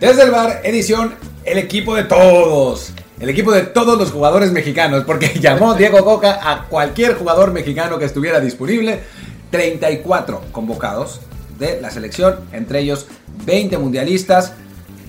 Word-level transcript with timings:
Desde 0.00 0.22
el 0.22 0.30
bar, 0.30 0.62
edición 0.64 1.14
El 1.44 1.58
equipo 1.58 1.94
de 1.94 2.04
todos. 2.04 2.94
El 3.20 3.28
equipo 3.28 3.52
de 3.52 3.64
todos 3.64 3.98
los 3.98 4.10
jugadores 4.10 4.50
mexicanos, 4.50 5.04
porque 5.04 5.38
llamó 5.40 5.74
Diego 5.74 6.02
Coca 6.02 6.40
a 6.42 6.68
cualquier 6.68 7.16
jugador 7.16 7.52
mexicano 7.52 7.98
que 7.98 8.06
estuviera 8.06 8.40
disponible. 8.40 9.00
34 9.50 10.40
convocados 10.52 11.20
de 11.58 11.82
la 11.82 11.90
selección, 11.90 12.36
entre 12.52 12.80
ellos 12.80 13.08
20 13.44 13.76
mundialistas. 13.76 14.54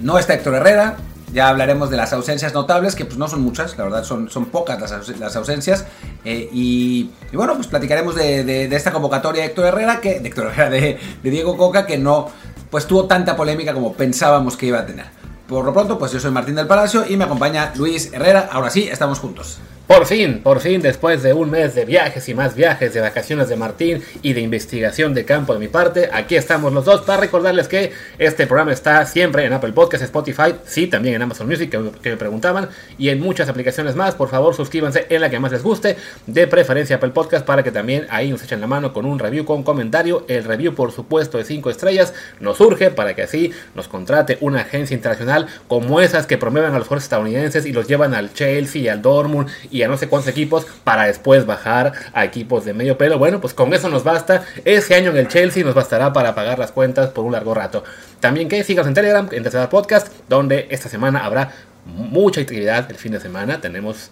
No 0.01 0.19
está 0.19 0.33
Héctor 0.33 0.55
Herrera, 0.55 0.97
ya 1.31 1.47
hablaremos 1.47 1.89
de 1.89 1.95
las 1.95 2.11
ausencias 2.11 2.53
notables, 2.53 2.95
que 2.95 3.05
pues 3.05 3.17
no 3.17 3.29
son 3.29 3.41
muchas, 3.41 3.77
la 3.77 3.85
verdad 3.85 4.03
son, 4.03 4.29
son 4.29 4.47
pocas 4.47 4.77
las, 5.17 5.35
ausencias. 5.37 5.85
Eh, 6.25 6.49
y, 6.51 7.11
bueno, 7.31 7.55
pues 7.55 7.67
platicaremos 7.67 8.15
de, 8.15 8.65
esta 8.75 8.91
convocatoria 8.91 9.43
de 9.43 9.47
Héctor 9.47 9.67
Herrera, 9.67 10.01
que, 10.01 10.19
de 10.19 10.27
Héctor 10.27 10.47
Herrera, 10.47 10.69
de, 10.69 10.99
de 11.23 11.29
Diego 11.29 11.55
Coca, 11.55 11.85
que 11.85 11.97
no 11.97 12.29
pues 12.71 12.87
tuvo 12.87 13.05
tanta 13.05 13.35
polémica 13.35 13.73
como 13.73 13.93
pensábamos 13.93 14.57
que 14.57 14.65
iba 14.65 14.79
a 14.79 14.85
tener. 14.85 15.20
Por 15.51 15.65
lo 15.65 15.73
pronto, 15.73 15.99
pues 15.99 16.13
yo 16.13 16.19
soy 16.21 16.31
Martín 16.31 16.55
del 16.55 16.65
Palacio 16.65 17.03
y 17.05 17.17
me 17.17 17.25
acompaña 17.25 17.73
Luis 17.75 18.13
Herrera. 18.13 18.47
Ahora 18.53 18.69
sí, 18.69 18.87
estamos 18.89 19.19
juntos. 19.19 19.59
Por 19.91 20.05
fin, 20.05 20.39
por 20.41 20.61
fin, 20.61 20.81
después 20.81 21.21
de 21.21 21.33
un 21.33 21.51
mes 21.51 21.75
de 21.75 21.83
viajes 21.83 22.29
y 22.29 22.33
más 22.33 22.55
viajes, 22.55 22.93
de 22.93 23.01
vacaciones 23.01 23.49
de 23.49 23.57
Martín 23.57 24.01
y 24.21 24.31
de 24.31 24.39
investigación 24.39 25.13
de 25.13 25.25
campo 25.25 25.51
de 25.51 25.59
mi 25.59 25.67
parte, 25.67 26.09
aquí 26.13 26.37
estamos 26.37 26.71
los 26.71 26.85
dos 26.85 27.01
para 27.01 27.19
recordarles 27.19 27.67
que 27.67 27.91
este 28.17 28.47
programa 28.47 28.71
está 28.71 29.05
siempre 29.05 29.43
en 29.43 29.51
Apple 29.51 29.73
Podcasts, 29.73 30.05
Spotify, 30.05 30.55
sí, 30.65 30.87
también 30.87 31.15
en 31.15 31.23
Amazon 31.23 31.45
Music, 31.45 31.69
que, 31.69 32.09
me 32.09 32.15
preguntaban, 32.15 32.69
y 32.97 33.09
en 33.09 33.19
muchas 33.19 33.49
aplicaciones 33.49 33.97
más. 33.97 34.15
Por 34.15 34.29
favor, 34.29 34.55
suscríbanse 34.55 35.07
en 35.09 35.19
la 35.19 35.29
que 35.29 35.41
más 35.41 35.51
les 35.51 35.61
guste, 35.61 35.97
de 36.25 36.47
preferencia 36.47 36.95
Apple 36.95 37.09
Podcast, 37.09 37.45
para 37.45 37.61
que 37.61 37.71
también 37.71 38.07
ahí 38.11 38.31
nos 38.31 38.41
echen 38.43 38.61
la 38.61 38.67
mano 38.67 38.93
con 38.93 39.05
un 39.05 39.19
review, 39.19 39.43
con 39.43 39.63
comentario. 39.63 40.23
El 40.29 40.45
review, 40.45 40.73
por 40.73 40.93
supuesto, 40.93 41.37
de 41.37 41.43
5 41.43 41.69
estrellas 41.69 42.13
nos 42.39 42.55
surge 42.55 42.91
para 42.91 43.13
que 43.13 43.23
así 43.23 43.51
nos 43.75 43.89
contrate 43.89 44.37
una 44.39 44.61
agencia 44.61 44.95
internacional 44.95 45.40
como 45.67 46.01
esas 46.01 46.25
que 46.25 46.37
promueven 46.37 46.73
a 46.73 46.77
los 46.77 46.87
jugadores 46.87 47.03
estadounidenses 47.03 47.65
y 47.65 47.73
los 47.73 47.87
llevan 47.87 48.13
al 48.13 48.33
Chelsea 48.33 48.81
y 48.81 48.87
al 48.87 49.01
Dortmund 49.01 49.49
y 49.69 49.83
a 49.83 49.87
no 49.87 49.97
sé 49.97 50.07
cuántos 50.07 50.29
equipos 50.29 50.65
para 50.83 51.05
después 51.05 51.45
bajar 51.45 51.93
a 52.13 52.25
equipos 52.25 52.65
de 52.65 52.73
medio 52.73 52.97
pelo. 52.97 53.17
Bueno, 53.17 53.41
pues 53.41 53.53
con 53.53 53.73
eso 53.73 53.89
nos 53.89 54.03
basta. 54.03 54.43
Ese 54.65 54.95
año 54.95 55.11
en 55.11 55.17
el 55.17 55.27
Chelsea 55.27 55.63
nos 55.63 55.75
bastará 55.75 56.13
para 56.13 56.35
pagar 56.35 56.59
las 56.59 56.71
cuentas 56.71 57.09
por 57.09 57.25
un 57.25 57.31
largo 57.31 57.53
rato. 57.53 57.83
También 58.19 58.49
que 58.49 58.63
sigas 58.63 58.87
en 58.87 58.93
Telegram, 58.93 59.27
en 59.31 59.43
Tercer 59.43 59.67
Podcast, 59.69 60.07
donde 60.29 60.67
esta 60.69 60.89
semana 60.89 61.25
habrá 61.25 61.51
mucha 61.85 62.41
actividad 62.41 62.89
el 62.89 62.97
fin 62.97 63.11
de 63.11 63.19
semana. 63.19 63.61
Tenemos 63.61 64.11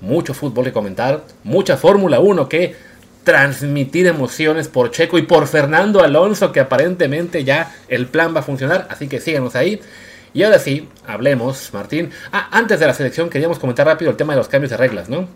mucho 0.00 0.34
fútbol 0.34 0.64
que 0.64 0.72
comentar, 0.72 1.24
mucha 1.44 1.76
Fórmula 1.76 2.20
1 2.20 2.48
que 2.48 2.76
transmitir 3.24 4.06
emociones 4.06 4.68
por 4.68 4.90
Checo 4.90 5.18
y 5.18 5.22
por 5.22 5.46
Fernando 5.46 6.02
Alonso, 6.02 6.50
que 6.50 6.60
aparentemente 6.60 7.44
ya 7.44 7.74
el 7.88 8.06
plan 8.06 8.34
va 8.34 8.40
a 8.40 8.42
funcionar. 8.42 8.86
Así 8.90 9.06
que 9.06 9.20
síganos 9.20 9.54
ahí. 9.54 9.80
Y 10.34 10.42
ahora 10.42 10.58
sí, 10.58 10.88
hablemos, 11.06 11.72
Martín. 11.72 12.10
Ah, 12.32 12.48
antes 12.50 12.80
de 12.80 12.86
la 12.86 12.94
selección 12.94 13.30
queríamos 13.30 13.58
comentar 13.58 13.86
rápido 13.86 14.10
el 14.10 14.16
tema 14.16 14.34
de 14.34 14.38
los 14.38 14.48
cambios 14.48 14.70
de 14.70 14.76
reglas, 14.76 15.08
¿no? 15.08 15.28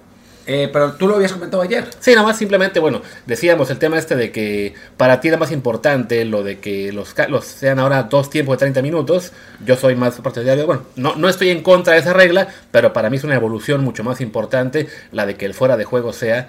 Eh, 0.47 0.69
pero 0.73 0.95
tú 0.95 1.07
lo 1.07 1.17
habías 1.17 1.33
comentado 1.33 1.63
ayer. 1.63 1.89
Sí, 2.01 2.11
nada 2.13 2.27
más 2.27 2.37
simplemente, 2.37 2.81
bueno, 2.81 3.01
decíamos 3.27 3.71
el 3.71 3.79
tema 3.79 3.97
este 3.99 4.17
de 4.17 4.33
que 4.33 4.75
para 4.97 5.21
ti 5.21 5.29
era 5.29 5.37
más 5.37 5.53
importante 5.53 6.25
lo 6.25 6.43
de 6.43 6.59
que 6.59 6.93
los, 6.93 7.15
los 7.29 7.45
sean 7.45 7.79
ahora 7.79 8.05
dos 8.05 8.29
tiempos 8.29 8.55
de 8.55 8.59
30 8.59 8.83
minutos. 8.83 9.33
Yo 9.65 9.77
soy 9.77 9.95
más 9.95 10.21
partidario, 10.21 10.67
bueno, 10.67 10.83
no, 10.97 11.15
no 11.15 11.29
estoy 11.29 11.51
en 11.51 11.63
contra 11.63 11.95
de 11.95 12.01
esa 12.01 12.13
regla, 12.13 12.49
pero 12.73 12.93
para 12.93 13.09
mí 13.09 13.19
es 13.19 13.25
una 13.25 13.37
evolución 13.37 13.85
mucho 13.85 14.03
más 14.03 14.21
importante 14.21 14.89
la 15.13 15.27
de 15.27 15.37
que 15.37 15.47
el 15.47 15.55
fuera 15.55 15.77
de 15.77 15.85
juego 15.85 16.13
sea 16.13 16.49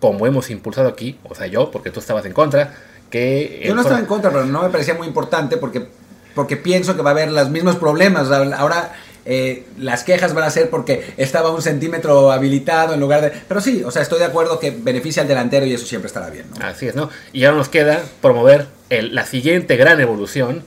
como 0.00 0.26
hemos 0.26 0.50
impulsado 0.50 0.88
aquí, 0.88 1.18
o 1.22 1.34
sea, 1.34 1.46
yo, 1.46 1.70
porque 1.70 1.90
tú 1.90 2.00
estabas 2.00 2.26
en 2.26 2.32
contra. 2.32 2.74
Que 3.10 3.62
yo 3.64 3.74
no 3.74 3.82
estaba 3.82 4.00
en 4.00 4.06
contra, 4.06 4.30
pero 4.30 4.44
no 4.44 4.62
me 4.62 4.70
parecía 4.70 4.94
muy 4.94 5.06
importante 5.06 5.56
porque 5.56 5.86
porque 6.34 6.56
pienso 6.56 6.96
que 6.96 7.02
va 7.02 7.10
a 7.10 7.12
haber 7.12 7.30
los 7.30 7.50
mismos 7.50 7.76
problemas. 7.76 8.30
Ahora 8.30 8.92
eh, 9.26 9.64
las 9.78 10.04
quejas 10.04 10.34
van 10.34 10.44
a 10.44 10.50
ser 10.50 10.68
porque 10.68 11.14
estaba 11.16 11.50
un 11.50 11.62
centímetro 11.62 12.30
habilitado 12.30 12.94
en 12.94 13.00
lugar 13.00 13.22
de... 13.22 13.30
Pero 13.30 13.60
sí, 13.60 13.82
o 13.84 13.90
sea, 13.90 14.02
estoy 14.02 14.18
de 14.18 14.26
acuerdo 14.26 14.58
que 14.58 14.70
beneficia 14.70 15.22
al 15.22 15.28
delantero 15.28 15.64
y 15.64 15.72
eso 15.72 15.86
siempre 15.86 16.08
estará 16.08 16.28
bien. 16.28 16.46
Así 16.60 16.86
es, 16.86 16.94
¿no? 16.94 17.08
Y 17.32 17.44
ahora 17.44 17.58
nos 17.58 17.68
queda 17.68 18.02
promover 18.20 18.66
la 18.90 19.24
siguiente 19.24 19.76
gran 19.76 20.00
evolución. 20.00 20.62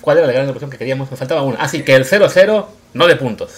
¿Cuál 0.00 0.18
era 0.18 0.26
la 0.26 0.32
gran 0.32 0.44
evolución 0.44 0.70
que 0.70 0.78
queríamos? 0.78 1.10
Nos 1.10 1.18
faltaba 1.18 1.42
una. 1.42 1.58
Así 1.58 1.82
que 1.82 1.94
el 1.94 2.04
0-0 2.04 2.66
no 2.94 3.06
de 3.06 3.16
puntos. 3.16 3.52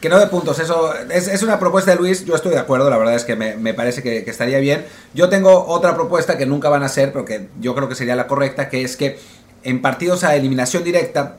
Que 0.00 0.08
no 0.08 0.18
de 0.18 0.26
puntos, 0.26 0.58
eso 0.58 0.92
es, 1.10 1.42
una 1.42 1.58
propuesta 1.58 1.92
de 1.92 1.96
Luis, 1.96 2.26
yo 2.26 2.34
estoy 2.34 2.52
de 2.52 2.58
acuerdo, 2.58 2.90
la 2.90 2.98
verdad 2.98 3.14
es 3.14 3.24
que 3.24 3.36
me, 3.36 3.72
parece 3.72 4.02
que, 4.02 4.22
que, 4.22 4.30
estaría 4.30 4.58
bien. 4.58 4.84
Yo 5.14 5.30
tengo 5.30 5.64
otra 5.66 5.94
propuesta 5.94 6.36
que 6.36 6.44
nunca 6.44 6.68
van 6.68 6.82
a 6.82 6.86
hacer, 6.86 7.10
pero 7.10 7.24
que 7.24 7.48
yo 7.58 7.74
creo 7.74 7.88
que 7.88 7.94
sería 7.94 8.14
la 8.14 8.26
correcta, 8.26 8.68
que 8.68 8.82
es 8.82 8.98
que 8.98 9.18
en 9.64 9.82
partidos 9.82 10.24
a 10.24 10.36
eliminación 10.36 10.84
directa, 10.84 11.38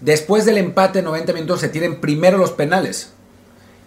después 0.00 0.44
del 0.44 0.58
empate 0.58 1.02
90 1.02 1.32
minutos 1.32 1.60
se 1.60 1.68
tienen 1.68 2.00
primero 2.00 2.38
los 2.38 2.52
penales 2.52 3.10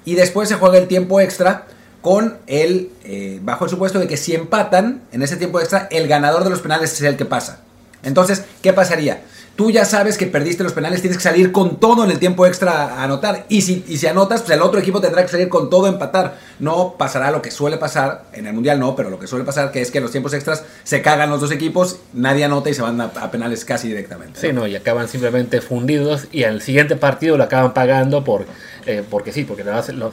y 0.05 0.16
después 0.16 0.47
se 0.49 0.55
juega 0.55 0.77
el 0.77 0.88
tiempo 0.88 1.19
extra 1.19 1.67
con 2.01 2.38
el, 2.45 2.91
eh, 3.03 3.39
bajo 3.41 3.66
el 3.66 3.71
supuesto 3.71 3.97
de 3.97 4.07
que 4.07 4.17
si 4.17 4.35
empatan 4.35 5.01
en 5.11 5.23
ese 5.23 5.38
tiempo 5.38 5.59
extra, 5.59 5.88
el 5.89 6.07
ganador 6.07 6.43
de 6.43 6.51
los 6.51 6.61
penales 6.61 6.93
es 6.93 7.01
el 7.01 7.17
que 7.17 7.25
pasa. 7.25 7.61
Entonces, 8.03 8.43
¿qué 8.61 8.73
pasaría? 8.73 9.23
Tú 9.55 9.71
ya 9.71 9.85
sabes 9.85 10.17
que 10.17 10.27
perdiste 10.27 10.63
los 10.63 10.73
penales, 10.73 11.01
tienes 11.01 11.17
que 11.17 11.23
salir 11.23 11.51
con 11.51 11.79
todo 11.79 12.03
en 12.03 12.11
el 12.11 12.19
tiempo 12.19 12.45
extra 12.45 12.95
a 12.95 13.03
anotar. 13.03 13.45
Y 13.47 13.61
si, 13.61 13.85
y 13.88 13.97
si 13.97 14.07
anotas, 14.07 14.41
pues 14.41 14.51
el 14.51 14.61
otro 14.61 14.79
equipo 14.79 14.99
tendrá 14.99 15.23
que 15.23 15.29
salir 15.29 15.49
con 15.49 15.69
todo 15.69 15.85
a 15.85 15.89
empatar. 15.89 16.38
No 16.59 16.95
pasará 16.97 17.31
lo 17.31 17.41
que 17.41 17.51
suele 17.51 17.77
pasar, 17.77 18.25
en 18.33 18.47
el 18.47 18.53
Mundial 18.53 18.79
no, 18.79 18.95
pero 18.95 19.09
lo 19.09 19.17
que 19.17 19.27
suele 19.27 19.45
pasar 19.45 19.71
que 19.71 19.81
es 19.81 19.91
que 19.91 19.99
en 19.99 20.03
los 20.03 20.11
tiempos 20.11 20.33
extras 20.33 20.63
se 20.83 21.01
cagan 21.01 21.29
los 21.29 21.39
dos 21.39 21.51
equipos, 21.51 21.99
nadie 22.13 22.43
anota 22.43 22.69
y 22.69 22.73
se 22.73 22.81
van 22.81 22.99
a, 22.99 23.31
penales 23.31 23.63
casi 23.63 23.88
directamente. 23.88 24.39
Sí, 24.39 24.51
no, 24.51 24.67
y 24.67 24.75
acaban 24.75 25.07
simplemente 25.07 25.61
fundidos 25.61 26.27
y 26.31 26.43
al 26.43 26.61
siguiente 26.61 26.95
partido 26.95 27.37
lo 27.37 27.43
acaban 27.43 27.73
pagando 27.73 28.23
por, 28.23 28.45
eh, 28.85 29.03
porque 29.09 29.31
sí, 29.31 29.45
porque 29.45 29.63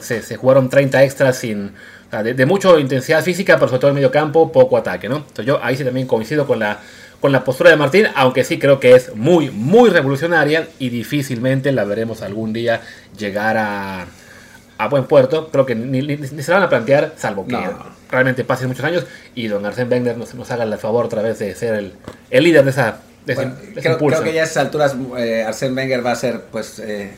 se, 0.01 0.21
se, 0.21 0.35
jugaron 0.37 0.69
30 0.69 1.03
extras 1.03 1.37
sin... 1.37 1.71
de, 2.11 2.33
de 2.33 2.45
mucha 2.45 2.79
intensidad 2.79 3.23
física, 3.23 3.55
pero 3.55 3.67
sobre 3.67 3.79
todo 3.79 3.89
en 3.89 3.95
medio 3.95 4.11
campo, 4.11 4.51
poco 4.51 4.77
ataque, 4.77 5.09
¿no? 5.09 5.17
Entonces 5.17 5.45
yo 5.45 5.59
ahí 5.63 5.75
sí 5.75 5.83
también 5.83 6.07
coincido 6.07 6.47
con 6.47 6.59
la 6.59 6.79
con 7.23 7.31
la 7.31 7.45
postura 7.45 7.69
de 7.69 7.77
Martín, 7.77 8.07
aunque 8.15 8.43
sí 8.43 8.59
creo 8.59 8.81
que 8.81 8.95
es 8.95 9.15
muy, 9.15 9.49
muy 9.49 9.89
revolucionaria 9.89 10.67
y 10.77 10.89
difícilmente 10.89 11.71
la 11.71 11.85
veremos 11.85 12.21
algún 12.21 12.51
día 12.51 12.81
llegar 13.17 13.55
a, 13.55 14.07
a 14.77 14.87
buen 14.89 15.05
puerto. 15.05 15.47
Creo 15.47 15.65
que 15.65 15.73
ni, 15.73 16.01
se 16.17 16.51
la 16.51 16.57
van 16.57 16.63
a 16.63 16.69
plantear, 16.69 17.13
salvo 17.15 17.47
que 17.47 17.57
realmente 18.11 18.43
pasen 18.43 18.67
muchos 18.67 18.83
años 18.83 19.05
y 19.35 19.47
don 19.47 19.63
Arsène 19.63 19.89
Wenger 19.89 20.17
nos, 20.17 20.35
nos 20.35 20.51
haga 20.51 20.65
el 20.65 20.77
favor 20.77 21.05
otra 21.05 21.21
vez 21.21 21.39
de 21.39 21.55
ser 21.55 21.75
el, 21.75 21.93
el 22.29 22.43
líder 22.43 22.65
de 22.65 22.71
esa... 22.71 22.97
De 23.25 23.35
creo, 23.35 24.21
que 24.21 24.33
ya 24.33 24.41
a 24.41 24.43
esas 24.43 24.57
alturas 24.57 24.93
eh, 25.17 25.45
Arsène 25.47 25.77
Wenger 25.77 26.05
va 26.05 26.11
a 26.11 26.17
ser, 26.17 26.41
pues, 26.51 26.79
eh, 26.79 27.13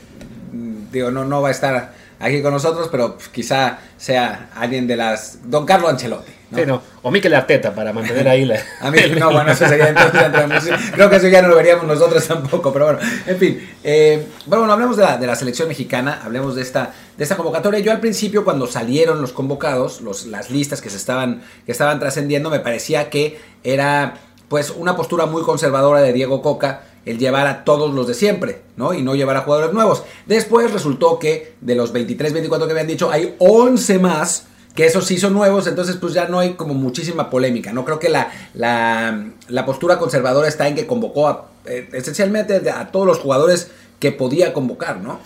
digo, 0.92 1.10
no, 1.10 1.24
no 1.24 1.42
va 1.42 1.48
a 1.48 1.50
estar 1.50 1.94
aquí 2.20 2.42
con 2.42 2.52
nosotros, 2.52 2.86
pero 2.92 3.18
quizá 3.32 3.80
sea 3.96 4.50
alguien 4.54 4.86
de 4.86 4.94
las... 4.94 5.50
Don 5.50 5.66
Carlo 5.66 5.88
Ancelotti. 5.88 6.35
Sí, 6.54 6.62
no. 6.64 6.80
O 7.02 7.10
Mikel 7.10 7.34
Arteta 7.34 7.74
para 7.74 7.92
mantener 7.92 8.28
ahí 8.28 8.44
la. 8.44 8.60
A 8.80 8.90
mí, 8.90 8.98
no, 9.18 9.32
bueno, 9.32 9.50
eso 9.50 9.66
sería 9.66 9.88
entonces 9.88 10.74
Creo 10.92 11.10
que 11.10 11.16
eso 11.16 11.28
ya 11.28 11.42
no 11.42 11.48
lo 11.48 11.56
veríamos 11.56 11.86
nosotros 11.86 12.24
tampoco, 12.26 12.72
pero 12.72 12.84
bueno, 12.86 13.00
en 13.26 13.36
fin. 13.36 13.68
Eh, 13.82 14.26
bueno, 14.46 14.70
hablemos 14.72 14.96
de 14.96 15.02
la, 15.02 15.16
de 15.16 15.26
la, 15.26 15.34
selección 15.34 15.66
mexicana, 15.66 16.20
hablemos 16.24 16.54
de 16.54 16.62
esta, 16.62 16.92
de 17.16 17.24
esta 17.24 17.36
convocatoria. 17.36 17.80
Yo 17.80 17.90
al 17.90 18.00
principio, 18.00 18.44
cuando 18.44 18.66
salieron 18.66 19.20
los 19.20 19.32
convocados, 19.32 20.00
los, 20.02 20.26
las 20.26 20.50
listas 20.50 20.80
que 20.80 20.88
se 20.88 20.96
estaban, 20.96 21.42
que 21.64 21.72
estaban 21.72 21.98
trascendiendo, 21.98 22.48
me 22.48 22.60
parecía 22.60 23.10
que 23.10 23.40
era 23.64 24.14
pues 24.48 24.70
una 24.70 24.94
postura 24.94 25.26
muy 25.26 25.42
conservadora 25.42 26.00
de 26.00 26.12
Diego 26.12 26.42
Coca 26.42 26.82
el 27.04 27.18
llevar 27.18 27.46
a 27.46 27.64
todos 27.64 27.94
los 27.94 28.06
de 28.06 28.14
siempre, 28.14 28.62
¿no? 28.76 28.92
Y 28.92 29.02
no 29.02 29.14
llevar 29.14 29.36
a 29.36 29.40
jugadores 29.42 29.72
nuevos. 29.72 30.02
Después 30.26 30.72
resultó 30.72 31.18
que 31.18 31.54
de 31.60 31.74
los 31.76 31.92
23, 31.92 32.32
24 32.32 32.66
que 32.66 32.72
habían 32.72 32.88
dicho, 32.88 33.10
hay 33.10 33.34
11 33.38 33.98
más 34.00 34.46
que 34.76 34.84
esos 34.86 35.06
sí 35.06 35.18
son 35.18 35.32
nuevos, 35.32 35.66
entonces 35.66 35.96
pues 35.96 36.12
ya 36.12 36.28
no 36.28 36.38
hay 36.38 36.52
como 36.52 36.74
muchísima 36.74 37.30
polémica, 37.30 37.72
¿no? 37.72 37.84
Creo 37.84 37.98
que 37.98 38.10
la, 38.10 38.30
la, 38.54 39.66
postura 39.66 39.98
conservadora 39.98 40.46
está 40.46 40.68
en 40.68 40.76
que 40.76 40.86
convocó 40.86 41.46
eh, 41.64 41.88
esencialmente 41.92 42.70
a 42.70 42.92
todos 42.92 43.06
los 43.06 43.18
jugadores 43.18 43.70
que 43.98 44.12
podía 44.12 44.52
convocar, 44.52 44.98
¿no? 44.98 45.20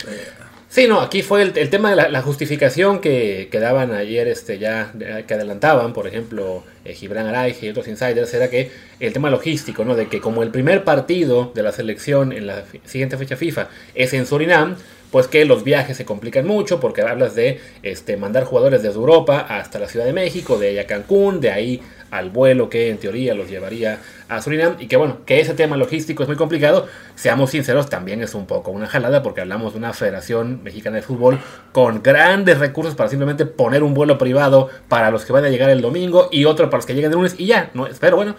Sí, 0.69 0.87
no, 0.87 1.01
aquí 1.01 1.21
fue 1.21 1.41
el, 1.41 1.69
tema 1.69 1.89
de 1.93 2.09
la, 2.09 2.21
justificación 2.21 3.01
que, 3.01 3.49
que, 3.51 3.59
daban 3.59 3.91
ayer, 3.91 4.29
este, 4.29 4.57
ya, 4.57 4.93
que 5.27 5.33
adelantaban, 5.33 5.91
por 5.91 6.07
ejemplo, 6.07 6.63
eh, 6.85 6.93
Gibran 6.93 7.27
Araige 7.27 7.65
y 7.65 7.69
otros 7.71 7.89
insiders, 7.89 8.33
era 8.33 8.49
que 8.49 8.71
el 9.01 9.11
tema 9.11 9.29
logístico, 9.29 9.83
¿no? 9.83 9.95
De 9.95 10.07
que 10.07 10.21
como 10.21 10.43
el 10.43 10.49
primer 10.49 10.85
partido 10.85 11.51
de 11.53 11.61
la 11.61 11.73
selección 11.73 12.31
en 12.31 12.47
la 12.47 12.63
siguiente 12.85 13.17
fecha 13.17 13.35
FIFA 13.35 13.67
es 13.95 14.13
en 14.13 14.25
Surinam, 14.25 14.77
pues 15.11 15.27
que 15.27 15.45
los 15.45 15.63
viajes 15.63 15.97
se 15.97 16.05
complican 16.05 16.47
mucho 16.47 16.79
porque 16.79 17.01
hablas 17.01 17.35
de 17.35 17.59
este, 17.83 18.17
mandar 18.17 18.45
jugadores 18.45 18.81
desde 18.81 18.95
Europa 18.95 19.45
hasta 19.47 19.77
la 19.77 19.87
Ciudad 19.87 20.05
de 20.05 20.13
México, 20.13 20.57
de 20.57 20.69
ahí 20.69 20.79
a 20.79 20.87
Cancún, 20.87 21.41
de 21.41 21.51
ahí 21.51 21.81
al 22.11 22.29
vuelo 22.29 22.69
que 22.69 22.89
en 22.89 22.97
teoría 22.97 23.33
los 23.33 23.49
llevaría 23.49 23.99
a 24.27 24.41
Surinam 24.41 24.75
y 24.79 24.87
que 24.87 24.97
bueno, 24.97 25.19
que 25.25 25.39
ese 25.39 25.53
tema 25.53 25.77
logístico 25.77 26.23
es 26.23 26.29
muy 26.29 26.37
complicado, 26.37 26.87
seamos 27.15 27.51
sinceros, 27.51 27.89
también 27.89 28.21
es 28.21 28.35
un 28.35 28.45
poco 28.45 28.71
una 28.71 28.87
jalada 28.87 29.23
porque 29.23 29.41
hablamos 29.41 29.73
de 29.73 29.79
una 29.79 29.93
Federación 29.93 30.61
Mexicana 30.63 30.97
de 30.97 31.01
Fútbol 31.01 31.39
con 31.71 32.03
grandes 32.03 32.59
recursos 32.59 32.95
para 32.95 33.09
simplemente 33.09 33.45
poner 33.45 33.83
un 33.83 33.93
vuelo 33.93 34.17
privado 34.17 34.69
para 34.89 35.09
los 35.09 35.25
que 35.25 35.33
van 35.33 35.45
a 35.45 35.49
llegar 35.49 35.69
el 35.69 35.81
domingo 35.81 36.29
y 36.31 36.45
otro 36.45 36.69
para 36.69 36.79
los 36.79 36.85
que 36.85 36.93
lleguen 36.93 37.11
el 37.11 37.17
lunes 37.17 37.35
y 37.37 37.47
ya, 37.47 37.71
¿no? 37.73 37.87
pero 37.99 38.17
bueno, 38.17 38.35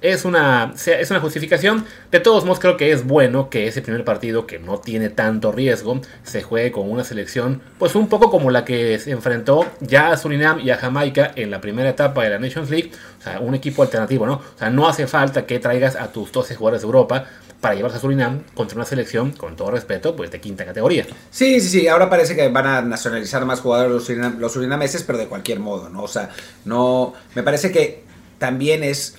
es 0.00 0.24
una, 0.24 0.74
es 0.74 1.10
una 1.10 1.20
justificación. 1.20 1.84
De 2.10 2.20
todos 2.20 2.44
modos, 2.44 2.58
creo 2.58 2.76
que 2.76 2.92
es 2.92 3.06
bueno 3.06 3.50
que 3.50 3.66
ese 3.66 3.82
primer 3.82 4.04
partido, 4.04 4.46
que 4.46 4.58
no 4.58 4.78
tiene 4.78 5.10
tanto 5.10 5.52
riesgo, 5.52 6.00
se 6.22 6.42
juegue 6.42 6.72
con 6.72 6.90
una 6.90 7.04
selección, 7.04 7.62
pues 7.78 7.94
un 7.94 8.08
poco 8.08 8.30
como 8.30 8.50
la 8.50 8.64
que 8.64 8.98
se 8.98 9.10
enfrentó 9.10 9.66
ya 9.80 10.10
a 10.10 10.16
Surinam 10.16 10.60
y 10.60 10.70
a 10.70 10.76
Jamaica 10.76 11.32
en 11.34 11.50
la 11.50 11.60
primera 11.60 11.90
etapa 11.90 12.24
de 12.24 12.30
la 12.30 12.38
Nations 12.38 12.70
League. 12.70 12.92
O 13.18 13.22
sea, 13.22 13.40
un 13.40 13.54
equipo 13.54 13.82
alternativo, 13.82 14.26
¿no? 14.26 14.34
O 14.34 14.58
sea, 14.58 14.70
no 14.70 14.88
hace 14.88 15.06
falta 15.06 15.44
que 15.44 15.58
traigas 15.58 15.96
a 15.96 16.10
tus 16.10 16.32
12 16.32 16.54
jugadores 16.54 16.82
de 16.82 16.86
Europa 16.86 17.26
para 17.60 17.74
llevarse 17.74 17.98
a 17.98 18.00
Surinam 18.00 18.42
contra 18.54 18.76
una 18.76 18.86
selección, 18.86 19.32
con 19.32 19.54
todo 19.54 19.70
respeto, 19.70 20.16
pues 20.16 20.30
de 20.30 20.40
quinta 20.40 20.64
categoría. 20.64 21.06
Sí, 21.30 21.60
sí, 21.60 21.68
sí. 21.68 21.88
Ahora 21.88 22.08
parece 22.08 22.34
que 22.34 22.48
van 22.48 22.66
a 22.66 22.80
nacionalizar 22.80 23.44
más 23.44 23.60
jugadores 23.60 23.92
los, 23.92 24.04
surinam 24.04 24.38
los 24.38 24.52
surinameses, 24.52 25.02
pero 25.02 25.18
de 25.18 25.26
cualquier 25.26 25.60
modo, 25.60 25.90
¿no? 25.90 26.02
O 26.04 26.08
sea, 26.08 26.30
no. 26.64 27.12
Me 27.34 27.42
parece 27.42 27.70
que 27.70 28.02
también 28.38 28.82
es 28.82 29.16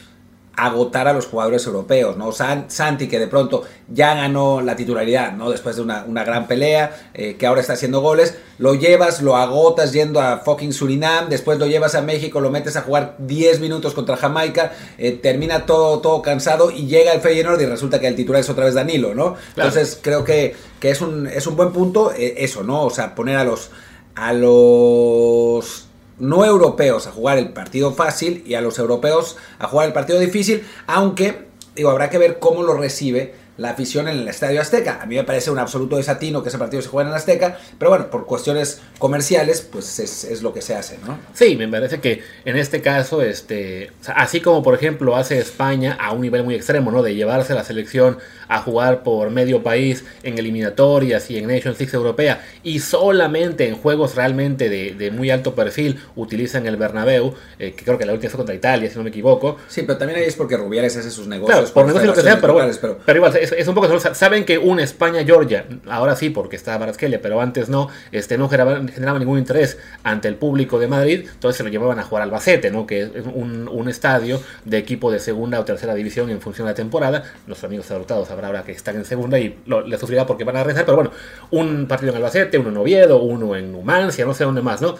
agotar 0.55 1.07
a 1.07 1.13
los 1.13 1.27
jugadores 1.27 1.65
europeos, 1.65 2.17
¿no? 2.17 2.31
Santi, 2.31 3.07
que 3.07 3.19
de 3.19 3.27
pronto 3.27 3.63
ya 3.87 4.15
ganó 4.15 4.61
la 4.61 4.75
titularidad, 4.75 5.33
¿no? 5.33 5.49
Después 5.49 5.77
de 5.77 5.81
una, 5.81 6.03
gran 6.23 6.47
pelea, 6.47 7.09
eh, 7.13 7.35
que 7.37 7.47
ahora 7.47 7.61
está 7.61 7.73
haciendo 7.73 8.01
goles, 8.01 8.37
lo 8.57 8.75
llevas, 8.75 9.21
lo 9.21 9.37
agotas 9.37 9.93
yendo 9.93 10.19
a 10.19 10.39
fucking 10.39 10.73
Surinam, 10.73 11.29
después 11.29 11.57
lo 11.57 11.67
llevas 11.67 11.95
a 11.95 12.01
México, 12.01 12.41
lo 12.41 12.51
metes 12.51 12.75
a 12.75 12.81
jugar 12.81 13.15
10 13.19 13.59
minutos 13.59 13.93
contra 13.93 14.17
Jamaica, 14.17 14.73
eh, 14.97 15.13
termina 15.13 15.65
todo, 15.65 15.99
todo 15.99 16.21
cansado 16.21 16.69
y 16.69 16.85
llega 16.85 17.13
el 17.13 17.21
Feyenoord 17.21 17.61
y 17.61 17.65
resulta 17.65 17.99
que 17.99 18.07
el 18.07 18.15
titular 18.15 18.41
es 18.41 18.49
otra 18.49 18.65
vez 18.65 18.73
Danilo, 18.73 19.15
¿no? 19.15 19.35
Entonces 19.55 19.99
creo 20.01 20.23
que, 20.23 20.55
que, 20.79 20.91
es, 20.91 21.01
un, 21.01 21.27
es 21.27 21.47
un 21.47 21.55
buen 21.55 21.71
punto 21.71 22.11
eh, 22.11 22.35
eso, 22.37 22.63
¿no? 22.63 22.83
O 22.83 22.89
sea, 22.89 23.15
poner 23.15 23.37
a 23.37 23.43
los... 23.43 23.71
A 24.13 24.33
los 24.33 25.87
no 26.21 26.45
europeos 26.45 27.07
a 27.07 27.11
jugar 27.11 27.37
el 27.37 27.49
partido 27.49 27.91
fácil 27.93 28.43
y 28.45 28.53
a 28.53 28.61
los 28.61 28.79
europeos 28.79 29.37
a 29.59 29.67
jugar 29.67 29.87
el 29.87 29.93
partido 29.93 30.19
difícil, 30.19 30.63
aunque 30.87 31.47
digo, 31.75 31.89
habrá 31.89 32.09
que 32.09 32.17
ver 32.17 32.39
cómo 32.39 32.63
lo 32.63 32.75
recibe 32.75 33.33
la 33.61 33.69
afición 33.69 34.07
en 34.07 34.17
el 34.19 34.27
Estadio 34.27 34.59
Azteca. 34.59 34.99
A 35.01 35.05
mí 35.05 35.15
me 35.15 35.23
parece 35.23 35.51
un 35.51 35.59
absoluto 35.59 35.97
desatino 35.97 36.41
que 36.41 36.49
ese 36.49 36.57
partido 36.57 36.81
se 36.81 36.89
juegue 36.89 37.07
en 37.07 37.13
el 37.13 37.17
Azteca, 37.17 37.57
pero 37.77 37.91
bueno, 37.91 38.09
por 38.09 38.25
cuestiones 38.25 38.81
comerciales, 38.97 39.61
pues 39.61 39.99
es, 39.99 40.41
lo 40.41 40.51
que 40.51 40.61
se 40.61 40.75
hace, 40.75 40.97
¿no? 41.05 41.19
Sí, 41.33 41.55
me 41.55 41.67
parece 41.67 41.99
que 41.99 42.23
en 42.45 42.57
este 42.57 42.81
caso, 42.81 43.21
este, 43.21 43.91
así 44.15 44.41
como 44.41 44.63
por 44.63 44.73
ejemplo 44.73 45.15
hace 45.15 45.37
España 45.37 45.95
a 45.99 46.11
un 46.11 46.21
nivel 46.21 46.43
muy 46.43 46.55
extremo, 46.55 46.91
¿no? 46.91 47.03
De 47.03 47.13
llevarse 47.13 47.53
la 47.53 47.63
selección 47.63 48.17
a 48.47 48.59
jugar 48.59 49.03
por 49.03 49.29
medio 49.29 49.61
país 49.63 50.03
en 50.23 50.37
eliminatorias 50.37 51.29
y 51.29 51.37
en 51.37 51.47
Nations 51.47 51.79
League 51.79 51.95
europea 51.95 52.43
y 52.63 52.79
solamente 52.79 53.67
en 53.67 53.75
juegos 53.75 54.15
realmente 54.15 54.69
de, 54.69 55.11
muy 55.11 55.29
alto 55.29 55.55
perfil 55.55 55.99
utilizan 56.15 56.65
el 56.65 56.77
Bernabéu, 56.77 57.33
eh, 57.59 57.73
que 57.73 57.85
creo 57.85 57.97
que 57.97 58.05
la 58.05 58.13
última 58.13 58.29
fue 58.29 58.37
contra 58.37 58.55
Italia, 58.55 58.89
si 58.89 58.97
no 58.97 59.03
me 59.03 59.09
equivoco. 59.09 59.57
Sí, 59.67 59.83
pero 59.83 59.97
también 59.97 60.19
ahí 60.19 60.25
es 60.25 60.35
porque 60.35 60.57
Rubiales 60.57 60.95
hace 60.97 61.11
sus 61.11 61.27
negocios. 61.27 61.59
Claro, 61.59 61.73
por 61.73 61.85
negocios 61.85 62.07
lo 62.07 62.13
que 62.13 62.21
sea, 62.21 62.39
pero 62.39 62.53
bueno, 62.53 62.71
pero 63.05 63.17
igual 63.17 63.35
es, 63.37 63.50
un 63.67 63.75
poco. 63.75 63.99
Saben 63.99 64.45
que 64.45 64.57
un 64.57 64.79
España-Georgia, 64.79 65.65
ahora 65.87 66.15
sí, 66.15 66.29
porque 66.29 66.55
está 66.55 66.77
Barasquelia, 66.77 67.21
pero 67.21 67.41
antes 67.41 67.69
no, 67.69 67.89
este, 68.11 68.37
no 68.37 68.49
generaba, 68.49 69.19
ningún 69.19 69.39
interés 69.39 69.77
ante 70.03 70.27
el 70.27 70.35
público 70.35 70.79
de 70.79 70.87
Madrid, 70.87 71.27
entonces 71.31 71.57
se 71.57 71.63
lo 71.63 71.69
llevaban 71.69 71.99
a 71.99 72.03
jugar 72.03 72.23
al 72.23 72.29
Albacete, 72.29 72.71
¿no? 72.71 72.85
que 72.87 73.01
es 73.01 73.25
un, 73.33 73.89
estadio 73.91 74.41
de 74.63 74.77
equipo 74.77 75.11
de 75.11 75.19
segunda 75.19 75.59
o 75.59 75.65
tercera 75.65 75.93
división 75.93 76.29
en 76.29 76.39
función 76.39 76.67
de 76.67 76.71
la 76.71 76.75
temporada. 76.75 77.23
Nuestros 77.45 77.65
amigos 77.65 77.91
adoptados 77.91 78.27
sabrán 78.29 78.45
ahora 78.45 78.63
que 78.63 78.71
están 78.71 78.95
en 78.95 79.05
segunda 79.05 79.37
y 79.37 79.57
lo, 79.65 79.81
les 79.81 79.99
sufrirá 79.99 80.25
porque 80.25 80.43
van 80.43 80.55
a 80.55 80.63
rezar, 80.63 80.85
pero 80.85 80.95
bueno, 80.95 81.11
un 81.49 81.87
partido 81.87 82.11
en 82.11 82.17
Albacete, 82.17 82.57
uno 82.57 82.69
en 82.69 82.77
Oviedo, 82.77 83.21
uno 83.21 83.55
en 83.55 83.71
Numancia, 83.71 84.25
no 84.25 84.33
sé 84.33 84.45
dónde 84.45 84.61
más, 84.61 84.81
¿no? 84.81 84.95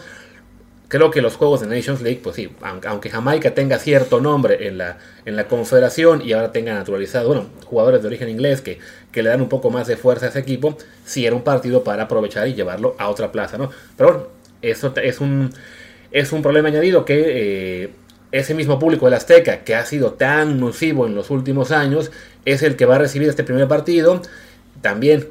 Creo 0.92 1.10
que 1.10 1.22
los 1.22 1.36
juegos 1.36 1.62
de 1.62 1.74
Nations 1.74 2.02
League, 2.02 2.20
pues 2.22 2.36
sí, 2.36 2.50
aunque 2.60 3.08
Jamaica 3.08 3.54
tenga 3.54 3.78
cierto 3.78 4.20
nombre 4.20 4.68
en 4.68 4.76
la, 4.76 4.98
en 5.24 5.36
la 5.36 5.48
confederación 5.48 6.20
y 6.22 6.34
ahora 6.34 6.52
tenga 6.52 6.74
naturalizado, 6.74 7.28
bueno, 7.28 7.46
jugadores 7.64 8.02
de 8.02 8.08
origen 8.08 8.28
inglés 8.28 8.60
que, 8.60 8.78
que 9.10 9.22
le 9.22 9.30
dan 9.30 9.40
un 9.40 9.48
poco 9.48 9.70
más 9.70 9.86
de 9.86 9.96
fuerza 9.96 10.26
a 10.26 10.28
ese 10.28 10.40
equipo, 10.40 10.76
sí 11.06 11.24
era 11.24 11.34
un 11.34 11.44
partido 11.44 11.82
para 11.82 12.02
aprovechar 12.02 12.46
y 12.46 12.52
llevarlo 12.52 12.94
a 12.98 13.08
otra 13.08 13.32
plaza, 13.32 13.56
¿no? 13.56 13.70
Pero 13.96 14.12
bueno, 14.12 14.26
eso 14.60 14.92
es 15.02 15.20
un, 15.20 15.54
es 16.10 16.30
un 16.30 16.42
problema 16.42 16.68
añadido 16.68 17.06
que 17.06 17.84
eh, 17.84 17.90
ese 18.30 18.52
mismo 18.52 18.78
público 18.78 19.06
del 19.06 19.14
Azteca, 19.14 19.64
que 19.64 19.74
ha 19.74 19.86
sido 19.86 20.12
tan 20.12 20.60
nocivo 20.60 21.06
en 21.06 21.14
los 21.14 21.30
últimos 21.30 21.72
años, 21.72 22.12
es 22.44 22.62
el 22.62 22.76
que 22.76 22.84
va 22.84 22.96
a 22.96 22.98
recibir 22.98 23.30
este 23.30 23.44
primer 23.44 23.66
partido. 23.66 24.20
También 24.82 25.26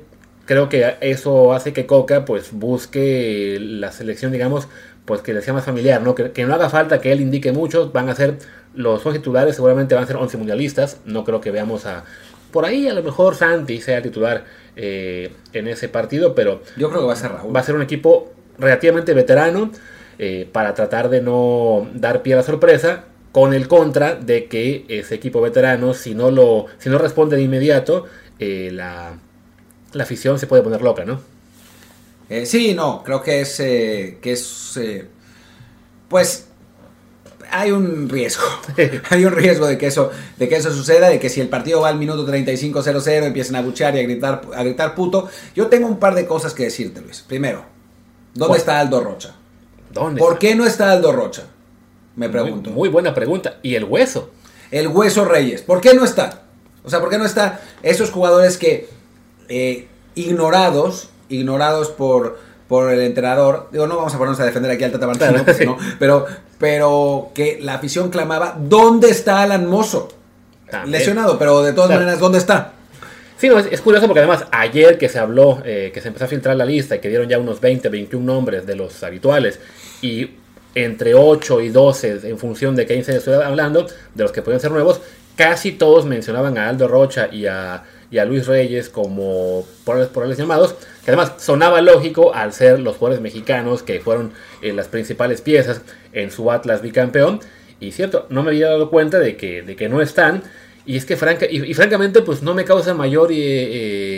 creo 0.46 0.70
que 0.70 0.96
eso 1.02 1.54
hace 1.54 1.72
que 1.72 1.86
Coca 1.86 2.26
pues 2.26 2.52
busque 2.52 3.58
la 3.60 3.92
selección, 3.92 4.32
digamos, 4.32 4.68
pues 5.12 5.22
que 5.22 5.34
le 5.34 5.42
sea 5.42 5.54
más 5.54 5.66
familiar, 5.66 6.02
¿no? 6.02 6.16
Que, 6.16 6.46
no 6.46 6.54
haga 6.54 6.70
falta 6.70 7.02
que 7.02 7.12
él 7.12 7.20
indique 7.20 7.52
mucho, 7.52 7.92
van 7.92 8.08
a 8.08 8.16
ser 8.16 8.38
los 8.74 9.06
11 9.06 9.20
titulares, 9.20 9.56
seguramente 9.56 9.94
van 9.94 10.06
a 10.06 10.08
ser 10.08 10.16
11 10.16 10.38
mundialistas, 10.38 11.02
no 11.04 11.26
creo 11.26 11.42
que 11.42 11.52
veamos 11.52 11.86
a... 11.86 12.06
Por 12.50 12.64
ahí 12.64 12.88
a 12.88 12.94
lo 12.94 13.04
mejor 13.04 13.36
Santi 13.36 13.82
sea 13.82 14.02
titular 14.02 14.46
eh, 14.78 15.34
en 15.52 15.68
ese 15.68 15.90
partido, 15.90 16.34
pero... 16.34 16.62
Yo 16.78 16.88
creo 16.88 17.02
que 17.02 17.08
va 17.08 17.12
a 17.12 17.18
ser 17.18 17.30
Raúl. 17.30 17.54
Va 17.54 17.60
a 17.60 17.64
ser 17.64 17.76
un 17.76 17.82
equipo 17.82 18.32
relativamente 18.58 19.14
veterano 19.14 19.70
eh, 20.18 20.48
para 20.50 20.74
tratar 20.76 21.10
de 21.10 21.20
no 21.20 21.90
dar 21.94 22.22
pie 22.22 22.36
a 22.36 22.38
la 22.38 22.44
sorpresa, 22.44 23.04
con 23.34 23.54
el 23.54 23.68
contra 23.68 24.16
de 24.16 24.46
que 24.46 24.86
ese 24.88 25.16
equipo 25.16 25.42
veterano, 25.42 25.94
si 25.94 26.16
no, 26.16 26.32
lo, 26.32 26.68
si 26.78 26.90
no 26.90 26.98
responde 27.00 27.36
de 27.36 27.42
inmediato, 27.42 28.06
eh, 28.40 28.70
la, 28.72 29.20
la 29.92 30.04
afición 30.04 30.40
se 30.40 30.48
puede 30.48 30.64
poner 30.64 30.82
loca, 30.82 31.04
¿no? 31.04 31.20
Eh, 32.32 32.46
sí, 32.46 32.74
no, 32.74 33.04
creo 33.04 33.22
que 33.22 33.42
es, 33.42 33.60
eh, 33.60 34.18
que 34.22 34.32
es, 34.32 34.78
eh, 34.78 35.06
pues, 36.08 36.46
hay 37.52 37.72
un 37.72 38.08
riesgo, 38.08 38.46
hay 39.10 39.26
un 39.26 39.34
riesgo 39.34 39.68
de 39.68 39.78
que 39.78 39.88
eso, 39.88 40.12
de 40.38 40.48
que 40.48 40.56
eso 40.56 40.74
suceda, 40.74 41.10
de 41.10 41.20
que 41.20 41.28
si 41.28 41.42
el 41.42 41.50
partido 41.50 41.82
va 41.82 41.90
al 41.90 41.98
minuto 41.98 42.26
35-0-0 42.26 43.26
empiecen 43.26 43.58
a 43.58 43.62
buchar 43.62 43.98
y 43.98 44.00
a 44.00 44.04
gritar, 44.04 44.44
a 44.56 44.64
gritar 44.64 44.96
puto. 44.96 45.28
Yo 45.56 45.68
tengo 45.68 45.88
un 45.88 46.00
par 46.00 46.16
de 46.16 46.26
cosas 46.26 46.54
que 46.54 46.64
decirte, 46.64 47.02
Luis. 47.02 47.20
Primero, 47.20 47.66
¿dónde 48.34 48.60
está 48.60 48.80
Aldo 48.80 49.02
Rocha? 49.02 49.36
¿Dónde? 49.92 50.22
¿Por 50.22 50.40
qué 50.40 50.56
no 50.56 50.66
está 50.66 50.90
Aldo 50.90 51.12
Rocha? 51.12 51.48
Me 52.16 52.30
pregunto. 52.30 52.70
Muy, 52.70 52.88
buena 52.88 53.14
pregunta. 53.14 53.58
¿Y 53.62 53.76
el 53.76 53.84
hueso? 53.84 54.32
El 54.72 54.88
hueso 54.88 55.26
Reyes. 55.26 55.64
¿Por 55.64 55.82
qué 55.82 55.94
no 55.94 56.06
está? 56.06 56.44
O 56.86 56.90
sea, 56.90 57.02
¿por 57.02 57.10
qué 57.10 57.18
no 57.18 57.26
está 57.26 57.60
esos 57.84 58.10
jugadores 58.10 58.58
que 58.58 58.88
ignorados 60.16 61.11
ignorados 61.32 61.90
por, 61.90 62.38
por 62.68 62.92
el 62.92 63.02
entrenador. 63.02 63.70
Digo, 63.72 63.88
no 63.88 63.98
vamos 63.98 64.14
a 64.14 64.18
ponernos 64.18 64.40
a 64.40 64.46
defender 64.46 64.72
aquí 64.72 64.84
al 64.84 64.92
Tata 64.92 65.08
Martino, 65.08 65.44
pues, 65.44 65.60
pero, 66.00 66.26
pero 66.58 67.32
que 67.34 67.60
la 67.62 67.76
afición 67.76 68.10
clamaba, 68.10 68.56
¿dónde 68.60 69.10
está 69.10 69.42
Alan 69.42 69.68
Mozo? 69.68 70.10
Lesionado, 70.86 71.38
pero 71.38 71.64
de 71.64 71.74
todas 71.74 71.90
maneras, 71.90 72.20
¿dónde 72.20 72.38
está? 72.38 72.74
Sí, 73.38 73.50
es, 73.72 73.82
curioso 73.82 74.06
porque 74.06 74.20
además 74.20 74.46
ayer 74.52 74.98
que 74.98 75.10
se 75.10 75.20
habló, 75.20 75.62
eh, 75.66 75.92
que 75.94 76.00
se 76.00 76.10
empezó 76.10 76.26
a 76.26 76.28
filtrar 76.28 76.56
la 76.56 76.64
lista 76.64 76.96
y 76.96 77.00
que 77.00 77.10
dieron 77.10 77.28
ya 77.28 77.40
unos 77.40 77.60
20, 77.60 77.90
21 77.90 78.24
nombres 78.24 78.66
de 78.68 78.76
los 78.76 79.04
habituales 79.04 79.60
y 80.02 80.30
entre 80.76 81.16
8 81.16 81.60
y 81.62 81.70
12 81.70 82.22
en 82.24 82.38
función 82.38 82.76
de 82.76 82.86
quién 82.86 83.04
se 83.04 83.18
estoy 83.18 83.34
hablando, 83.34 83.88
de 84.14 84.24
los 84.24 84.32
que 84.32 84.44
pueden 84.44 84.62
ser 84.62 84.72
nuevos, 84.72 85.02
casi 85.36 85.72
todos 85.72 86.06
mencionaban 86.06 86.58
a 86.58 86.70
Aldo 86.70 86.88
Rocha 86.88 87.28
y 87.32 87.48
a 87.48 87.84
y 88.12 88.18
a 88.18 88.26
Luis 88.26 88.46
Reyes 88.46 88.90
como 88.90 89.66
por, 89.86 90.08
por 90.10 90.28
los 90.28 90.38
llamados, 90.38 90.76
que 91.04 91.12
además 91.12 91.34
sonaba 91.38 91.82
lógico 91.82 92.34
al 92.34 92.54
ser 92.54 92.80
los 92.80 92.98
jugadores 92.98 93.22
mexicanos 93.22 93.84
que 93.84 94.00
fueron 94.00 94.34
eh, 94.62 94.74
las 94.74 94.88
principales 94.88 95.42
piezas 95.42 95.82
en 96.14 96.32
su 96.32 96.52
Atlas 96.52 96.82
bicampeón. 96.82 97.40
Y 97.80 97.92
cierto, 97.92 98.28
no 98.30 98.44
me 98.44 98.52
había 98.52 98.70
dado 98.70 98.90
cuenta 98.90 99.20
de 99.20 99.36
que, 99.36 99.64
de 99.64 99.76
que 99.76 99.90
no 99.90 100.02
están. 100.02 100.44
Y 100.86 100.98
es 100.98 101.06
que 101.06 101.18
franca, 101.18 101.46
y, 101.50 101.74
francamente, 101.74 102.22
pues 102.22 102.44
no 102.44 102.54
me 102.54 102.66
causa 102.66 102.94
mayor 102.94 103.32
eh, 103.32 103.36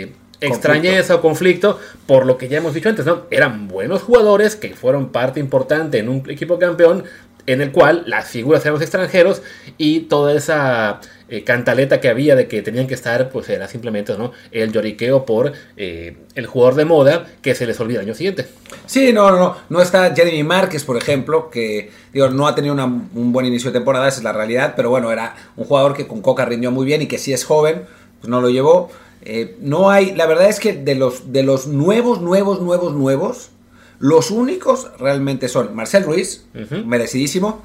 eh, 0.04 0.12
extrañeza 0.42 1.16
o 1.16 1.22
conflicto 1.22 1.80
por 2.06 2.26
lo 2.26 2.38
que 2.38 2.48
ya 2.50 2.58
hemos 2.58 2.74
dicho 2.74 2.90
antes, 2.90 3.06
¿no? 3.06 3.24
Eran 3.32 3.68
buenos 3.68 4.02
jugadores 4.02 4.56
que 4.56 4.74
fueron 4.74 5.10
parte 5.10 5.40
importante 5.40 6.00
en 6.00 6.10
un 6.10 6.30
equipo 6.30 6.60
campeón 6.60 7.06
en 7.46 7.62
el 7.62 7.72
cual 7.72 8.04
las 8.08 8.30
figuras 8.30 8.62
eran 8.64 8.74
los 8.74 8.82
extranjeros 8.82 9.42
y 9.78 10.02
toda 10.02 10.34
esa 10.34 11.02
eh, 11.34 11.44
cantaleta 11.44 12.00
que 12.00 12.10
había 12.10 12.36
de 12.36 12.48
que 12.48 12.62
tenían 12.62 12.86
que 12.86 12.94
estar, 12.94 13.32
pues 13.32 13.50
era 13.50 13.68
simplemente 13.68 14.16
¿no? 14.16 14.34
el 14.52 14.72
lloriqueo 14.72 15.26
por 15.26 15.52
eh, 15.78 16.16
el 16.36 16.46
jugador 16.46 16.76
de 16.76 16.86
moda 16.86 17.26
que 17.42 17.56
se 17.56 17.66
les 17.66 17.80
olvida 17.80 18.02
el 18.02 18.06
año 18.06 18.14
siguiente. 18.14 18.46
Sí, 18.86 19.12
no, 19.14 19.32
no, 19.32 19.40
no. 19.40 19.58
No 19.68 19.82
está 19.82 20.14
Jeremy 20.14 20.44
Márquez, 20.44 20.84
por 20.84 20.96
ejemplo, 20.96 21.50
que 21.50 21.90
digo, 22.14 22.30
no 22.30 22.48
ha 22.48 22.54
tenido 22.54 22.76
un 22.76 23.34
buen 23.34 23.48
inicio 23.48 23.72
de 23.72 23.80
temporada, 23.80 24.08
esa 24.08 24.20
es 24.20 24.24
la 24.24 24.32
realidad, 24.32 24.74
pero 24.76 24.92
bueno, 24.92 25.12
era 25.12 25.36
un 25.56 25.66
jugador 25.66 25.96
que 25.96 26.06
con 26.06 26.22
Coca 26.22 26.46
rindió 26.46 26.70
muy 26.70 26.86
bien 26.86 27.02
y 27.02 27.08
que 27.08 27.18
si 27.18 27.34
es 27.34 27.46
joven, 27.46 27.86
pues 28.22 28.30
no 28.30 28.40
lo 28.40 28.52
llevó. 28.52 28.92
Eh, 29.24 29.58
no 29.60 29.90
hay, 29.90 30.14
la 30.14 30.28
verdad 30.28 30.50
es 30.50 30.60
que 30.60 30.74
de 30.74 30.94
los, 30.94 31.34
de 31.34 31.42
los 31.42 31.66
nuevos, 31.66 32.22
nuevos, 32.22 32.62
nuevos, 32.62 32.94
nuevos, 32.94 33.50
los 33.98 34.30
únicos 34.30 34.92
realmente 35.00 35.48
son 35.48 35.76
Marcel 35.76 36.04
Ruiz, 36.04 36.46
merecidísimo, 36.86 37.64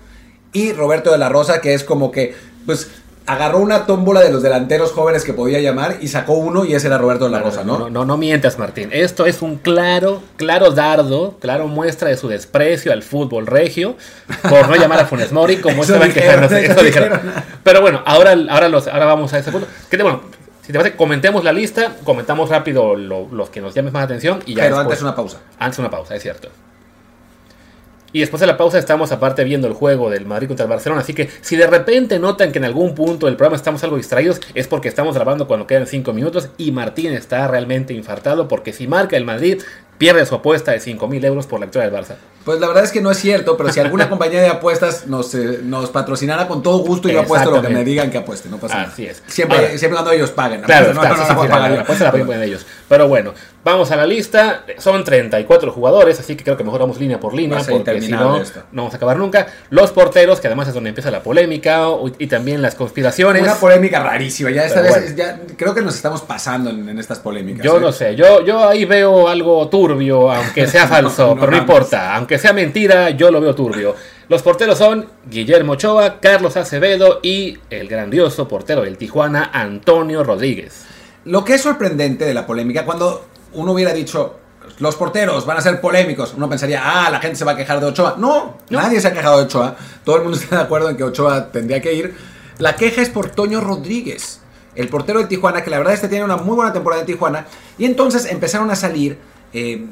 y 0.55 0.73
Roberto 0.73 1.13
de 1.13 1.19
la 1.19 1.29
Rosa, 1.29 1.61
que 1.61 1.75
es 1.75 1.85
como 1.85 2.11
que, 2.11 2.35
pues 2.65 2.91
agarró 3.29 3.59
una 3.59 3.87
tómbola 3.87 4.21
de 4.21 4.33
los 4.33 4.43
delanteros 4.43 4.91
jóvenes 4.93 5.23
que 5.23 5.33
podía 5.33 5.61
llamar 5.61 5.99
y 6.01 6.09
sacó 6.09 6.33
uno 6.35 6.65
y 6.65 6.75
ese 6.75 6.87
era 6.89 6.99
Roberto 6.99 7.27
de 7.27 7.31
la 7.31 7.41
Rosa, 7.41 7.63
¿no? 7.63 7.79
No, 7.79 7.91
no, 7.91 8.05
no 8.05 8.17
mientas, 8.17 8.59
Martín. 8.59 8.89
Esto 8.91 9.27
es 9.27 9.43
un 9.43 9.57
claro, 9.57 10.23
claro 10.37 10.71
dardo, 10.73 11.37
claro 11.39 11.69
muestra 11.69 12.09
de 12.09 12.17
su 12.17 12.27
desprecio 12.29 12.93
al 12.93 13.03
fútbol 13.03 13.47
regio 13.47 13.97
por 14.49 14.69
no 14.69 14.75
llamar 14.77 15.01
a 15.01 15.05
Funes 15.07 15.31
Mori 15.31 15.59
como 15.59 15.83
estaban 15.83 16.11
quejándose. 16.13 16.65
eso 16.65 16.73
Eso 16.73 16.83
dijeron. 16.83 17.21
dijeron. 17.21 17.45
Pero 17.63 17.81
bueno, 17.83 18.03
ahora, 18.07 18.35
ahora, 18.51 18.69
los, 18.69 18.89
ahora 18.89 19.05
vamos 19.05 19.33
a 19.35 19.39
ese 19.39 19.53
punto. 19.53 19.69
Que, 19.91 20.03
bueno, 20.03 20.23
si 20.67 20.73
te 20.73 20.79
parece, 20.79 20.97
comentemos 20.97 21.45
la 21.45 21.53
lista, 21.53 21.93
comentamos 22.05 22.49
rápido 22.49 22.95
lo- 22.97 23.29
los 23.31 23.51
que 23.51 23.61
nos 23.61 23.75
llamen 23.75 23.93
más 23.93 24.05
atención 24.05 24.41
y 24.47 24.55
ya 24.55 24.63
Pero 24.65 24.77
después- 24.77 24.85
antes 24.87 25.03
una 25.03 25.15
pausa. 25.15 25.39
Antes 25.59 25.79
una 25.79 25.91
pausa, 25.91 26.15
es 26.17 26.23
cierto. 26.23 26.49
Y 28.13 28.21
después 28.21 28.41
de 28.41 28.47
la 28.47 28.57
pausa 28.57 28.79
estamos 28.79 29.13
aparte 29.13 29.45
viendo 29.45 29.69
el 29.69 29.75
juego 29.75 30.09
del 30.09 30.25
Madrid 30.25 30.49
contra 30.49 30.65
el 30.65 30.71
Barcelona. 30.71 31.03
Así 31.03 31.13
que 31.13 31.29
si 31.41 31.57
de 31.57 31.67
repente 31.67 32.19
notan 32.19 32.53
que 32.53 32.59
en 32.59 32.65
algún 32.65 32.95
punto 32.95 33.27
del 33.27 33.37
programa 33.37 33.57
estamos 33.57 33.85
algo 33.85 33.97
distraídos, 33.97 34.41
es 34.55 34.67
porque 34.67 34.89
estamos 34.89 35.15
grabando 35.15 35.47
cuando 35.47 35.67
quedan 35.67 35.87
5 35.87 36.13
minutos 36.13 36.49
y 36.57 36.73
Martín 36.73 37.13
está 37.13 37.47
realmente 37.49 37.93
infartado 37.93 38.49
porque 38.49 38.73
si 38.73 38.87
marca 38.87 39.17
el 39.17 39.25
Madrid, 39.25 39.63
pierde 39.99 40.25
su 40.27 40.35
apuesta 40.37 40.73
de 40.73 40.81
5 40.81 41.07
mil 41.09 41.25
euros 41.25 41.47
por 41.47 41.61
la 41.61 41.67
victoria 41.67 41.91
del 41.91 42.01
Barça. 42.01 42.15
Pues 42.45 42.61
la 42.61 42.69
verdad 42.69 42.85
es 42.85 42.93
que 42.93 43.03
no 43.03 43.11
es 43.11 43.19
cierto, 43.19 43.57
pero 43.59 43.71
si 43.71 43.81
alguna 43.81 44.09
compañía 44.09 44.41
de 44.41 44.49
apuestas 44.49 45.07
nos, 45.07 45.35
eh, 45.35 45.61
nos 45.63 45.91
patrocinara 45.91 46.49
con 46.49 46.63
todo 46.63 46.79
gusto, 46.79 47.09
yo 47.09 47.21
apuesto 47.21 47.51
lo 47.51 47.61
que 47.61 47.69
me 47.69 47.85
digan 47.85 48.11
que 48.11 48.19
apueste, 48.19 48.49
no 48.49 48.57
pasa 48.59 48.77
nada. 48.77 48.89
Así 48.93 49.05
es. 49.07 49.23
Siempre, 49.27 49.59
Ahora- 49.59 49.69
siempre 49.71 49.91
cuando 49.97 50.13
ellos 50.13 50.31
paguen. 50.31 50.63
Claro, 50.63 50.95
no, 50.95 51.03
la- 51.03 52.11
ponen 52.13 52.43
ellos. 52.43 52.65
Pero 52.89 53.07
bueno, 53.07 53.35
vamos 53.65 53.91
a 53.91 53.97
la 53.97 54.07
lista. 54.07 54.65
Son 54.79 55.05
34 55.05 55.73
jugadores, 55.73 56.19
así 56.21 56.37
que 56.37 56.45
creo 56.45 56.57
que 56.57 56.65
mejor 56.65 56.81
vamos 56.81 56.99
línea 56.99 57.21
por 57.21 57.35
línea, 57.35 57.59
porque 57.69 58.01
si 58.01 58.11
no, 58.13 58.41
esto. 58.41 58.61
no 58.73 58.83
vamos 58.83 58.95
a 58.95 58.97
acabar 58.97 59.19
nunca. 59.19 59.47
Los 59.71 59.91
porteros, 59.93 60.41
que 60.41 60.47
además 60.47 60.69
es 60.69 60.75
donde 60.75 60.89
empieza 60.89 61.11
la 61.11 61.23
polémica 61.23 61.87
y 62.19 62.27
también 62.29 62.63
las 62.63 62.75
conspiraciones. 62.75 63.43
Una 63.43 63.57
polémica 63.57 64.03
rarísima. 64.03 64.51
Ya 64.51 64.65
esta 64.65 64.81
Pero 64.81 64.95
vez 64.95 65.15
bueno. 65.15 65.17
ya, 65.17 65.41
creo 65.57 65.75
que 65.75 65.83
nos 65.83 65.95
estamos 65.97 66.23
pasando 66.23 66.71
en, 66.71 66.89
en 66.89 66.99
estas 66.99 67.19
polémicas. 67.19 67.63
Yo 67.65 67.77
¿eh? 67.77 67.81
no 67.81 67.93
sé, 67.93 68.17
yo, 68.17 68.43
yo 68.45 68.67
ahí 68.69 68.85
veo 68.87 69.29
algo 69.29 69.69
turbio, 69.69 69.88
aunque 70.33 70.67
sea 70.67 70.87
falso, 70.89 71.29
No, 71.29 71.35
no 71.35 71.41
pero 71.41 71.53
no 71.53 71.59
importa, 71.59 72.15
aunque 72.17 72.39
sea 72.39 72.53
mentira, 72.53 73.11
yo 73.11 73.31
lo 73.31 73.41
veo 73.41 73.55
turbio. 73.55 73.95
Los 74.29 74.43
porteros 74.43 74.77
son 74.79 75.07
Guillermo 75.31 75.73
Ochoa, 75.73 76.21
Carlos 76.21 76.57
Acevedo 76.57 77.21
y 77.23 77.59
el 77.71 77.89
grandioso 77.89 78.47
portero 78.47 78.83
del 78.83 78.99
Tijuana, 78.99 79.51
Antonio 79.53 80.23
Rodríguez. 80.23 80.85
Lo 81.25 81.45
que 81.45 81.55
es 81.55 81.63
sorprendente 81.63 82.25
de 82.25 82.35
la 82.35 82.47
polémica, 82.47 82.85
cuando 82.85 83.27
uno 83.55 83.73
hubiera 83.73 83.93
dicho 83.93 84.39
los 84.81 84.97
porteros 84.97 85.47
van 85.47 85.57
a 85.57 85.61
ser 85.63 85.81
polémicos, 85.81 86.35
uno 86.37 86.49
pensaría, 86.49 86.83
ah, 86.85 87.11
la 87.11 87.21
gente 87.21 87.37
se 87.37 87.45
va 87.45 87.53
a 87.53 87.57
quejar 87.57 87.81
de 87.81 87.87
Ochoa. 87.87 88.17
No, 88.19 88.59
No. 88.69 88.81
nadie 88.81 89.01
se 89.01 89.09
ha 89.09 89.13
quejado 89.15 89.39
de 89.39 89.45
Ochoa. 89.45 89.77
Todo 90.05 90.17
el 90.17 90.23
mundo 90.23 90.37
está 90.39 90.57
de 90.57 90.63
acuerdo 90.63 90.91
en 90.91 90.97
que 90.97 91.05
Ochoa 91.05 91.51
tendría 91.51 91.81
que 91.81 91.95
ir. 91.95 92.15
La 92.59 92.77
queja 92.77 93.01
es 93.01 93.09
por 93.09 93.31
Toño 93.31 93.61
Rodríguez, 93.63 94.41
el 94.75 94.89
portero 94.89 95.21
del 95.21 95.29
Tijuana, 95.29 95.63
que 95.65 95.71
la 95.71 95.79
verdad 95.79 95.95
este 95.95 96.09
tiene 96.09 96.25
una 96.25 96.37
muy 96.37 96.55
buena 96.55 96.73
temporada 96.73 97.01
en 97.01 97.07
Tijuana. 97.07 97.47
Y 97.79 97.87
entonces 97.87 98.27
empezaron 98.27 98.71
a 98.71 98.77
salir 98.77 99.19
eh, 99.53 99.87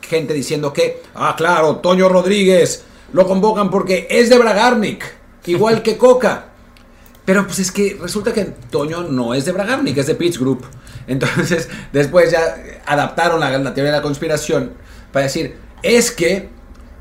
gente 0.00 0.34
diciendo 0.34 0.72
que, 0.72 1.02
ah, 1.14 1.34
claro, 1.36 1.76
Toño 1.76 2.08
Rodríguez 2.08 2.84
lo 3.12 3.26
convocan 3.26 3.70
porque 3.70 4.06
es 4.10 4.28
de 4.30 4.38
Bragarnik, 4.38 5.04
igual 5.46 5.82
que 5.82 5.96
Coca. 5.96 6.46
Pero 7.24 7.46
pues 7.46 7.60
es 7.60 7.70
que 7.70 7.96
resulta 8.00 8.32
que 8.32 8.44
Toño 8.70 9.02
no 9.04 9.32
es 9.34 9.44
de 9.44 9.52
Bragarnik, 9.52 9.96
es 9.98 10.06
de 10.08 10.14
Pitch 10.16 10.38
Group. 10.40 10.64
Entonces, 11.06 11.68
después 11.92 12.30
ya 12.32 12.56
adaptaron 12.86 13.38
la, 13.40 13.56
la 13.58 13.74
teoría 13.74 13.92
de 13.92 13.98
la 13.98 14.02
conspiración 14.02 14.72
para 15.12 15.24
decir, 15.26 15.56
es 15.82 16.10
que 16.10 16.48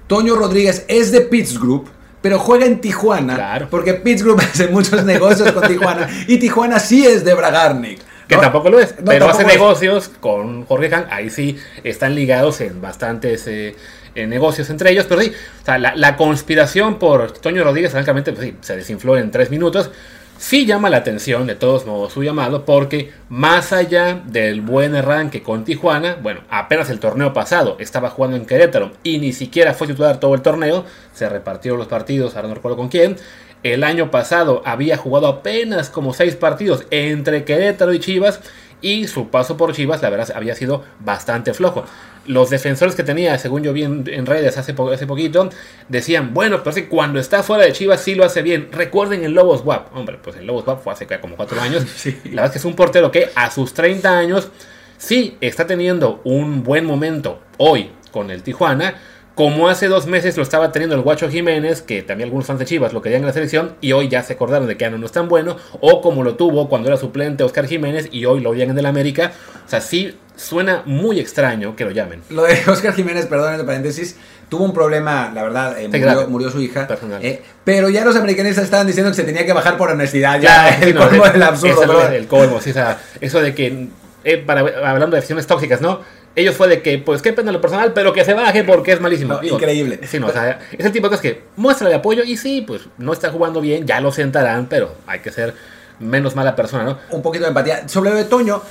Toño 0.07 0.35
Rodríguez 0.35 0.85
es 0.87 1.11
de 1.11 1.21
Pitts 1.21 1.59
Group, 1.59 1.89
pero 2.21 2.37
juega 2.37 2.65
en 2.67 2.81
Tijuana, 2.81 3.35
Claro. 3.35 3.67
porque 3.71 3.95
Pitts 3.95 4.23
Group 4.23 4.41
hace 4.51 4.67
muchos 4.67 5.03
negocios 5.05 5.51
con 5.53 5.67
Tijuana, 5.67 6.07
y 6.27 6.37
Tijuana 6.37 6.79
sí 6.79 7.05
es 7.05 7.23
de 7.23 7.33
Bragarnik. 7.33 7.99
Que 8.31 8.37
¿no? 8.37 8.41
tampoco 8.41 8.69
lo 8.69 8.79
es, 8.79 8.95
No, 8.99 9.05
pero 9.05 9.27
hace 9.29 9.41
es. 9.43 9.47
negocios 9.47 10.09
con 10.19 10.65
Jorge 10.65 10.93
Han, 10.95 11.05
ahí 11.11 11.29
sí 11.29 11.57
están 11.83 12.15
ligados 12.15 12.61
en 12.61 12.81
bastantes 12.81 13.45
eh, 13.47 13.75
negocios 14.15 14.69
entre 14.69 14.91
ellos, 14.91 15.05
pero 15.07 15.21
sí, 15.21 15.31
o 15.61 15.65
sea, 15.65 15.77
la, 15.77 15.95
la 15.95 16.17
conspiración 16.17 16.97
por 16.99 17.31
Toño 17.31 17.63
Rodríguez, 17.63 17.91
francamente, 17.91 18.31
pues 18.33 18.47
sí, 18.47 18.55
se 18.61 18.75
desinfló 18.75 19.17
en 19.17 19.31
tres 19.31 19.49
minutos. 19.51 19.91
Sí 20.37 20.65
llama 20.65 20.89
la 20.89 20.97
atención, 20.97 21.45
de 21.45 21.53
todos 21.53 21.85
modos, 21.85 22.13
su 22.13 22.23
llamado, 22.23 22.65
porque 22.65 23.11
más 23.29 23.71
allá 23.73 24.23
del 24.25 24.61
buen 24.61 24.95
arranque 24.95 25.43
con 25.43 25.63
Tijuana, 25.65 26.17
bueno, 26.19 26.41
apenas 26.49 26.89
el 26.89 26.99
torneo 26.99 27.31
pasado 27.31 27.77
estaba 27.79 28.09
jugando 28.09 28.37
en 28.37 28.47
Querétaro 28.47 28.91
y 29.03 29.19
ni 29.19 29.33
siquiera 29.33 29.75
fue 29.75 29.85
titular 29.85 30.19
todo 30.19 30.33
el 30.33 30.41
torneo, 30.41 30.83
se 31.13 31.29
repartieron 31.29 31.77
los 31.77 31.87
partidos, 31.87 32.35
ahora 32.35 32.47
no 32.47 32.55
recuerdo 32.55 32.75
con 32.77 32.89
quién. 32.89 33.17
El 33.63 33.83
año 33.83 34.09
pasado 34.11 34.61
había 34.65 34.97
jugado 34.97 35.27
apenas 35.27 35.89
como 35.89 36.13
seis 36.13 36.35
partidos 36.35 36.85
entre 36.89 37.43
Querétaro 37.43 37.93
y 37.93 37.99
Chivas 37.99 38.39
y 38.81 39.07
su 39.07 39.29
paso 39.29 39.57
por 39.57 39.73
Chivas, 39.73 40.01
la 40.01 40.09
verdad, 40.09 40.31
había 40.35 40.55
sido 40.55 40.83
bastante 40.99 41.53
flojo. 41.53 41.85
Los 42.25 42.49
defensores 42.49 42.95
que 42.95 43.03
tenía, 43.03 43.37
según 43.37 43.61
yo 43.63 43.73
vi 43.73 43.83
en, 43.83 44.03
en 44.11 44.25
redes 44.25 44.57
hace, 44.57 44.73
po- 44.73 44.89
hace 44.91 45.05
poquito, 45.05 45.49
decían, 45.87 46.33
bueno, 46.33 46.63
pero 46.63 46.73
que 46.75 46.87
cuando 46.87 47.19
está 47.19 47.43
fuera 47.43 47.63
de 47.65 47.73
Chivas 47.73 48.01
sí 48.01 48.15
lo 48.15 48.23
hace 48.25 48.41
bien. 48.41 48.69
Recuerden 48.71 49.23
el 49.23 49.33
Lobos 49.33 49.61
WAP. 49.63 49.95
Hombre, 49.95 50.17
pues 50.21 50.35
el 50.37 50.47
Lobos 50.47 50.65
WAP 50.65 50.83
fue 50.83 50.93
hace 50.93 51.07
como 51.19 51.35
cuatro 51.35 51.61
años. 51.61 51.85
Sí. 51.95 52.19
La 52.25 52.29
verdad 52.41 52.45
es 52.45 52.51
que 52.53 52.57
es 52.57 52.65
un 52.65 52.75
portero 52.75 53.11
que 53.11 53.29
a 53.35 53.51
sus 53.51 53.73
30 53.75 54.17
años 54.17 54.49
sí 54.97 55.37
está 55.41 55.67
teniendo 55.67 56.21
un 56.23 56.63
buen 56.63 56.85
momento 56.85 57.39
hoy 57.57 57.91
con 58.11 58.29
el 58.31 58.41
Tijuana, 58.43 58.95
como 59.41 59.69
hace 59.69 59.87
dos 59.87 60.05
meses 60.05 60.37
lo 60.37 60.43
estaba 60.43 60.71
teniendo 60.71 60.95
el 60.95 61.01
Guacho 61.01 61.27
Jiménez, 61.27 61.81
que 61.81 62.03
también 62.03 62.27
algunos 62.27 62.45
fans 62.45 62.59
de 62.59 62.65
Chivas 62.65 62.93
lo 62.93 63.01
querían 63.01 63.21
en 63.21 63.25
la 63.25 63.33
selección, 63.33 63.73
y 63.81 63.91
hoy 63.91 64.07
ya 64.07 64.21
se 64.21 64.33
acordaron 64.33 64.67
de 64.67 64.77
que 64.77 64.83
ya 64.83 64.91
no 64.91 65.03
es 65.03 65.11
tan 65.11 65.27
bueno, 65.27 65.57
o 65.79 65.99
como 65.99 66.23
lo 66.23 66.35
tuvo 66.35 66.69
cuando 66.69 66.89
era 66.89 66.97
suplente 66.97 67.43
Oscar 67.43 67.65
Jiménez 67.65 68.07
y 68.11 68.25
hoy 68.25 68.39
lo 68.39 68.51
odian 68.51 68.69
en 68.69 68.77
el 68.77 68.85
América. 68.85 69.31
O 69.65 69.67
sea, 69.67 69.81
sí 69.81 70.15
suena 70.35 70.83
muy 70.85 71.19
extraño 71.19 71.75
que 71.75 71.85
lo 71.85 71.89
llamen. 71.89 72.21
Lo 72.29 72.43
de 72.43 72.53
Oscar 72.67 72.93
Jiménez, 72.93 73.25
perdón, 73.25 73.53
entre 73.53 73.65
paréntesis, 73.65 74.15
tuvo 74.47 74.63
un 74.63 74.75
problema, 74.75 75.31
la 75.33 75.41
verdad, 75.41 75.75
eh, 75.79 76.27
murió, 76.27 76.51
su 76.51 76.61
hija. 76.61 76.85
Personal. 76.85 77.25
eh, 77.25 77.41
pero 77.63 77.89
ya 77.89 78.05
los 78.05 78.15
americanistas 78.15 78.65
estaban 78.65 78.85
diciendo 78.85 79.09
que 79.09 79.15
se 79.15 79.23
tenía 79.23 79.43
que 79.43 79.53
bajar 79.53 79.75
por 79.75 79.89
honestidad. 79.89 80.39
Ya, 80.39 80.69
el 80.81 80.93
no, 80.93 81.09
colmo 81.09 81.27
del 81.27 81.41
absurdo. 81.41 82.07
el 82.09 82.27
colmo, 82.27 82.61
sí, 82.61 82.69
o 82.69 82.73
sea, 82.73 83.01
eso 83.19 83.41
de 83.41 83.55
que, 83.55 83.87
eh, 84.23 84.37
para, 84.37 84.59
hablando 84.59 85.15
de 85.15 85.15
decisiones 85.15 85.47
tóxicas, 85.47 85.81
¿no? 85.81 86.01
Ellos 86.35 86.55
fue 86.55 86.67
de 86.69 86.81
que, 86.81 86.97
pues 86.97 87.21
qué 87.21 87.33
pena 87.33 87.51
lo 87.51 87.59
personal, 87.59 87.91
pero 87.93 88.13
que 88.13 88.23
se 88.23 88.33
baje 88.33 88.63
porque 88.63 88.93
es 88.93 89.01
malísimo. 89.01 89.33
No, 89.33 89.43
increíble. 89.43 89.99
Sí, 90.07 90.17
no, 90.19 90.27
o 90.27 90.31
sea, 90.31 90.59
es 90.71 90.85
el 90.85 90.91
tipo 90.93 91.07
de 91.07 91.09
cosas 91.09 91.21
que 91.21 91.43
muestra 91.57 91.89
de 91.89 91.95
apoyo 91.95 92.23
y 92.23 92.37
sí, 92.37 92.63
pues 92.65 92.83
no 92.97 93.11
está 93.11 93.31
jugando 93.31 93.59
bien, 93.59 93.85
ya 93.85 93.99
lo 93.99 94.11
sentarán, 94.13 94.67
pero 94.67 94.95
hay 95.07 95.19
que 95.19 95.31
ser 95.31 95.53
menos 95.99 96.35
mala 96.35 96.55
persona, 96.55 96.83
¿no? 96.85 96.97
un 97.09 97.21
poquito 97.21 97.43
de 97.43 97.49
empatía. 97.49 97.87
Sobre 97.89 98.11
lo 98.11 98.15
de 98.15 98.23
Toño, 98.23 98.61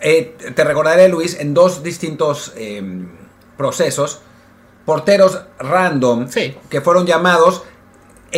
eh, 0.00 0.34
te 0.54 0.64
recordaré, 0.64 1.08
Luis, 1.08 1.38
en 1.38 1.54
dos 1.54 1.82
distintos 1.82 2.52
eh, 2.56 2.82
procesos, 3.56 4.20
porteros 4.84 5.40
random 5.58 6.28
Sí. 6.28 6.56
que 6.68 6.80
fueron 6.80 7.06
llamados 7.06 7.62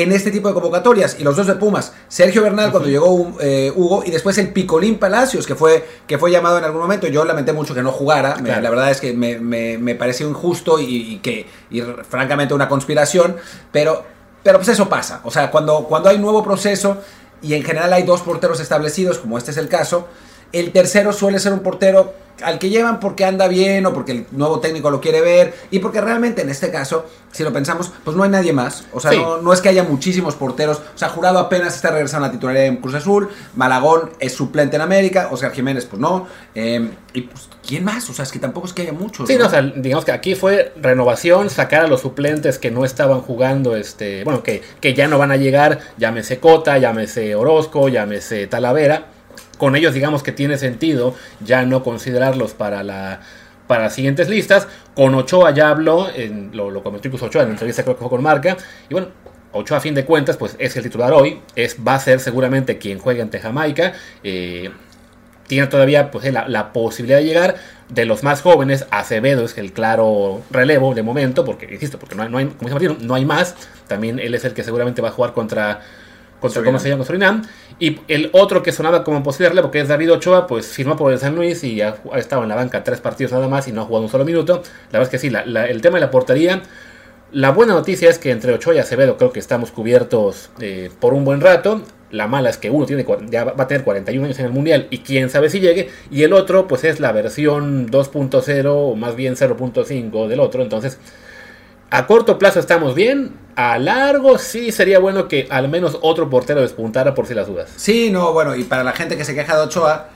en 0.03 0.13
este 0.13 0.31
tipo 0.31 0.49
de 0.49 0.55
convocatorias, 0.55 1.17
y 1.19 1.25
los 1.25 1.37
dos 1.37 1.47
de 1.47 1.55
Pumas. 1.55 1.93
Sergio 2.09 2.43
Bernal 2.43 2.71
cuando 2.71 2.89
llegó 2.89 3.33
eh, 3.41 3.73
Hugo, 3.75 4.03
y 4.05 4.11
después 4.11 4.37
el 4.39 4.53
Picolín 4.53 4.99
Palacios, 4.99 5.47
que 5.47 5.55
fue, 5.55 5.85
que 6.07 6.19
fue 6.19 6.31
llamado 6.31 6.59
en 6.59 6.65
algún 6.65 6.81
momento. 6.81 7.07
Yo 7.09 7.25
lamenté 7.25 7.53
mucho 7.53 7.75
que 7.75 7.83
no 7.83 7.91
jugara, 7.93 8.37
me- 8.37 8.51
la 8.61 8.71
verdad 8.71 8.91
es 8.91 9.01
que 9.01 9.13
me, 9.15 9.39
me- 9.39 9.79
me 9.79 9.95
pareció 9.95 10.29
injusto 10.29 10.79
y, 10.79 10.85
y 11.15 11.19
que, 11.19 11.47
y 11.71 11.81
francamente, 12.09 12.55
una 12.55 12.69
conspiración, 12.69 13.37
pero, 13.73 14.05
pero 14.43 14.59
pues 14.59 14.69
eso 14.69 14.89
pasa. 14.89 15.21
O 15.25 15.31
sea, 15.31 15.51
cuando, 15.51 15.85
cuando 15.85 16.09
hay 16.09 16.19
nuevo 16.19 16.43
proceso 16.45 16.99
y 17.43 17.55
en 17.55 17.63
general 17.65 17.93
hay 17.93 18.03
dos 18.05 18.21
porteros 18.23 18.61
establecidos, 18.61 19.19
como 19.19 19.39
este 19.39 19.51
es 19.53 19.57
el 19.57 19.69
caso, 19.69 20.09
el 20.53 20.73
tercero 20.73 21.13
suele 21.13 21.39
ser 21.39 21.53
un 21.53 21.61
portero 21.61 22.15
al 22.41 22.61
que 22.61 22.71
llevan 22.71 23.01
porque 23.01 23.25
anda 23.25 23.49
bien 23.49 23.85
o 23.87 23.93
porque 23.93 24.13
el 24.13 24.27
nuevo 24.31 24.61
técnico 24.61 24.91
lo 24.93 25.01
quiere 25.01 25.21
ver 25.21 25.55
y 25.73 25.81
porque 25.81 26.01
realmente 26.01 26.41
en 26.43 26.51
este 26.51 26.71
caso, 26.71 27.05
si 27.33 27.43
lo 27.43 27.53
pensamos, 27.53 27.91
pues 28.05 28.17
no 28.17 28.23
hay 28.23 28.31
nadie 28.31 28.53
más. 28.53 28.85
O 28.93 29.01
sea, 29.01 29.11
Sí. 29.11 29.17
no, 29.19 29.39
no 29.43 29.53
es 29.53 29.61
que 29.61 29.69
haya 29.71 29.83
muchísimos 29.83 30.37
porteros. 30.37 30.77
O 30.95 30.97
sea, 30.97 31.09
Jurado 31.09 31.41
apenas 31.41 31.75
está 31.75 31.91
regresando 31.91 32.27
a 32.27 32.29
la 32.29 32.33
titularidad 32.33 32.67
en 32.67 32.77
Cruz 32.77 32.95
Azul, 32.95 33.29
Malagón 33.57 34.11
es 34.21 34.35
suplente 34.35 34.77
en 34.77 34.83
América, 34.83 35.31
Oscar 35.33 35.51
Jiménez 35.51 35.85
pues 35.87 36.01
no. 36.01 36.29
eh, 36.55 36.89
y 37.13 37.23
pues, 37.23 37.49
¿quién 37.67 37.83
más? 37.85 38.09
O 38.09 38.13
sea, 38.15 38.23
es 38.23 38.31
que 38.31 38.39
tampoco 38.39 38.69
es 38.69 38.73
que 38.73 38.83
haya 38.83 38.93
muchos. 38.93 39.27
Sí, 39.27 39.35
o 39.35 39.51
sea, 39.51 39.61
digamos 39.63 40.05
que 40.05 40.13
aquí 40.13 40.37
fue 40.37 40.73
renovación, 40.81 41.51
sacar 41.51 41.87
a 41.87 41.89
los 41.89 42.03
suplentes 42.03 42.61
que 42.61 42.71
no 42.71 42.85
estaban 42.85 43.21
jugando, 43.21 43.75
este, 43.75 44.23
bueno, 44.23 44.45
que, 44.45 44.63
que 44.81 44.95
ya 44.95 45.09
no 45.09 45.19
van 45.19 45.33
a 45.33 45.37
llegar, 45.37 45.81
llámese 45.97 46.39
Cota, 46.39 46.79
llámese 46.79 47.35
Orozco, 47.35 47.89
llámese 47.89 48.47
Talavera. 48.47 49.07
Con 49.59 49.77
ellos, 49.77 49.93
digamos 49.93 50.23
que 50.23 50.33
tiene 50.33 50.57
sentido 50.57 51.15
ya 51.45 51.65
no 51.67 51.83
considerarlos 51.83 52.55
para 52.55 52.83
la 52.83 53.21
para 53.67 53.83
las 53.83 53.95
siguientes 53.95 54.31
listas. 54.31 54.67
Con 54.95 55.15
Ochoa 55.15 55.51
ya 55.53 55.69
habló, 55.69 56.09
en- 56.15 56.51
lo, 56.55 56.71
lo 56.71 56.83
comentó 56.83 57.09
incluso 57.09 57.27
Ochoa 57.27 57.43
en 57.43 57.49
la 57.49 57.53
entrevista 57.55 57.83
creo 57.83 57.97
que 57.97 58.01
fue 58.01 58.09
con 58.09 58.23
Marca. 58.23 58.57
Y 58.89 58.95
bueno, 58.95 59.09
Ochoa 59.53 59.77
a 59.77 59.81
fin 59.83 59.95
de 59.95 60.07
cuentas, 60.07 60.39
pues 60.39 60.57
es 60.59 60.75
el 60.77 60.83
titular 60.85 61.13
hoy, 61.13 61.41
es, 61.55 61.77
va 61.87 61.95
a 61.97 62.01
ser 62.01 62.21
seguramente 62.21 62.79
quien 62.79 62.99
juegue 62.99 63.21
ante 63.21 63.41
Jamaica. 63.41 63.93
eh, 64.25 64.71
tiene 65.47 65.67
todavía 65.67 66.11
pues, 66.11 66.31
la, 66.33 66.47
la 66.49 66.73
posibilidad 66.75 67.19
de 67.19 67.25
llegar. 67.25 67.57
De 67.89 68.05
los 68.05 68.23
más 68.23 68.43
jóvenes, 68.43 68.87
Acevedo 68.91 69.47
es 69.47 69.57
el 69.57 69.73
claro 69.73 70.43
relevo 70.51 70.95
de 70.95 71.03
momento, 71.03 71.47
porque, 71.47 71.67
insisto, 71.73 71.99
porque 71.99 72.15
no 72.15 72.23
hay, 72.23 72.29
no 72.29 72.37
hay- 72.39 72.47
como 72.49 72.69
dice 72.69 72.75
Martín, 72.89 73.07
no 73.07 73.15
hay 73.15 73.25
más. 73.25 73.55
También 73.87 74.19
él 74.19 74.35
es 74.35 74.45
el 74.45 74.53
que 74.53 74.63
seguramente 74.63 75.01
va 75.01 75.09
a 75.09 75.13
jugar 75.13 75.33
contra, 75.33 75.81
contra 76.41 76.63
cómo 76.63 76.79
se 76.79 76.89
llama 76.89 77.05
Surinam. 77.05 77.43
Y 77.79 77.99
el 78.09 78.31
otro 78.33 78.63
que 78.63 78.73
sonaba 78.73 79.05
como 79.05 79.23
posible 79.23 79.61
porque 79.63 79.81
es 79.81 79.89
David 79.89 80.13
Ochoa, 80.13 80.47
pues 80.47 80.67
firmó 80.67 80.97
por 80.97 81.13
el 81.13 81.19
San 81.19 81.35
Luis 81.35 81.63
y 81.65 81.81
ha, 81.81 81.97
estado 82.17 82.43
en 82.43 82.49
la 82.49 82.55
banca 82.55 82.85
tres 82.85 83.01
partidos 83.01 83.33
nada 83.33 83.49
más 83.49 83.69
y 83.69 83.73
no 83.73 83.83
ha 83.83 83.85
jugado 83.85 84.05
un 84.05 84.11
solo 84.11 84.25
minuto. 84.25 84.63
La 84.91 84.99
verdad 84.99 85.03
es 85.03 85.09
que 85.09 85.19
sí, 85.19 85.33
el 85.35 85.81
tema 85.81 85.97
de 85.97 86.01
la 86.01 86.11
portería. 86.11 86.63
La 87.31 87.51
buena 87.51 87.75
noticia 87.75 88.09
es 88.09 88.19
que 88.19 88.31
entre 88.31 88.55
Ochoa 88.55 88.75
y 88.75 88.79
Acevedo 88.79 89.19
creo 89.19 89.33
que 89.33 89.39
estamos 89.39 89.71
cubiertos 89.71 90.51
eh, 90.61 90.91
por 90.99 91.13
un 91.13 91.25
buen 91.25 91.43
rato. 91.43 91.83
La 92.11 92.27
mala 92.27 92.49
es 92.49 92.57
que 92.57 92.71
uno 92.71 92.87
tiene, 92.87 93.05
ya 93.29 93.45
va 93.45 93.65
a 93.65 93.67
tener 93.67 93.85
41 93.85 94.25
años 94.25 94.39
en 94.39 94.47
el 94.47 94.53
Mundial 94.53 94.87
y 94.89 95.01
quién 95.01 95.29
sabe 95.29 95.51
si 95.51 95.61
llegue. 95.61 95.91
Y 96.11 96.23
el 96.23 96.33
otro 96.33 96.67
pues 96.67 96.85
es 96.85 97.01
la 97.01 97.13
versión 97.13 97.91
2.0 97.91 98.67
o 98.67 98.95
más 98.97 99.15
bien 99.15 99.37
0.5 99.37 100.27
del 100.27 100.41
otro. 100.41 100.63
Entonces 100.63 100.99
a 101.91 102.07
corto 102.07 102.39
plazo 102.39 102.61
estamos 102.61 102.95
bien. 102.95 103.37
A 103.57 103.79
largo 103.79 104.39
sí 104.39 104.71
sería 104.71 104.99
bueno 104.99 105.27
que 105.27 105.49
al 105.51 105.69
menos 105.69 105.99
otro 106.01 106.31
portero 106.31 106.61
despuntara 106.61 107.15
por 107.15 107.27
si 107.27 107.35
las 107.35 107.49
dudas. 107.49 107.71
Sí, 107.77 108.11
no, 108.11 108.33
bueno, 108.33 108.55
y 108.55 108.65
para 108.65 108.85
la 108.85 108.93
gente 108.93 109.17
que 109.17 109.25
se 109.25 109.35
queja 109.35 109.57
de 109.57 109.63
Ochoa, 109.63 110.11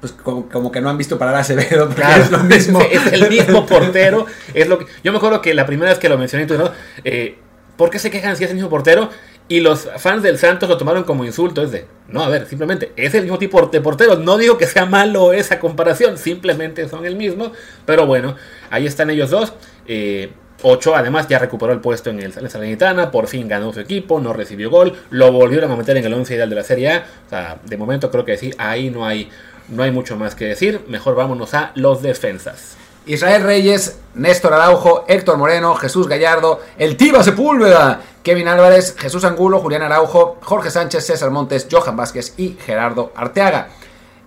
pues 0.00 0.12
como, 0.12 0.72
que 0.72 0.80
no 0.80 0.90
han 0.90 0.98
visto 0.98 1.16
parar 1.16 1.36
a 1.36 1.38
Acevedo, 1.40 1.86
porque 1.88 2.02
es 2.20 2.30
lo 2.30 2.38
mismo. 2.40 2.80
Es 2.90 3.12
el 3.12 3.28
mismo 3.28 3.66
portero. 3.68 4.26
es 4.52 4.66
lo 4.66 4.78
que, 4.78 4.86
yo 5.04 5.12
me 5.12 5.18
acuerdo 5.18 5.40
que 5.40 5.54
la 5.54 5.64
primera 5.64 5.90
vez 5.90 6.00
que 6.00 6.08
lo 6.08 6.18
mencioné, 6.18 6.46
¿no? 6.46 6.72
Eh, 7.04 7.38
¿por 7.76 7.88
qué 7.90 8.00
se 8.00 8.10
quejan 8.10 8.36
si 8.36 8.42
es 8.42 8.50
el 8.50 8.56
mismo 8.56 8.68
portero? 8.68 9.10
Y 9.46 9.60
los 9.60 9.88
fans 9.98 10.24
del 10.24 10.38
Santos 10.38 10.68
lo 10.68 10.76
tomaron 10.76 11.04
como 11.04 11.24
insulto. 11.24 11.62
Es 11.62 11.70
de, 11.70 11.86
no, 12.08 12.24
a 12.24 12.28
ver, 12.28 12.48
simplemente 12.48 12.92
es 12.96 13.14
el 13.14 13.22
mismo 13.22 13.38
tipo 13.38 13.64
de 13.66 13.80
portero. 13.80 14.16
No 14.16 14.38
digo 14.38 14.58
que 14.58 14.66
sea 14.66 14.86
malo 14.86 15.32
esa 15.32 15.60
comparación, 15.60 16.18
simplemente 16.18 16.88
son 16.88 17.06
el 17.06 17.14
mismo. 17.14 17.52
Pero 17.86 18.06
bueno, 18.06 18.34
ahí 18.70 18.86
están 18.86 19.10
ellos 19.10 19.30
dos. 19.30 19.52
Eh, 19.86 20.32
8 20.62 20.96
además 20.96 21.28
ya 21.28 21.38
recuperó 21.38 21.72
el 21.72 21.80
puesto 21.80 22.10
en 22.10 22.20
el 22.20 22.32
Salernitana, 22.32 23.10
por 23.10 23.26
fin 23.26 23.48
ganó 23.48 23.72
su 23.72 23.80
equipo, 23.80 24.20
no 24.20 24.32
recibió 24.32 24.70
gol, 24.70 24.96
lo 25.10 25.32
volvieron 25.32 25.70
a 25.70 25.76
meter 25.76 25.96
en 25.96 26.04
el 26.04 26.14
11 26.14 26.34
ideal 26.34 26.50
de 26.50 26.56
la 26.56 26.64
Serie 26.64 26.90
A. 26.90 27.04
O 27.26 27.30
sea, 27.30 27.58
de 27.64 27.76
momento 27.76 28.10
creo 28.10 28.24
que 28.24 28.36
sí, 28.36 28.52
ahí 28.58 28.90
no 28.90 29.06
hay, 29.06 29.30
no 29.68 29.82
hay 29.82 29.90
mucho 29.90 30.16
más 30.16 30.34
que 30.34 30.46
decir. 30.46 30.84
Mejor 30.88 31.14
vámonos 31.14 31.54
a 31.54 31.72
los 31.74 32.02
defensas. 32.02 32.76
Israel 33.04 33.42
Reyes, 33.42 33.98
Néstor 34.14 34.52
Araujo, 34.52 35.04
Héctor 35.08 35.36
Moreno, 35.36 35.74
Jesús 35.74 36.06
Gallardo, 36.06 36.60
el 36.78 36.96
Tiba 36.96 37.24
Sepúlveda, 37.24 38.00
Kevin 38.22 38.46
Álvarez, 38.46 38.94
Jesús 38.96 39.24
Angulo, 39.24 39.58
Julián 39.58 39.82
Araujo, 39.82 40.38
Jorge 40.40 40.70
Sánchez, 40.70 41.04
César 41.04 41.30
Montes, 41.30 41.66
Johan 41.70 41.96
Vázquez 41.96 42.34
y 42.36 42.56
Gerardo 42.64 43.12
Arteaga. 43.16 43.68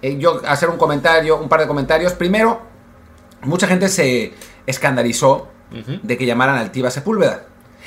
Eh, 0.01 0.17
yo 0.19 0.41
hacer 0.45 0.69
un 0.69 0.77
comentario, 0.77 1.37
un 1.37 1.47
par 1.47 1.61
de 1.61 1.67
comentarios. 1.67 2.11
Primero, 2.13 2.59
mucha 3.43 3.65
gente 3.65 3.87
se 3.87 4.33
escandalizó 4.65 5.47
de 6.03 6.17
que 6.17 6.25
llamaran 6.25 6.57
al 6.57 6.71
Tiba 6.71 6.89
Sepúlveda. 6.89 7.45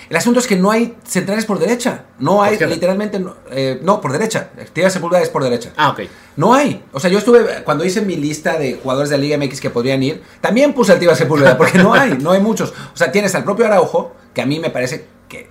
El 0.08 0.16
asunto 0.16 0.40
es 0.40 0.46
que 0.46 0.56
no 0.56 0.70
hay 0.70 0.96
centrales 1.04 1.44
por 1.44 1.58
derecha. 1.58 2.04
No 2.18 2.42
hay, 2.42 2.58
literalmente, 2.58 3.22
eh, 3.50 3.78
no, 3.82 4.00
por 4.00 4.12
derecha. 4.12 4.50
Tiba 4.72 4.88
Sepúlveda 4.88 5.20
es 5.20 5.28
por 5.28 5.42
derecha. 5.44 5.72
Ah, 5.76 5.90
ok. 5.90 6.00
No 6.36 6.54
hay. 6.54 6.82
O 6.92 7.00
sea, 7.00 7.10
yo 7.10 7.18
estuve, 7.18 7.62
cuando 7.64 7.84
hice 7.84 8.00
mi 8.00 8.16
lista 8.16 8.58
de 8.58 8.78
jugadores 8.82 9.10
de 9.10 9.18
la 9.18 9.22
Liga 9.22 9.36
MX 9.36 9.60
que 9.60 9.70
podrían 9.70 10.02
ir, 10.02 10.22
también 10.40 10.72
puse 10.72 10.92
al 10.92 10.98
Tiba 10.98 11.14
Sepúlveda, 11.14 11.58
porque 11.58 11.78
no 11.78 11.92
hay, 11.92 12.16
no 12.18 12.30
hay 12.30 12.40
muchos. 12.40 12.72
O 12.94 12.96
sea, 12.96 13.12
tienes 13.12 13.34
al 13.34 13.44
propio 13.44 13.66
Araujo, 13.66 14.12
que 14.32 14.40
a 14.40 14.46
mí 14.46 14.58
me 14.58 14.70
parece 14.70 15.06
que, 15.28 15.50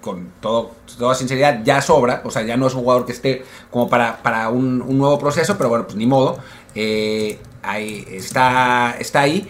con 0.00 0.30
todo, 0.40 0.72
toda 0.98 1.16
sinceridad, 1.16 1.64
ya 1.64 1.82
sobra. 1.82 2.22
O 2.24 2.30
sea, 2.30 2.42
ya 2.42 2.56
no 2.56 2.68
es 2.68 2.74
un 2.74 2.82
jugador 2.82 3.06
que 3.06 3.12
esté 3.12 3.44
como 3.70 3.88
para, 3.88 4.22
para 4.22 4.50
un, 4.50 4.78
nuevo 4.96 5.18
proceso, 5.18 5.56
pero 5.56 5.68
bueno, 5.68 5.84
pues 5.84 5.96
ni 5.96 6.06
modo. 6.06 6.38
Eh, 6.76 7.40
ahí, 7.62 8.06
está, 8.12 8.94
está 9.00 9.20
ahí. 9.22 9.48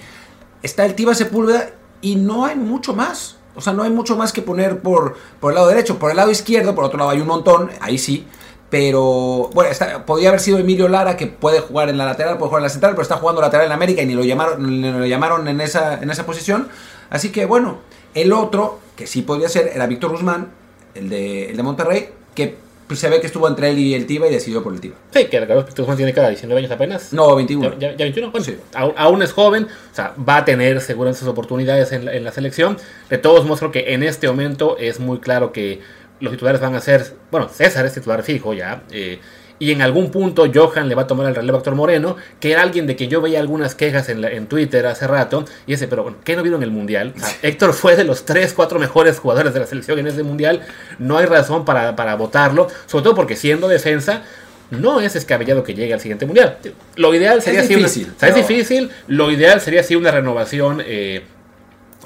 Está 0.63 0.87
el 0.87 0.95
Tiba 0.95 1.15
Sepúlveda 1.15 1.73
y 2.07 2.15
no 2.15 2.45
hay 2.45 2.55
mucho 2.55 2.95
más. 2.95 3.35
O 3.57 3.61
sea, 3.61 3.73
no 3.73 3.83
hay 3.83 3.91
mucho 3.91 4.17
más 4.17 4.33
que 4.33 4.41
poner 4.41 4.79
por, 4.79 5.17
por 5.41 5.51
el 5.51 5.57
lado 5.57 5.67
derecho. 5.67 5.99
Por 5.99 6.13
el 6.13 6.17
lado 6.17 6.31
izquierdo, 6.31 6.73
por 6.73 6.85
otro 6.85 6.99
lado 6.99 7.11
hay 7.11 7.21
un 7.21 7.27
montón, 7.27 7.69
ahí 7.81 7.99
sí. 7.99 8.25
Pero, 8.71 9.51
bueno, 9.53 9.71
podría 10.07 10.29
haber 10.29 10.41
sido 10.41 10.59
Emilio 10.59 10.87
Lara, 10.87 11.17
que 11.17 11.27
puede 11.27 11.59
jugar 11.59 11.89
en 11.89 11.99
la 11.99 12.05
lateral, 12.05 12.39
puede 12.39 12.51
jugar 12.51 12.61
en 12.61 12.65
la 12.65 12.71
central, 12.71 12.93
pero 12.93 13.03
está 13.03 13.17
jugando 13.17 13.41
lateral 13.41 13.67
en 13.67 13.73
América 13.73 14.03
y 14.03 14.07
ni 14.07 14.15
lo 14.15 14.23
llamaron, 14.23 14.81
ni 14.81 14.89
lo 14.89 15.05
llamaron 15.05 15.49
en, 15.49 15.61
esa, 15.61 16.01
en 16.01 16.09
esa 16.09 16.25
posición. 16.25 16.69
Así 17.11 17.33
que, 17.33 17.45
bueno, 17.45 17.79
el 18.15 18.33
otro, 18.33 18.79
que 18.95 19.09
sí 19.09 19.23
podría 19.23 19.49
ser, 19.49 19.73
era 19.75 19.89
Víctor 19.89 20.13
Guzmán, 20.13 20.53
el 20.95 21.09
de, 21.09 21.51
el 21.51 21.57
de 21.57 21.63
Monterrey, 21.65 22.11
que 22.37 22.57
pues 22.87 23.01
se 23.01 23.09
ve 23.09 23.21
que 23.21 23.27
estuvo 23.27 23.49
entre 23.49 23.71
él 23.71 23.79
y 23.79 23.95
el 23.95 24.07
Tiba 24.07 24.29
y 24.29 24.31
decidió 24.31 24.63
por 24.63 24.73
el 24.73 24.81
Tiba. 24.81 24.97
Sí, 25.13 25.25
que 25.25 25.47
Carlos 25.47 25.67
Juan 25.77 25.97
tiene 25.97 26.13
cada 26.13 26.29
19 26.29 26.59
años 26.59 26.71
apenas. 26.71 27.13
No, 27.13 27.35
21. 27.35 27.79
¿Ya, 27.79 27.95
21? 27.97 28.31
Bueno, 28.31 28.45
sí. 28.45 28.57
aún, 28.73 29.23
es 29.23 29.33
joven, 29.33 29.65
o 29.65 29.95
sea, 29.95 30.15
va 30.17 30.39
a 30.39 30.45
tener 30.45 30.81
seguramente 30.81 31.21
sus 31.21 31.29
oportunidades 31.29 31.93
en 31.93 32.05
la, 32.05 32.15
en 32.15 32.25
la 32.25 32.33
selección. 32.33 32.77
De 33.11 33.19
todos 33.19 33.45
modos, 33.45 33.59
creo 33.61 33.73
que 33.73 33.95
en 33.95 34.03
este 34.03 34.29
momento 34.29 34.77
es 34.79 35.01
muy 35.01 35.19
claro 35.19 35.53
que 35.53 35.81
los 36.21 36.33
titulares 36.33 36.61
van 36.61 36.75
a 36.75 36.81
ser, 36.81 37.15
bueno, 37.31 37.49
César 37.49 37.85
es 37.87 37.95
titular 37.95 38.23
fijo 38.23 38.55
ya. 38.55 38.83
Eh, 38.91 39.19
y 39.59 39.73
en 39.73 39.83
algún 39.83 40.11
punto 40.11 40.47
Johan 40.53 40.89
le 40.89 40.95
va 40.95 41.03
a 41.03 41.07
tomar 41.07 41.27
el 41.27 41.35
relevo 41.35 41.57
a 41.57 41.61
Héctor 41.61 41.75
Moreno, 41.75 42.17
que 42.41 42.53
era 42.53 42.63
alguien 42.63 42.87
de 42.87 42.97
que 42.97 43.09
yo 43.09 43.21
veía 43.21 43.41
algunas 43.41 43.75
quejas 43.75 44.09
en, 44.09 44.25
en 44.25 44.47
Twitter 44.47 44.87
hace 44.87 45.07
rato, 45.07 45.45
y 45.67 45.75
ese, 45.75 45.89
pero 45.89 46.03
bueno, 46.03 46.19
¿qué 46.25 46.37
no 46.37 46.43
vieron 46.43 46.63
el 46.63 46.71
Mundial? 46.71 47.15
Héctor 47.43 47.73
fue 47.73 47.97
de 47.97 48.05
los 48.05 48.25
3, 48.25 48.53
4 48.53 48.79
mejores 48.79 49.19
jugadores 49.19 49.55
de 49.55 49.61
la 49.61 49.67
selección 49.67 49.99
en 49.99 50.07
ese 50.09 50.23
Mundial, 50.23 50.63
no 50.99 51.19
hay 51.19 51.27
razón 51.27 51.65
para, 51.65 51.97
para 51.97 52.15
votarlo, 52.17 52.69
sobre 52.87 53.05
todo 53.05 53.15
porque 53.15 53.37
siendo 53.37 53.69
defensa, 53.69 54.23
no 54.71 55.01
es 55.01 55.15
escabellado 55.17 55.63
que 55.63 55.75
llegue 55.75 55.95
al 55.95 56.01
siguiente 56.01 56.27
mundial. 56.27 56.59
Lo 56.97 57.15
ideal 57.15 57.41
sería 57.43 57.61
es 57.61 57.69
difícil, 57.69 58.13
es 58.21 58.35
difícil. 58.35 58.91
Lo 59.07 59.31
ideal 59.31 59.61
sería 59.61 59.81
así 59.81 59.95
una 59.95 60.11
renovación 60.11 60.83
eh, 60.85 61.23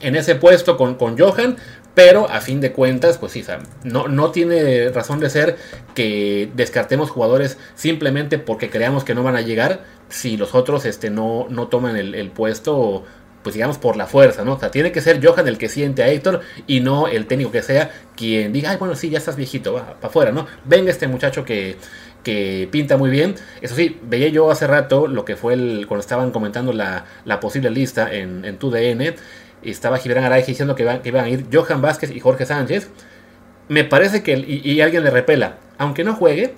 en 0.01 0.17
ese 0.17 0.35
puesto 0.35 0.77
con, 0.77 0.97
con 0.97 1.19
Johan. 1.19 1.57
Pero 1.95 2.31
a 2.31 2.41
fin 2.41 2.61
de 2.61 2.73
cuentas, 2.73 3.19
pues 3.19 3.33
sí, 3.33 3.45
no, 3.83 4.07
no 4.07 4.31
tiene 4.31 4.91
razón 4.91 5.19
de 5.21 5.29
ser 5.29 5.57
que 5.95 6.49
descartemos 6.55 7.11
jugadores 7.11 7.59
simplemente 7.75 8.39
porque 8.39 8.71
creamos 8.71 9.05
que 9.05 9.15
no 9.15 9.23
van 9.23 9.37
a 9.37 9.41
llegar 9.41 9.85
si 10.09 10.37
los 10.37 10.55
otros 10.55 10.85
este, 10.85 11.11
no, 11.11 11.47
no 11.51 11.69
toman 11.69 11.97
el, 11.97 12.31
puesto 12.31 13.05
pues 13.43 13.55
digamos 13.55 13.79
por 13.79 13.97
la 13.97 14.07
fuerza, 14.07 14.45
¿no? 14.45 14.55
O 14.55 14.61
sea, 14.61 14.71
tiene 14.71 14.93
que 14.93 15.01
ser 15.01 15.25
Johan 15.25 15.49
el 15.49 15.57
que 15.57 15.71
siente 15.71 16.03
a 16.03 16.09
Héctor 16.09 16.43
y 16.67 16.81
no 16.81 17.09
el 17.09 17.27
técnico 17.27 17.51
que 17.51 17.63
sea 17.63 17.91
quien 18.15 18.53
diga, 18.53 18.71
ay, 18.71 18.77
bueno, 18.77 18.95
sí, 18.95 19.09
ya 19.09 19.17
estás 19.17 19.37
viejito, 19.37 19.73
va 19.73 19.95
para 19.95 20.09
afuera, 20.09 20.31
¿no? 20.31 20.47
Venga 20.67 20.91
este 20.91 21.09
muchacho 21.09 21.43
que, 21.43 21.77
que 22.23 22.69
pinta 22.71 22.99
muy 22.99 23.09
bien. 23.09 23.37
Eso 23.63 23.75
sí, 23.75 23.99
veía 24.03 24.29
yo 24.29 24.51
hace 24.51 24.67
rato 24.67 25.07
lo 25.07 25.25
que 25.25 25.37
fue 25.37 25.55
el, 25.55 25.87
cuando 25.89 26.03
estaban 26.03 26.33
comentando 26.33 26.75
la, 26.75 27.07
la 27.25 27.41
posible 27.41 27.71
lista 27.71 28.13
en, 28.13 28.45
en 28.45 28.59
tu 28.59 28.71
DN 28.71 29.15
estaba 29.63 29.99
Gibran 29.99 30.25
Araya 30.25 30.45
diciendo 30.45 30.75
que, 30.75 30.83
iban, 30.83 31.03
que 31.03 31.09
iban 31.09 31.25
a 31.25 31.29
ir 31.29 31.47
Johan 31.53 31.83
Vázquez 31.83 32.11
y 32.11 32.21
Jorge 32.21 32.47
Sánchez. 32.47 32.89
Me 33.69 33.85
parece 33.85 34.23
que, 34.23 34.33
y, 34.33 34.81
alguien 34.81 35.05
le 35.05 35.11
repela, 35.11 35.59
aunque 35.79 36.03
no 36.03 36.15
juegue, 36.15 36.55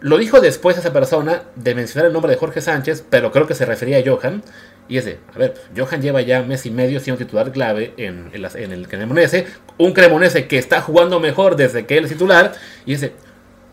lo 0.00 0.18
dijo 0.18 0.40
después 0.40 0.76
esa 0.76 0.92
persona 0.92 1.42
de 1.54 1.74
mencionar 1.74 2.06
el 2.06 2.12
nombre 2.12 2.32
de 2.32 2.38
Jorge 2.38 2.60
Sánchez, 2.60 3.04
pero 3.08 3.30
creo 3.30 3.46
que 3.46 3.54
se 3.54 3.64
refería 3.64 3.98
a 3.98 4.02
Johan. 4.04 4.42
Y 4.88 4.96
ese, 4.96 5.18
a 5.34 5.38
ver, 5.38 5.54
Johan 5.76 6.02
lleva 6.02 6.20
ya 6.22 6.42
mes 6.42 6.66
y 6.66 6.70
medio 6.70 6.98
siendo 6.98 7.18
titular 7.18 7.52
clave 7.52 7.92
en, 7.96 8.30
en, 8.32 8.72
el 8.72 8.88
Cremonese. 8.88 9.46
Un 9.76 9.92
Cremonese 9.92 10.48
que 10.48 10.58
está 10.58 10.80
jugando 10.80 11.20
mejor 11.20 11.56
desde 11.56 11.86
que 11.86 11.98
él 11.98 12.04
es 12.04 12.10
titular. 12.10 12.52
Y 12.86 12.94
ese, 12.94 13.12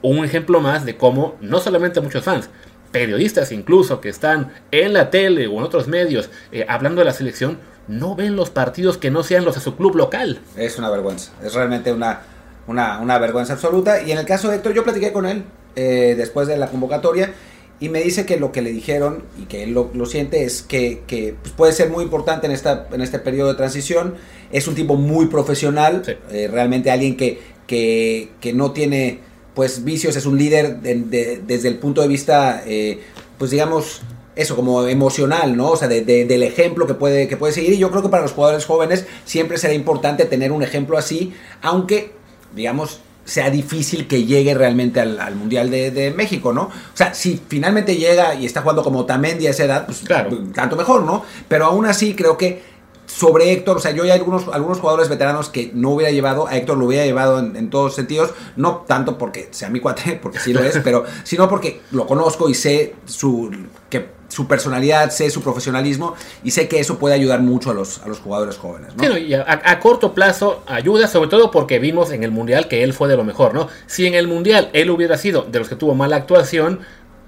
un 0.02 0.24
ejemplo 0.24 0.60
más 0.60 0.86
de 0.86 0.98
cómo 0.98 1.38
no 1.42 1.60
solamente 1.60 2.02
muchos 2.02 2.24
fans, 2.24 2.50
periodistas 2.92 3.52
incluso 3.52 4.00
que 4.00 4.10
están 4.10 4.54
en 4.72 4.94
la 4.94 5.10
tele 5.10 5.48
o 5.48 5.58
en 5.58 5.64
otros 5.64 5.88
medios 5.88 6.30
eh, 6.52 6.66
hablando 6.70 7.02
de 7.02 7.06
la 7.06 7.12
selección, 7.12 7.60
no 7.88 8.16
ven 8.16 8.36
los 8.36 8.50
partidos 8.50 8.98
que 8.98 9.12
no 9.12 9.24
sean 9.24 9.46
los 9.46 9.56
de 9.56 9.62
su 9.62 9.76
club 9.76 9.96
local. 9.96 10.40
Es 10.56 10.78
una 10.78 10.90
vergüenza, 10.90 11.32
es 11.44 11.54
realmente 11.54 11.92
una, 11.92 12.22
una, 12.68 13.18
vergüenza 13.20 13.54
absoluta. 13.54 14.02
Y 14.02 14.12
en 14.12 14.18
el 14.18 14.26
caso 14.26 14.50
de 14.50 14.58
Héctor, 14.58 14.74
yo 14.74 14.84
platiqué 14.84 15.12
con 15.12 15.26
él 15.26 15.44
eh, 15.76 16.16
después 16.18 16.48
de 16.48 16.58
la 16.58 16.68
convocatoria 16.68 17.34
y 17.80 17.90
me 17.90 18.02
dice 18.02 18.26
que 18.26 18.38
lo 18.38 18.52
que 18.52 18.62
le 18.62 18.72
dijeron 18.72 19.24
y 19.38 19.46
que 19.46 19.64
él 19.64 19.74
lo, 19.74 20.06
siente 20.06 20.46
es 20.46 20.62
que, 20.62 21.04
que 21.08 21.36
pues, 21.42 21.54
puede 21.54 21.74
ser 21.74 21.90
muy 21.90 22.04
importante 22.04 22.48
en, 22.48 22.54
esta, 22.54 22.88
en 22.92 23.02
este 23.02 23.20
periodo 23.20 23.50
de 23.50 23.56
transición. 23.56 24.16
Es 24.52 24.68
un 24.68 24.76
tipo 24.76 24.96
muy 24.96 25.28
profesional, 25.28 26.04
eh, 26.32 26.48
realmente 26.50 26.90
alguien 26.90 27.18
que, 27.18 27.42
que, 27.68 28.30
que, 28.40 28.54
no 28.54 28.72
tiene 28.72 29.20
pues 29.54 29.84
vicios, 29.84 30.16
es 30.16 30.26
un 30.26 30.38
líder 30.38 30.80
desde 30.82 31.68
el 31.68 31.78
punto 31.78 32.02
de 32.02 32.08
vista, 32.08 32.64
eh, 32.66 33.00
pues 33.38 33.52
digamos, 33.52 34.02
eso, 34.36 34.56
como 34.56 34.86
emocional, 34.88 35.56
¿no? 35.56 35.72
O 35.72 35.76
sea, 35.78 35.88
de, 35.88 36.02
del 36.04 36.44
ejemplo 36.44 36.88
que 36.88 36.94
puede, 36.94 37.28
que 37.28 37.38
puede 37.38 37.54
seguir. 37.54 37.74
Y 37.74 37.78
yo 37.78 37.90
creo 37.90 38.02
que 38.02 38.10
para 38.10 38.24
los 38.24 38.34
jugadores 38.34 38.66
jóvenes 38.66 39.06
siempre 39.24 39.58
será 39.58 39.74
importante 39.74 40.26
tener 40.26 40.52
un 40.52 40.64
ejemplo 40.64 40.98
así, 40.98 41.34
aunque, 41.62 42.14
digamos, 42.54 43.00
sea 43.26 43.50
difícil 43.50 44.08
que 44.08 44.24
llegue 44.24 44.54
realmente 44.54 45.00
al, 45.00 45.36
Mundial 45.36 45.72
de, 45.72 46.14
México, 46.16 46.54
¿no? 46.54 46.64
O 46.64 46.72
sea, 46.94 47.14
si 47.14 47.42
finalmente 47.48 47.96
llega 47.96 48.36
y 48.36 48.46
está 48.46 48.62
jugando 48.62 48.84
como 48.84 49.06
Tamendi 49.06 49.48
a 49.48 49.50
esa 49.50 49.64
edad, 49.66 49.86
pues 49.86 50.00
claro. 50.00 50.38
tanto 50.54 50.76
mejor, 50.76 51.04
¿no? 51.04 51.26
Pero 51.48 51.66
aún 51.66 51.86
así 51.86 52.14
creo 52.14 52.38
que 52.38 52.76
sobre 53.08 53.52
Héctor, 53.52 53.78
o 53.78 53.80
sea, 53.80 53.92
yo 53.92 54.04
hay 54.04 54.12
algunos, 54.12 54.48
algunos 54.50 54.80
jugadores 54.80 55.10
veteranos 55.10 55.50
que 55.50 55.72
no 55.74 55.92
hubiera 55.92 56.12
llevado, 56.12 56.48
a 56.48 56.56
Héctor 56.58 56.78
lo 56.78 56.86
hubiera 56.86 57.06
llevado 57.06 57.40
en, 57.40 57.70
todos 57.70 57.96
sentidos, 57.96 58.32
no 58.56 58.84
tanto 58.88 59.18
porque 59.18 59.50
sea 59.52 59.70
mi 59.70 59.80
cuate, 59.80 60.20
porque 60.22 60.40
sí 60.40 60.54
lo 60.54 60.64
es, 60.64 60.80
pero 60.84 61.06
sino 61.24 61.48
porque 61.50 61.82
lo 61.92 62.06
conozco 62.06 62.50
y 62.50 62.54
sé 62.54 62.96
su 63.06 63.52
que 63.90 64.15
su 64.36 64.48
personalidad, 64.48 65.12
sé 65.12 65.30
su 65.30 65.42
profesionalismo 65.42 66.14
y 66.44 66.52
sé 66.52 66.68
que 66.68 66.82
eso 66.82 67.00
puede 67.00 67.16
ayudar 67.16 67.40
mucho 67.40 67.72
a 67.72 67.74
los, 67.74 68.02
a 68.02 68.08
los 68.10 68.20
jugadores 68.20 68.58
jóvenes. 68.58 68.94
¿no? 68.98 69.18
Y 69.18 69.34
a, 69.34 69.46
a 69.48 69.80
corto 69.80 70.14
plazo 70.14 70.62
ayuda, 70.66 71.08
sobre 71.08 71.30
todo 71.30 71.52
porque 71.52 71.80
vimos 71.80 72.12
en 72.12 72.22
el 72.24 72.32
Mundial 72.32 72.68
que 72.68 72.84
él 72.84 72.94
fue 72.94 73.08
de 73.08 73.16
lo 73.16 73.24
mejor, 73.24 73.54
¿no? 73.54 73.70
Si 73.86 74.06
en 74.06 74.14
el 74.14 74.28
Mundial 74.28 74.70
él 74.74 74.90
hubiera 74.90 75.18
sido 75.18 75.44
de 75.44 75.58
los 75.58 75.70
que 75.70 75.78
tuvo 75.78 75.96
mala 75.96 76.18
actuación, 76.18 76.82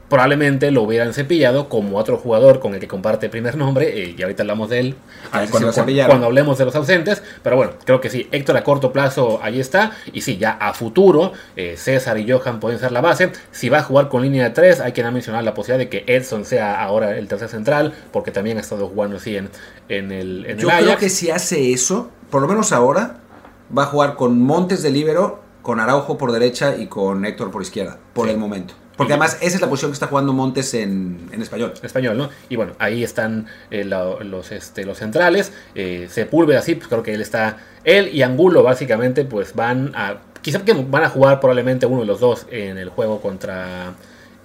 probablemente 0.10 0.72
lo 0.72 0.84
hubieran 0.84 1.13
cepillado 1.13 1.67
como 1.70 1.98
otro 1.98 2.17
jugador 2.17 2.60
con 2.60 2.74
el 2.74 2.80
que 2.80 2.88
comparte 2.88 3.28
primer 3.30 3.58
nombre, 3.58 4.04
eh, 4.04 4.15
y 4.17 4.22
ahorita 4.22 4.43
hablamos 4.43 4.70
de 4.70 4.80
él 4.80 4.96
Ah, 5.32 5.43
cuando 5.52 6.26
hablemos 6.26 6.58
de 6.58 6.65
los 6.65 6.76
ausentes, 6.76 7.22
pero 7.43 7.56
bueno, 7.58 7.74
creo 7.86 8.00
que 8.00 8.10
sí, 8.10 8.28
Héctor 8.32 8.56
a 8.58 8.63
corto 8.63 8.93
plazo 8.93 9.39
ahí 9.43 9.60
está, 9.60 9.91
y 10.13 10.22
sí, 10.22 10.38
ya 10.38 10.52
a 10.52 10.74
futuro, 10.74 11.34
eh, 11.56 11.76
César 11.78 12.17
y 12.17 12.30
Johan 12.32 12.60
pueden 12.60 12.80
ser 12.80 12.91
la 12.91 13.02
base, 13.02 13.32
si 13.52 13.70
va 13.70 13.80
a 13.80 13.84
jugar 13.84 14.08
con 14.10 14.22
línea 14.22 14.46
de 14.46 14.50
3, 14.52 14.80
hay 14.80 14.93
que 14.93 15.04
mencionar 15.04 15.43
la 15.43 15.54
posibilidad 15.54 15.80
de 15.80 15.89
que 15.89 16.04
Edson 16.13 16.46
sea 16.46 16.82
ahora 16.82 17.17
el 17.17 17.28
tercer 17.28 17.50
central, 17.50 17.93
porque 18.13 18.32
también 18.32 18.58
ha 18.58 18.62
estado 18.62 18.88
jugando 18.88 19.17
así 19.17 19.36
en, 19.36 19.50
en 19.89 20.12
el, 20.12 20.46
en 20.46 20.58
Yo 20.58 20.70
el 20.70 20.76
creo 20.78 20.88
Ajax. 20.89 21.00
que 21.02 21.10
si 21.10 21.30
hace 21.32 21.74
eso, 21.74 22.10
por 22.30 22.41
lo 22.41 22.48
menos 22.48 22.72
ahora, 22.72 23.17
va 23.78 23.84
a 23.84 23.88
jugar 23.88 24.15
con 24.15 24.41
Montes 24.41 24.82
de 24.84 24.91
Libero, 24.91 25.41
con 25.62 25.80
Araujo 25.82 26.17
por 26.17 26.32
derecha 26.32 26.76
y 26.78 26.88
con 26.88 27.26
Héctor 27.26 27.52
por 27.52 27.62
izquierda, 27.62 27.98
por 28.13 28.28
Sí. 28.28 28.32
el 28.32 28.38
momento. 28.38 28.74
Porque 28.97 29.13
además 29.13 29.38
esa 29.41 29.55
es 29.55 29.62
la 29.62 29.69
posición 29.69 29.91
que 29.91 29.93
está 29.93 30.07
jugando 30.07 30.33
Montes 30.33 30.73
en, 30.73 31.29
en 31.31 31.41
español. 31.41 31.73
español, 31.81 32.17
¿no? 32.17 32.29
Y 32.49 32.55
bueno, 32.55 32.73
ahí 32.79 33.03
están 33.03 33.45
eh, 33.69 33.83
los, 33.83 34.51
este, 34.51 34.86
los 34.86 34.97
centrales. 34.97 35.53
Eh, 35.75 36.07
Sepúlveda, 36.10 36.62
sí, 36.63 36.75
pues 36.75 36.88
creo 36.88 37.03
que 37.03 37.13
él 37.13 37.21
está. 37.21 37.57
Él 37.83 38.10
y 38.13 38.23
Angulo, 38.23 38.63
básicamente, 38.63 39.23
pues 39.23 39.53
van 39.53 39.91
a. 39.95 40.17
Quizá 40.41 40.65
que 40.65 40.73
van 40.73 41.03
a 41.03 41.10
jugar 41.10 41.39
probablemente 41.39 41.86
uno 41.86 42.01
de 42.01 42.07
los 42.07 42.19
dos 42.19 42.47
en 42.49 42.77
el 42.77 42.89
juego 42.89 43.21
contra. 43.21 43.93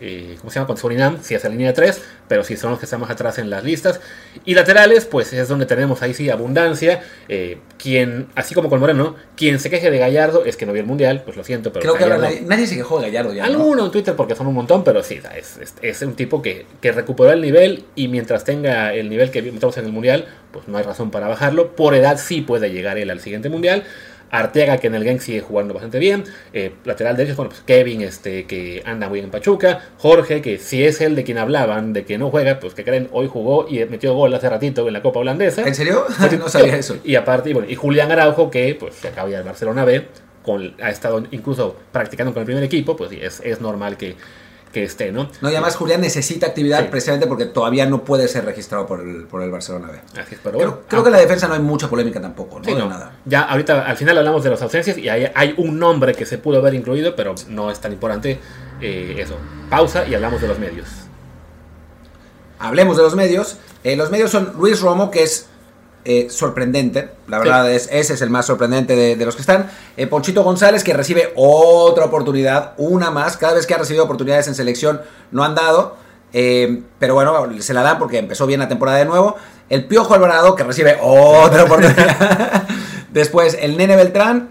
Eh, 0.03 0.37
¿Cómo 0.41 0.51
se 0.51 0.57
llama? 0.57 0.67
Contra 0.67 0.83
Surinam, 0.83 1.19
si 1.23 1.35
es 1.35 1.45
la 1.45 1.51
línea 1.51 1.69
de 1.69 1.73
3, 1.75 2.03
pero 2.29 2.43
si 2.45 2.57
son 2.57 2.71
los 2.71 2.79
que 2.81 2.87
están 2.87 3.01
más 3.01 3.11
atrás 3.11 3.39
en 3.39 3.49
las 3.49 3.63
listas. 3.65 4.01
Y 4.45 4.55
laterales, 4.55 5.05
pues 5.05 5.33
es 5.33 5.49
donde 5.49 5.65
tenemos 5.65 6.03
ahí 6.03 6.13
sí 6.13 6.29
abundancia. 6.29 7.03
Eh, 7.29 7.59
quien, 7.79 8.27
así 8.35 8.55
como 8.55 8.69
con 8.69 8.81
Moreno, 8.81 9.17
quien 9.37 9.59
se 9.61 9.71
queje 9.71 9.91
de 9.91 9.99
Gallardo 9.99 10.45
es 10.45 10.57
que 10.57 10.67
no 10.67 10.73
vio 10.73 10.83
el 10.83 10.89
mundial, 10.89 11.23
pues 11.25 11.37
lo 11.37 11.45
siento, 11.45 11.73
pero 11.73 11.83
Creo 11.83 11.95
que 11.95 12.03
ahora 12.05 12.19
nadie, 12.19 12.43
nadie 12.43 12.67
se 12.67 12.75
quejó 12.77 12.99
de 13.01 13.07
Gallardo 13.07 13.33
ya. 13.33 13.45
¿no? 13.47 13.51
Alguno 13.51 13.87
en 13.87 13.91
Twitter 13.93 14.15
porque 14.17 14.35
son 14.35 14.47
un 14.49 14.55
montón, 14.55 14.85
pero 14.85 15.03
sí, 15.03 15.21
es, 15.37 15.57
es- 15.59 15.75
es 15.81 16.03
un 16.03 16.15
tipo 16.15 16.43
que, 16.43 16.67
que 16.81 16.93
recuperó 16.93 17.31
el 17.33 17.41
nivel 17.41 17.85
y 17.95 18.09
mientras 18.09 18.45
tenga 18.45 18.93
el 18.95 19.09
nivel 19.09 19.31
que 19.31 19.41
vimos 19.41 19.77
en 19.79 19.85
el 19.87 19.93
Mundial, 19.93 20.27
pues 20.51 20.69
no 20.69 20.79
hay 20.79 20.85
razón 20.85 21.11
para 21.11 21.29
bajarlo. 21.29 21.77
Por 21.77 21.95
edad 21.95 22.19
sí 22.19 22.41
puede 22.41 22.71
llegar 22.71 22.99
él 22.99 23.11
al 23.11 23.21
siguiente 23.21 23.49
Mundial. 23.49 23.85
Arteaga 24.33 24.79
que 24.79 24.87
en 24.89 24.95
el 24.95 25.05
Genk 25.05 25.21
sigue 25.21 25.43
jugando 25.43 25.75
bastante 25.75 25.99
bien. 25.99 26.25
Eh, 26.53 26.73
lateral 26.85 27.17
derecho, 27.17 27.37
bueno, 27.37 27.51
pues 27.51 27.61
Kevin 27.61 28.01
este, 28.01 28.47
que 28.47 28.83
anda 28.85 29.09
muy 29.09 29.17
bien 29.17 29.27
en 29.27 29.31
Pachuca. 29.31 29.81
Jorge 29.99 30.41
que 30.41 30.59
si 30.59 30.85
es 30.85 31.01
el 31.03 31.15
de 31.15 31.23
quien 31.23 31.39
hablaban, 31.39 31.93
de 31.93 32.05
que 32.05 32.17
no 32.17 32.31
juega, 32.31 32.59
pues 32.59 32.75
que 32.75 32.83
creen, 32.83 33.09
hoy 33.13 33.29
jugó 33.29 33.69
y 33.69 33.85
metió 33.85 34.15
gol 34.15 34.35
hace 34.35 34.49
ratito 34.49 34.87
en 34.89 34.95
la 34.95 35.03
Copa 35.03 35.21
Holandesa. 35.21 35.63
¿En 35.67 35.75
serio? 35.75 36.07
no 36.39 36.49
sabía 36.49 36.77
eso. 36.77 36.97
Y 37.05 37.15
aparte, 37.15 37.51
y, 37.51 37.53
bueno, 37.53 37.69
y 37.71 37.75
Julián 37.75 38.11
Araujo, 38.11 38.51
que 38.51 38.75
pues 38.75 38.95
se 38.95 39.09
acaba 39.09 39.29
de 39.29 39.35
ir 39.35 39.37
al 39.37 39.45
Barcelona 39.45 39.85
B, 39.85 40.07
con, 40.43 40.75
ha 40.83 40.91
estado 40.91 41.23
incluso 41.31 41.77
practicando 41.93 42.33
con 42.33 42.41
el 42.41 42.47
primer 42.47 42.65
equipo, 42.65 42.97
pues 42.97 43.13
es, 43.13 43.41
es 43.45 43.61
normal 43.61 43.99
que, 43.99 44.17
que 44.73 44.85
esté, 44.85 45.13
¿no? 45.13 45.29
No, 45.41 45.51
y 45.51 45.53
además 45.53 45.77
Julián 45.77 46.01
necesita 46.01 46.47
actividad 46.47 46.81
Sí. 46.81 46.87
precisamente 46.91 47.27
porque 47.27 47.45
todavía 47.45 47.85
no 47.87 48.05
puede 48.05 48.27
ser 48.27 48.45
registrado 48.45 48.87
por 48.87 49.01
el, 49.01 49.25
por 49.27 49.43
el 49.43 49.51
Barcelona 49.51 49.89
B. 49.89 49.99
Así 50.21 50.35
es, 50.35 50.41
pero 50.43 50.57
Creo, 50.59 50.71
bueno. 50.71 50.83
creo 50.89 51.01
ah, 51.01 51.05
que 51.05 51.09
en 51.09 51.13
la 51.13 51.21
defensa 51.21 51.47
no 51.49 51.55
hay 51.55 51.61
mucha 51.61 51.89
polémica 51.91 52.21
tampoco, 52.21 52.59
¿no? 52.59 52.65
sí, 52.65 52.73
De 52.73 52.79
nada. 52.79 53.13
Ya 53.25 53.43
ahorita 53.43 53.83
al 53.87 53.97
final 53.97 54.19
hablamos 54.19 54.43
de 54.43 54.51
las 54.51 54.63
ausencias 54.63 54.97
y 54.99 55.09
hay, 55.09 55.31
hay 55.35 55.55
un 55.59 55.79
nombre 55.79 56.15
que 56.15 56.25
se 56.27 56.39
pudo 56.39 56.59
haber 56.59 56.75
incluido, 56.75 57.15
pero 57.15 57.35
no 57.49 57.71
es 57.71 57.79
tan 57.81 57.93
importante 57.93 58.41
eh, 58.81 59.15
eso. 59.19 59.37
Pausa 59.69 60.07
y 60.09 60.15
hablamos 60.15 60.41
de 60.41 60.49
los 60.49 60.59
medios. 60.59 60.89
Hablemos 62.59 62.97
de 62.97 63.03
los 63.03 63.15
medios. 63.15 63.57
Eh, 63.85 63.97
los 63.97 64.11
medios 64.11 64.31
son 64.31 64.53
Luis 64.59 64.81
Romo, 64.81 65.11
que 65.11 65.23
es 65.25 65.47
eh, 66.05 66.29
sorprendente. 66.31 67.11
La 67.29 67.39
verdad, 67.39 67.71
es, 67.71 67.89
ese 67.93 68.15
es 68.15 68.23
el 68.23 68.31
más 68.31 68.47
sorprendente 68.47 68.97
de, 68.97 69.17
de 69.17 69.25
los 69.25 69.37
que 69.37 69.43
están. 69.43 69.71
Eh, 69.97 70.07
Ponchito 70.07 70.43
González, 70.43 70.83
que 70.83 70.93
recibe 70.93 71.33
otra 71.37 72.07
oportunidad, 72.07 72.75
una 72.77 73.11
más. 73.11 73.37
Cada 73.37 73.55
vez 73.55 73.67
que 73.67 73.75
ha 73.75 73.79
recibido 73.79 74.05
oportunidades 74.05 74.49
en 74.49 74.55
selección, 74.55 75.01
no 75.31 75.45
han 75.45 75.55
dado. 75.55 75.97
Eh, 76.33 76.83
pero 76.99 77.15
bueno, 77.15 77.47
se 77.61 77.75
la 77.75 77.83
dan 77.83 77.99
porque 77.99 78.19
empezó 78.19 78.47
bien 78.47 78.61
la 78.61 78.69
temporada 78.69 78.99
de 78.99 79.05
nuevo. 79.05 79.37
El 79.69 79.87
Piojo 79.87 80.15
Alvarado, 80.15 80.55
que 80.57 80.65
recibe 80.65 80.99
otra 81.01 81.65
oportunidad. 81.65 82.67
Después, 83.13 83.57
el 83.61 83.77
Nene 83.77 83.97
Beltrán, 83.97 84.51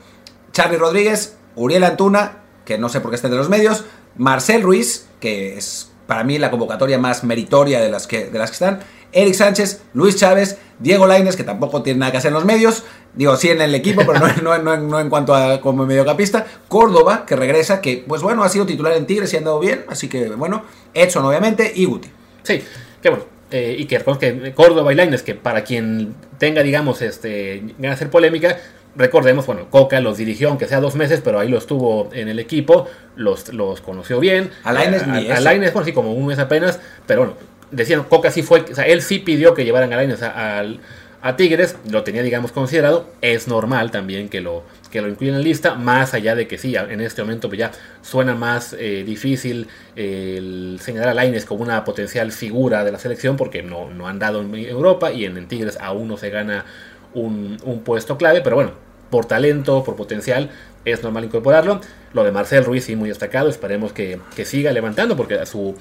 Charlie 0.53 0.77
Rodríguez, 0.77 1.35
Uriel 1.55 1.83
Antuna, 1.83 2.39
que 2.65 2.77
no 2.77 2.89
sé 2.89 3.01
por 3.01 3.11
qué 3.11 3.15
está 3.15 3.29
de 3.29 3.35
los 3.35 3.49
medios. 3.49 3.83
Marcel 4.15 4.61
Ruiz, 4.61 5.07
que 5.19 5.57
es 5.57 5.91
para 6.07 6.23
mí 6.23 6.37
la 6.37 6.51
convocatoria 6.51 6.97
más 6.97 7.23
meritoria 7.23 7.79
de 7.79 7.89
las 7.89 8.07
que, 8.07 8.25
de 8.25 8.37
las 8.39 8.51
que 8.51 8.55
están. 8.55 8.79
Eric 9.12 9.34
Sánchez, 9.34 9.82
Luis 9.93 10.15
Chávez, 10.15 10.58
Diego 10.80 11.06
Laines, 11.08 11.36
que 11.36 11.43
tampoco 11.43 11.82
tiene 11.84 12.00
nada 12.00 12.12
que 12.12 12.17
hacer 12.19 12.30
en 12.30 12.36
los 12.36 12.45
medios. 12.45 12.84
Digo, 13.13 13.36
sí 13.36 13.50
en 13.50 13.62
el 13.62 13.76
equipo, 13.76 14.04
pero 14.06 14.19
no, 14.19 14.28
no- 14.41 14.58
no- 14.58 14.78
no 14.78 15.00
en 15.00 15.10
cuanto 15.10 15.36
a 15.36 15.60
como 15.62 15.86
mediocampista. 15.86 16.45
Córdoba, 16.67 17.26
que 17.26 17.36
regresa, 17.36 17.82
que 17.82 18.04
pues 18.08 18.21
bueno, 18.21 18.43
ha 18.43 18.50
sido 18.50 18.65
titular 18.65 18.93
en 18.93 19.06
Tigres 19.06 19.32
y 19.34 19.36
ha 19.36 19.39
andado 19.39 19.60
bien. 19.60 19.86
Así 19.89 20.08
que 20.08 20.30
bueno, 20.30 20.63
Edson 20.93 21.26
obviamente 21.26 21.71
y 21.76 21.86
Guti. 21.86 22.10
Sí, 22.43 22.63
que 23.02 23.10
bueno. 23.10 23.26
eh, 23.52 23.76
y 23.78 23.86
que 23.86 23.97
reconozca 24.00 24.28
que 24.32 24.54
Córdoba 24.54 24.93
y 24.93 24.95
Lainez, 24.95 25.24
que 25.24 25.36
para 25.36 25.63
quien 25.63 26.15
tenga, 26.38 26.63
digamos, 26.63 27.02
este, 27.02 27.62
ganas 27.78 27.97
hacer 27.97 28.10
polémica, 28.10 28.58
recordemos, 28.95 29.45
bueno, 29.45 29.69
Coca 29.69 30.00
los 30.00 30.17
dirigió, 30.17 30.47
aunque 30.50 30.67
sea 30.67 30.80
dos 30.80 30.95
meses, 30.95 31.21
pero 31.24 31.38
ahí 31.39 31.50
los 31.50 31.67
tuvo 31.67 32.10
en 32.13 32.30
el 32.30 32.39
equipo, 32.39 32.88
los, 33.17 33.54
los 33.54 33.82
conoció 33.82 34.19
bien. 34.21 34.52
A 34.63 34.71
Lainez 34.74 35.06
ni 35.06 35.28
a, 35.30 35.34
a 35.34 35.34
eso. 35.36 35.43
Lainez, 35.43 35.74
bueno, 35.74 35.86
sí, 35.86 35.91
como 35.93 36.13
un 36.13 36.26
mes 36.28 36.39
apenas, 36.39 36.80
pero 37.06 37.21
bueno, 37.21 37.36
decían, 37.71 38.03
Coca 38.03 38.31
sí 38.31 38.41
fue, 38.43 38.62
o 38.71 38.75
sea, 38.75 38.86
él 38.86 39.01
sí 39.01 39.19
pidió 39.19 39.53
que 39.53 39.63
llevaran 39.65 39.91
a 39.93 39.95
Lainez 39.97 40.21
a, 40.23 40.60
al- 40.60 40.79
a 41.23 41.36
Tigres, 41.36 41.75
lo 41.91 42.03
tenía, 42.03 42.23
digamos, 42.23 42.51
considerado, 42.51 43.07
es 43.21 43.47
normal 43.47 43.91
también 43.91 44.27
que 44.27 44.41
lo, 44.41 44.63
que 44.89 45.01
lo 45.03 45.07
incluyan 45.07 45.36
en 45.36 45.41
la 45.41 45.47
lista, 45.47 45.75
más 45.75 46.15
allá 46.15 46.34
de 46.34 46.47
que 46.47 46.57
sí, 46.57 46.75
en 46.75 46.99
este 46.99 47.21
momento 47.21 47.47
pues 47.47 47.60
ya 47.60 47.71
suena 48.01 48.34
más 48.34 48.73
eh, 48.73 49.03
difícil 49.05 49.67
el 49.95 50.79
señalar 50.81 51.10
a 51.10 51.13
Lainez 51.13 51.45
como 51.45 51.62
una 51.62 51.84
potencial 51.84 52.31
figura 52.31 52.84
de 52.84 52.91
la 52.91 52.97
selección 52.97 53.38
porque 53.38 53.62
no, 53.62 53.91
no 53.91 54.07
han 54.07 54.17
dado 54.17 54.41
en 54.41 54.55
Europa 54.55 55.12
y 55.12 55.25
en, 55.25 55.47
Tigres 55.47 55.77
aún 55.79 56.07
no 56.07 56.17
se 56.17 56.31
gana 56.31 56.65
un, 57.13 57.57
un 57.65 57.81
puesto 57.84 58.17
clave, 58.17 58.41
pero 58.41 58.55
bueno, 58.55 58.71
por 59.12 59.25
talento, 59.25 59.84
por 59.84 59.95
potencial, 59.95 60.49
es 60.86 61.03
normal 61.03 61.25
incorporarlo. 61.25 61.81
Lo 62.13 62.23
de 62.23 62.31
Marcel 62.31 62.65
Ruiz 62.65 62.86
sí 62.86 62.95
muy 62.95 63.10
destacado, 63.10 63.47
esperemos 63.49 63.93
que, 63.93 64.19
que 64.36 64.43
siga 64.45 64.71
levantando 64.71 65.15
porque 65.15 65.45
su, 65.45 65.75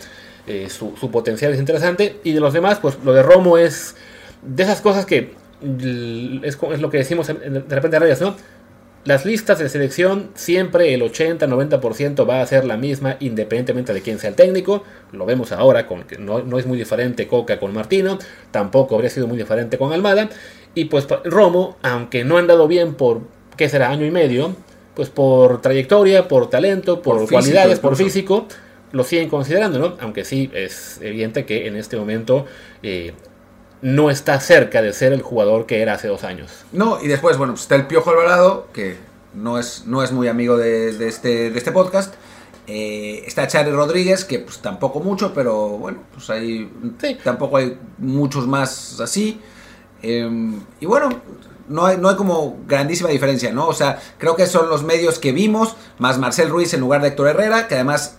eh, 0.47 0.69
su, 0.71 0.97
su 0.97 1.11
potencial 1.11 1.53
es 1.53 1.59
interesante. 1.59 2.21
Y 2.25 2.33
de 2.33 2.41
los 2.41 2.53
demás, 2.53 2.79
pues 2.81 2.99
lo 3.05 3.13
de 3.13 3.23
Romo 3.23 3.59
es 3.59 3.97
de 4.43 4.63
esas 4.63 4.81
cosas 4.81 5.07
que 5.07 5.35
es, 5.63 6.59
lo 6.81 6.91
que 6.91 6.99
decimos 6.99 7.27
de 7.27 7.61
repente 7.69 7.97
en 7.97 8.03
radios, 8.03 8.21
¿no? 8.21 8.37
Las 9.05 9.25
listas 9.25 9.59
de 9.59 9.69
selección 9.71 10.31
siempre 10.35 10.93
el 10.93 11.01
80-90% 11.01 12.29
va 12.29 12.43
a 12.43 12.47
ser 12.47 12.67
la 12.67 12.77
misma 12.77 13.17
independientemente 13.21 13.95
de 13.95 14.03
quién 14.03 14.19
sea 14.19 14.29
el 14.29 14.37
técnico. 14.37 14.85
Lo 15.13 15.25
vemos 15.25 15.53
ahora, 15.53 15.87
con 15.87 16.03
que 16.03 16.19
no, 16.19 16.41
no 16.41 16.59
es 16.59 16.67
muy 16.67 16.77
diferente 16.77 17.27
Coca 17.27 17.59
con 17.59 17.73
Martino, 17.73 18.19
tampoco 18.51 18.95
habría 18.95 19.09
sido 19.09 19.27
muy 19.27 19.39
diferente 19.39 19.79
con 19.79 19.95
Almada. 19.95 20.29
Y 20.75 20.87
pues 20.87 21.07
Romo, 21.25 21.79
aunque 21.83 22.25
no 22.25 22.37
han 22.37 22.47
dado 22.47 22.69
bien 22.69 22.93
por, 22.95 23.23
¿qué 23.57 23.71
será? 23.71 23.89
Año 23.89 24.05
y 24.05 24.11
medio, 24.11 24.55
pues 24.95 25.09
por 25.09 25.63
trayectoria, 25.63 26.29
por 26.29 26.51
talento, 26.51 27.01
por, 27.01 27.17
Por 27.17 27.21
físico, 27.21 27.41
cualidades, 27.41 27.79
por 27.79 27.97
físico, 27.97 28.47
lo 28.93 29.05
siguen 29.05 29.29
considerando, 29.29 29.79
¿no? 29.79 29.97
Aunque 30.01 30.25
sí 30.25 30.51
es 30.55 30.99
evidente 31.01 31.45
que 31.47 31.67
en 31.67 31.77
este 31.77 31.97
momento 31.97 32.47
eh, 32.83 33.13
no 33.83 34.11
está 34.11 34.39
cerca 34.41 34.83
de 34.83 34.93
ser 34.93 35.13
el 35.13 35.23
jugador 35.23 35.67
que 35.67 35.81
era 35.83 35.95
hace 35.95 36.09
dos 36.09 36.25
años. 36.25 36.51
No, 36.73 37.03
y 37.03 37.09
después, 37.09 37.37
bueno, 37.39 37.53
pues 37.55 37.63
está 37.63 37.77
el 37.77 37.87
Piojo 37.87 38.11
Alvarado, 38.11 38.69
que 38.73 38.97
no 39.35 39.59
es, 39.59 39.85
no 39.87 40.03
es 40.03 40.13
muy 40.13 40.29
amigo 40.29 40.57
de, 40.57 40.93
de 40.93 41.09
este, 41.09 41.51
de 41.51 41.59
este 41.59 41.73
podcast. 41.73 42.15
Eh, 42.67 43.25
está 43.27 43.47
Charlie 43.49 43.73
Rodríguez, 43.73 44.25
que 44.25 44.39
pues 44.39 44.59
tampoco 44.59 45.01
mucho, 45.01 45.33
pero 45.35 45.71
bueno, 45.71 45.99
pues 46.15 46.31
ahí 46.31 46.71
Sí. 47.01 47.17
tampoco 47.25 47.57
hay 47.57 47.79
muchos 47.99 48.47
más 48.47 49.01
así. 49.01 49.41
Eh, 50.03 50.29
y 50.81 50.87
bueno, 50.87 51.09
no 51.69 51.87
hay, 51.87 51.97
no 51.97 52.09
hay 52.09 52.17
como 52.17 52.59
grandísima 52.69 53.09
diferencia, 53.09 53.53
¿no? 53.53 53.67
O 53.67 53.73
sea, 53.75 53.99
creo 54.19 54.37
que 54.37 54.47
son 54.47 54.69
los 54.69 54.85
medios 54.85 55.19
que 55.19 55.33
vimos, 55.33 55.75
más 55.99 56.19
Marcel 56.19 56.49
Ruiz 56.49 56.73
en 56.75 56.81
lugar 56.81 57.03
de 57.03 57.09
Héctor 57.09 57.29
Herrera, 57.29 57.67
que 57.67 57.75
además 57.75 58.19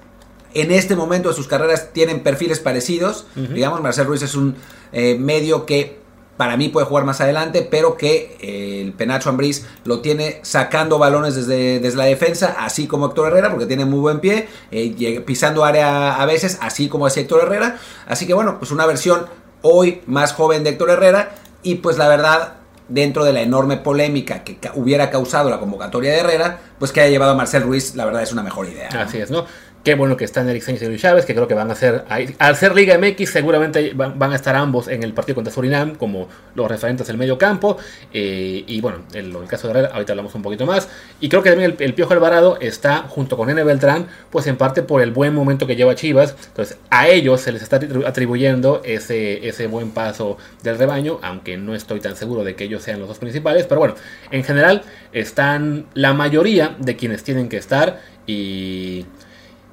en 0.54 0.72
este 0.72 0.96
momento 0.96 1.30
de 1.30 1.36
sus 1.36 1.48
carreras 1.48 1.94
tienen 1.94 2.22
perfiles 2.22 2.60
parecidos. 2.60 3.26
Digamos, 3.54 3.82
Marcel 3.82 4.06
Ruiz 4.08 4.22
es 4.22 4.36
un 4.36 4.56
eh, 4.92 5.16
medio 5.20 5.66
que 5.66 6.00
para 6.38 6.58
mí 6.58 6.70
puede 6.70 6.88
jugar 6.88 7.04
más 7.06 7.22
adelante, 7.22 7.68
pero 7.70 7.98
que 7.98 8.36
eh, 8.42 8.82
el 8.82 8.94
Penacho 8.94 9.30
Ambriz 9.30 9.66
lo 9.86 10.00
tiene 10.00 10.40
sacando 10.42 10.98
balones 10.98 11.36
desde, 11.36 11.80
desde 11.80 11.98
la 11.98 12.06
defensa, 12.06 12.56
así 12.60 12.88
como 12.88 13.06
Héctor 13.08 13.28
Herrera, 13.28 13.52
porque 13.52 13.68
tiene 13.68 13.86
muy 13.86 14.00
buen 14.00 14.20
pie, 14.20 14.48
eh, 14.72 14.96
llega- 14.96 15.22
pisando 15.24 15.64
área 15.64 16.16
a 16.16 16.26
veces, 16.26 16.58
así 16.62 16.90
como 16.90 17.06
hacía 17.06 17.22
Héctor 17.24 17.44
Herrera. 17.44 17.78
Así 18.08 18.26
que 18.26 18.34
bueno, 18.34 18.58
pues 18.58 18.72
una 18.72 18.88
versión 18.88 19.28
hoy 19.62 20.02
más 20.08 20.34
joven 20.34 20.64
de 20.64 20.72
Héctor 20.72 20.90
Herrera, 20.90 21.36
y 21.62 21.76
pues 21.76 22.00
la 22.00 22.08
verdad, 22.08 22.54
dentro 22.90 23.24
de 23.24 23.34
la 23.34 23.42
enorme 23.44 23.78
polémica 23.78 24.44
que 24.44 24.58
ca- 24.58 24.72
hubiera 24.74 25.12
causado 25.12 25.48
la 25.52 25.60
convocatoria 25.60 26.12
de 26.12 26.18
Herrera, 26.22 26.60
pues 26.80 26.92
que 26.92 27.02
haya 27.02 27.12
llevado 27.12 27.34
a 27.34 27.36
Marcel 27.36 27.62
Ruiz, 27.62 27.94
la 27.96 28.06
verdad 28.06 28.24
es 28.24 28.32
una 28.34 28.42
mejor 28.42 28.68
idea. 28.68 28.90
¿no? 28.92 29.00
Así 29.02 29.20
es, 29.20 29.30
¿no? 29.30 29.46
Qué 29.84 29.96
bueno 29.96 30.16
que 30.16 30.26
están 30.26 30.48
Eric 30.48 30.62
Sánchez 30.62 30.84
y 30.84 30.88
Luis 30.90 31.02
Chávez, 31.02 31.26
que 31.26 31.34
creo 31.34 31.48
que 31.48 31.56
van 31.56 31.72
a 31.72 31.76
ser, 31.76 32.06
al 32.38 32.56
ser 32.56 32.76
Liga 32.76 33.00
MX, 33.00 33.32
seguramente 33.32 33.94
van, 33.96 34.32
a 34.32 34.36
estar 34.36 34.56
ambos 34.56 34.88
en 34.88 35.02
el 35.02 35.12
partido 35.12 35.34
contra 35.34 35.52
Surinam 35.52 35.96
como 35.96 36.28
los 36.54 36.70
referentes 36.70 37.08
del 37.08 37.18
medio 37.18 37.40
campo. 37.40 37.78
Eh, 38.14 38.64
y 38.68 38.80
bueno, 38.80 39.00
en 39.14 39.36
el, 39.36 39.48
caso 39.48 39.68
de 39.68 39.72
Herrera, 39.72 39.90
ahorita 39.92 40.14
hablamos 40.14 40.36
un 40.36 40.44
poquito 40.44 40.68
más. 40.68 40.88
Y 41.20 41.30
creo 41.30 41.42
que 41.42 41.50
también 41.50 41.76
el, 41.80 41.94
Piojo 41.96 42.14
Alvarado 42.14 42.60
está 42.62 43.08
junto 43.10 43.36
con 43.38 43.50
N. 43.50 43.64
Beltrán, 43.64 44.06
pues 44.30 44.46
en 44.46 44.56
parte 44.56 44.84
por 44.84 45.02
el 45.02 45.10
buen 45.10 45.34
momento 45.34 45.66
que 45.66 45.76
lleva 45.76 45.96
Chivas. 45.96 46.36
Entonces 46.46 46.78
a 46.92 47.08
ellos 47.08 47.42
se 47.42 47.52
les 47.52 47.64
está 47.64 47.80
atribuyendo 48.06 48.84
ese, 48.86 49.48
ese 49.48 49.66
buen 49.66 49.90
paso 49.90 50.38
del 50.62 50.78
rebaño, 50.78 51.18
aunque 51.24 51.58
no 51.58 51.74
estoy 51.74 52.02
tan 52.02 52.16
seguro 52.16 52.44
de 52.44 52.54
que 52.54 52.66
ellos 52.66 52.84
sean 52.84 53.00
los 53.00 53.08
dos 53.08 53.18
principales. 53.18 53.66
Pero 53.66 53.80
bueno, 53.80 53.96
en 54.30 54.44
general 54.44 54.84
están 55.12 55.88
la 55.96 56.14
mayoría 56.14 56.76
de 56.78 56.96
quienes 56.96 57.24
tienen 57.24 57.50
que 57.50 57.58
estar 57.58 58.00
y 58.28 59.08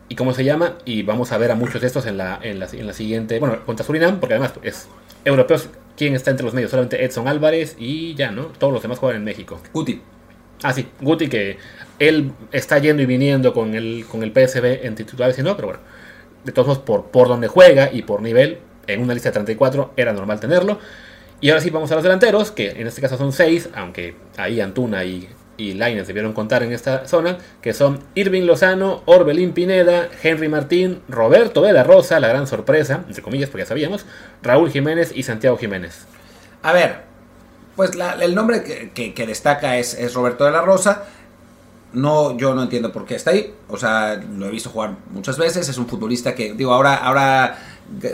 y 0.08 0.14
cómo 0.14 0.34
se 0.34 0.44
llama. 0.44 0.78
Y 0.84 1.02
vamos 1.02 1.32
a 1.32 1.38
ver 1.38 1.50
a 1.50 1.54
muchos 1.54 1.80
de 1.80 1.86
estos 1.86 2.06
en 2.06 2.16
la, 2.16 2.38
en 2.42 2.58
la, 2.58 2.68
en 2.72 2.86
la 2.86 2.92
siguiente. 2.92 3.38
Bueno, 3.38 3.64
contra 3.64 3.84
Surinam, 3.84 4.20
porque 4.20 4.34
además 4.34 4.52
es 4.62 4.88
europeos. 5.24 5.68
¿Quién 5.96 6.14
está 6.14 6.30
entre 6.30 6.44
los 6.44 6.54
medios? 6.54 6.70
Solamente 6.70 7.04
Edson 7.04 7.26
Álvarez 7.26 7.76
y 7.78 8.14
ya, 8.14 8.30
¿no? 8.30 8.46
Todos 8.46 8.72
los 8.72 8.82
demás 8.82 8.98
juegan 8.98 9.18
en 9.18 9.24
México. 9.24 9.60
Guti. 9.72 10.00
Ah, 10.62 10.72
sí, 10.72 10.88
Guti, 11.00 11.28
que 11.28 11.58
él 11.98 12.32
está 12.52 12.78
yendo 12.78 13.02
y 13.02 13.06
viniendo 13.06 13.52
con 13.52 13.74
el, 13.74 14.06
con 14.08 14.22
el 14.22 14.30
PSB 14.30 14.84
en 14.86 14.94
titulares 14.94 15.38
y 15.38 15.42
no, 15.42 15.56
pero 15.56 15.68
bueno. 15.68 15.82
De 16.44 16.52
todos 16.52 16.68
modos, 16.68 16.82
por, 16.82 17.06
por 17.06 17.28
donde 17.28 17.48
juega 17.48 17.90
y 17.92 18.02
por 18.02 18.22
nivel, 18.22 18.58
en 18.86 19.02
una 19.02 19.12
lista 19.14 19.30
de 19.30 19.34
34 19.34 19.92
era 19.96 20.12
normal 20.12 20.40
tenerlo. 20.40 20.78
Y 21.40 21.50
ahora 21.50 21.60
sí 21.60 21.70
vamos 21.70 21.90
a 21.92 21.94
los 21.94 22.02
delanteros, 22.02 22.50
que 22.50 22.70
en 22.70 22.86
este 22.86 23.00
caso 23.00 23.16
son 23.16 23.32
6, 23.32 23.70
aunque 23.74 24.16
ahí 24.36 24.60
Antuna 24.60 25.04
y 25.04 25.28
y 25.58 25.74
Lines 25.74 26.06
debieron 26.06 26.32
contar 26.32 26.62
en 26.62 26.72
esta 26.72 27.06
zona, 27.06 27.36
que 27.60 27.74
son 27.74 28.00
Irving 28.14 28.44
Lozano, 28.44 29.02
Orbelín 29.04 29.52
Pineda, 29.52 30.08
Henry 30.22 30.48
Martín, 30.48 31.02
Roberto 31.08 31.60
de 31.60 31.72
la 31.74 31.84
Rosa, 31.84 32.20
la 32.20 32.28
gran 32.28 32.46
sorpresa, 32.46 33.04
entre 33.06 33.22
comillas, 33.22 33.50
porque 33.50 33.64
ya 33.64 33.68
sabíamos, 33.68 34.06
Raúl 34.42 34.70
Jiménez 34.70 35.12
y 35.14 35.24
Santiago 35.24 35.58
Jiménez. 35.58 36.06
A 36.62 36.72
ver, 36.72 37.02
pues 37.76 37.90
el 38.20 38.34
nombre 38.34 38.90
que, 38.94 39.26
destaca 39.26 39.76
es, 39.76 40.14
Roberto 40.14 40.44
de 40.44 40.52
la 40.52 40.62
Rosa. 40.62 41.04
No, 41.92 42.36
yo 42.36 42.54
no 42.54 42.62
entiendo 42.62 42.92
por 42.92 43.06
qué 43.06 43.14
está 43.14 43.30
ahí. 43.30 43.54
O 43.68 43.76
sea, 43.76 44.16
lo 44.16 44.46
he 44.46 44.50
visto 44.50 44.70
jugar 44.70 44.96
muchas 45.10 45.38
veces. 45.38 45.68
Es 45.68 45.78
un 45.78 45.86
futbolista 45.86 46.34
que, 46.34 46.52
digo, 46.52 46.72
ahora, 46.72 46.96
ahora 46.96 47.58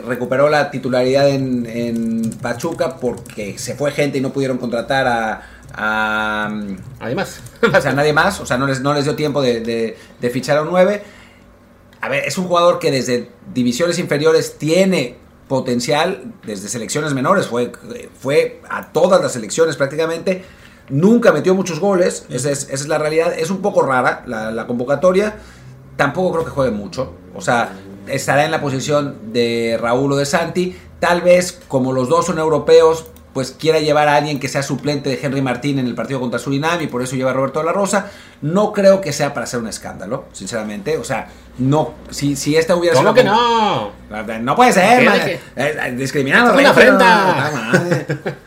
recuperó 0.07 0.49
la 0.49 0.71
titularidad 0.71 1.29
en, 1.29 1.65
en 1.65 2.29
Pachuca 2.41 2.97
porque 2.97 3.57
se 3.57 3.75
fue 3.75 3.91
gente 3.91 4.17
y 4.19 4.21
no 4.21 4.31
pudieron 4.31 4.57
contratar 4.57 5.07
a, 5.07 5.41
a, 5.73 6.49
Además. 6.99 7.41
o 7.61 7.81
sea, 7.81 7.93
nadie 7.93 8.13
más. 8.13 8.39
O 8.39 8.45
sea, 8.45 8.57
no 8.57 8.67
les, 8.67 8.81
no 8.81 8.93
les 8.93 9.03
dio 9.03 9.15
tiempo 9.15 9.41
de, 9.41 9.97
fichar 10.31 10.57
a 10.57 10.61
un 10.61 10.69
9. 10.69 11.03
A 12.01 12.09
ver, 12.09 12.23
es 12.25 12.37
un 12.37 12.45
jugador 12.47 12.79
que 12.79 12.91
desde 12.91 13.29
divisiones 13.53 13.99
inferiores 13.99 14.57
tiene 14.57 15.17
potencial, 15.47 16.33
desde 16.45 16.69
selecciones 16.69 17.13
menores, 17.13 17.47
fue, 17.47 17.71
fue 18.19 18.61
a 18.69 18.91
todas 18.91 19.21
las 19.21 19.33
selecciones 19.33 19.75
prácticamente. 19.75 20.43
Nunca 20.89 21.31
metió 21.31 21.55
muchos 21.55 21.79
goles, 21.79 22.25
esa 22.29 22.51
es, 22.51 22.87
la 22.87 22.97
realidad. 22.97 23.33
Es 23.37 23.49
un 23.49 23.61
poco 23.61 23.81
rara 23.81 24.23
la, 24.27 24.51
la, 24.51 24.67
convocatoria. 24.67 25.35
Tampoco 25.95 26.33
creo 26.33 26.45
que 26.45 26.51
juegue 26.51 26.71
mucho. 26.71 27.13
O 27.33 27.41
sea, 27.41 27.71
estará 28.07 28.45
en 28.45 28.51
la 28.51 28.61
posición 28.61 29.33
de 29.33 29.77
Raúl 29.81 30.11
o 30.11 30.15
de 30.15 30.25
Santi. 30.25 30.75
Tal 30.99 31.21
vez, 31.21 31.59
como 31.67 31.91
los 31.91 32.07
dos 32.07 32.27
son 32.27 32.37
europeos, 32.37 33.05
pues 33.35 33.51
quiera 33.51 33.79
llevar 33.79 34.07
a 34.07 34.15
alguien 34.15 34.39
que 34.39 34.47
sea 34.47 34.63
suplente 34.63 35.09
de 35.09 35.19
Henry 35.21 35.41
Martín 35.41 35.77
en 35.77 35.87
el 35.87 35.93
partido 35.93 36.21
contra 36.21 36.39
Surinam 36.39 36.81
y 36.81 36.87
por 36.87 37.01
eso 37.01 37.17
lleva 37.17 37.31
a 37.31 37.33
Roberto 37.33 37.59
de 37.59 37.65
la 37.65 37.73
Rosa. 37.73 38.09
No 38.41 38.71
creo 38.71 39.01
que 39.01 39.11
sea 39.11 39.33
para 39.33 39.43
hacer 39.43 39.59
un 39.59 39.67
escándalo, 39.67 40.23
sinceramente. 40.31 40.97
O 40.97 41.03
sea, 41.03 41.27
no, 41.57 41.95
si, 42.11 42.37
si 42.37 42.55
esta 42.55 42.77
hubiera 42.77 42.95
sido. 42.95 43.09
¿Cómo 43.09 43.13
que 43.13 43.25
no? 43.25 43.91
No 44.41 44.55
puede 44.55 44.71
ser, 44.71 45.03
man. 45.03 45.19
Eh, 45.25 45.39
eh, 45.57 45.95
discriminando. 45.97 46.53
Una 46.53 46.69
afrenta. 46.69 47.51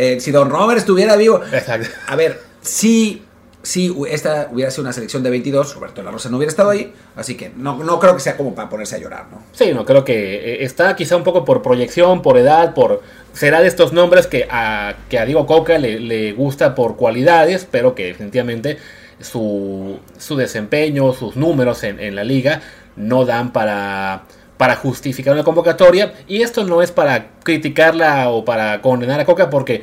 Eh, 0.00 0.20
si 0.20 0.30
Don 0.30 0.48
Robert 0.48 0.78
estuviera 0.78 1.16
vivo. 1.16 1.40
Exacto. 1.52 1.88
A 2.06 2.14
ver, 2.16 2.40
si 2.62 3.22
si 3.62 3.94
esta 4.08 4.48
hubiera 4.50 4.70
sido 4.70 4.84
una 4.84 4.92
selección 4.92 5.22
de 5.22 5.30
22, 5.30 5.74
Roberto 5.74 6.02
la 6.02 6.10
Rosa 6.10 6.30
no 6.30 6.36
hubiera 6.36 6.50
estado 6.50 6.70
ahí, 6.70 6.92
así 7.16 7.36
que 7.36 7.50
no, 7.56 7.82
no 7.82 7.98
creo 7.98 8.14
que 8.14 8.20
sea 8.20 8.36
como 8.36 8.54
para 8.54 8.68
ponerse 8.68 8.96
a 8.96 8.98
llorar, 8.98 9.26
¿no? 9.30 9.42
Sí, 9.52 9.72
no, 9.74 9.84
creo 9.84 10.04
que 10.04 10.64
está 10.64 10.94
quizá 10.96 11.16
un 11.16 11.24
poco 11.24 11.44
por 11.44 11.60
proyección, 11.60 12.22
por 12.22 12.38
edad, 12.38 12.72
por 12.72 13.02
será 13.32 13.60
de 13.60 13.68
estos 13.68 13.92
nombres 13.92 14.26
que 14.26 14.46
a, 14.50 14.94
que 15.08 15.18
a 15.18 15.26
Diego 15.26 15.44
Coca 15.44 15.76
le, 15.76 16.32
gusta 16.32 16.74
por 16.74 16.96
cualidades, 16.96 17.66
pero 17.70 17.94
que 17.94 18.06
definitivamente 18.06 18.78
su, 19.20 19.98
su 20.16 20.36
desempeño, 20.36 21.12
sus 21.12 21.36
números 21.36 21.82
en, 21.82 22.14
la 22.14 22.24
liga 22.24 22.62
no 22.96 23.24
dan 23.24 23.52
para, 23.52 24.22
para 24.58 24.76
justificar 24.76 25.32
una 25.32 25.44
convocatoria. 25.44 26.12
Y 26.26 26.42
esto 26.42 26.64
no 26.64 26.82
es 26.82 26.92
para 26.92 27.30
criticarla 27.42 28.28
o 28.28 28.44
para 28.44 28.82
condenar 28.82 29.20
a 29.20 29.24
Coca, 29.24 29.48
porque 29.48 29.82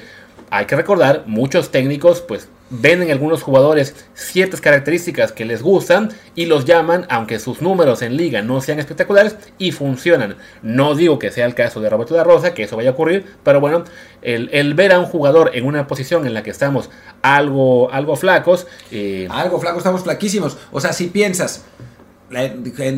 hay 0.51 0.65
que 0.65 0.75
recordar, 0.75 1.23
muchos 1.25 1.71
técnicos 1.71 2.21
pues 2.21 2.47
ven 2.69 3.01
en 3.03 3.11
algunos 3.11 3.43
jugadores 3.43 3.95
ciertas 4.15 4.59
características 4.59 5.31
que 5.31 5.45
les 5.45 5.61
gustan 5.61 6.09
y 6.33 6.45
los 6.45 6.65
llaman, 6.65 7.05
aunque 7.09 7.39
sus 7.39 7.61
números 7.61 8.01
en 8.01 8.17
liga 8.17 8.41
no 8.41 8.59
sean 8.61 8.79
espectaculares, 8.79 9.37
y 9.57 9.71
funcionan. 9.71 10.35
No 10.61 10.95
digo 10.95 11.19
que 11.19 11.31
sea 11.31 11.45
el 11.45 11.53
caso 11.53 11.79
de 11.79 11.89
Roberto 11.89 12.15
de 12.15 12.23
Rosa, 12.23 12.53
que 12.53 12.63
eso 12.63 12.75
vaya 12.75 12.89
a 12.89 12.93
ocurrir, 12.93 13.25
pero 13.43 13.59
bueno, 13.59 13.83
el, 14.21 14.73
ver 14.73 14.93
a 14.93 14.99
un 14.99 15.05
jugador 15.05 15.51
en 15.53 15.65
una 15.65 15.87
posición 15.87 16.25
en 16.25 16.33
la 16.33 16.43
que 16.43 16.49
estamos 16.49 16.89
algo, 17.21 17.91
algo 17.91 18.15
flacos. 18.15 18.67
Eh, 18.91 19.27
algo 19.29 19.59
flacos, 19.59 19.79
estamos 19.79 20.03
flaquísimos. 20.03 20.57
O 20.71 20.81
sea, 20.81 20.93
si 20.93 21.07
piensas 21.07 21.63
en 21.79 21.94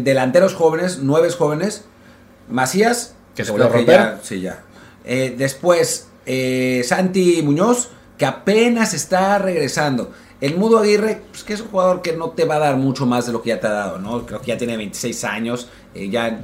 delanteros 0.03 0.53
jóvenes, 0.53 0.99
nueve 1.01 1.29
jóvenes, 1.31 1.85
Macías, 2.49 3.15
que 3.35 3.45
se 3.45 3.51
vuelve 3.51 3.67
a 3.67 3.69
romper. 3.69 4.17
sí, 4.23 4.41
ya. 4.41 4.63
Eh, 5.05 5.35
después, 5.37 6.07
eh, 6.25 6.83
Santi 6.85 7.41
Muñoz 7.41 7.89
que 8.17 8.25
apenas 8.25 8.93
está 8.93 9.37
regresando. 9.37 10.11
El 10.41 10.55
Mudo 10.55 10.79
Aguirre, 10.79 11.21
pues 11.31 11.43
que 11.43 11.53
es 11.53 11.61
un 11.61 11.67
jugador 11.67 12.01
que 12.01 12.13
no 12.13 12.31
te 12.31 12.45
va 12.45 12.55
a 12.55 12.59
dar 12.59 12.75
mucho 12.75 13.05
más 13.05 13.25
de 13.25 13.31
lo 13.31 13.41
que 13.41 13.49
ya 13.49 13.59
te 13.59 13.67
ha 13.67 13.71
dado, 13.71 13.99
¿no? 13.99 14.25
Creo 14.25 14.39
que 14.41 14.47
ya 14.47 14.57
tiene 14.57 14.77
26 14.77 15.23
años, 15.23 15.69
eh, 15.95 16.09
ya 16.09 16.39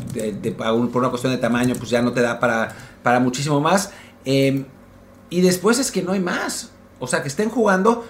por 0.57 1.01
una 1.01 1.09
cuestión 1.09 1.31
de 1.33 1.37
tamaño, 1.37 1.75
pues 1.75 1.89
ya 1.89 2.01
no 2.01 2.11
te 2.11 2.21
da 2.21 2.39
para, 2.39 2.75
para 3.03 3.19
muchísimo 3.19 3.59
más. 3.59 3.91
Em, 4.25 4.65
y 5.29 5.41
después 5.41 5.79
es 5.79 5.91
que 5.91 6.01
no 6.01 6.13
hay 6.13 6.19
más. 6.19 6.71
O 6.99 7.07
sea, 7.07 7.21
que 7.21 7.27
estén 7.27 7.49
jugando, 7.49 8.05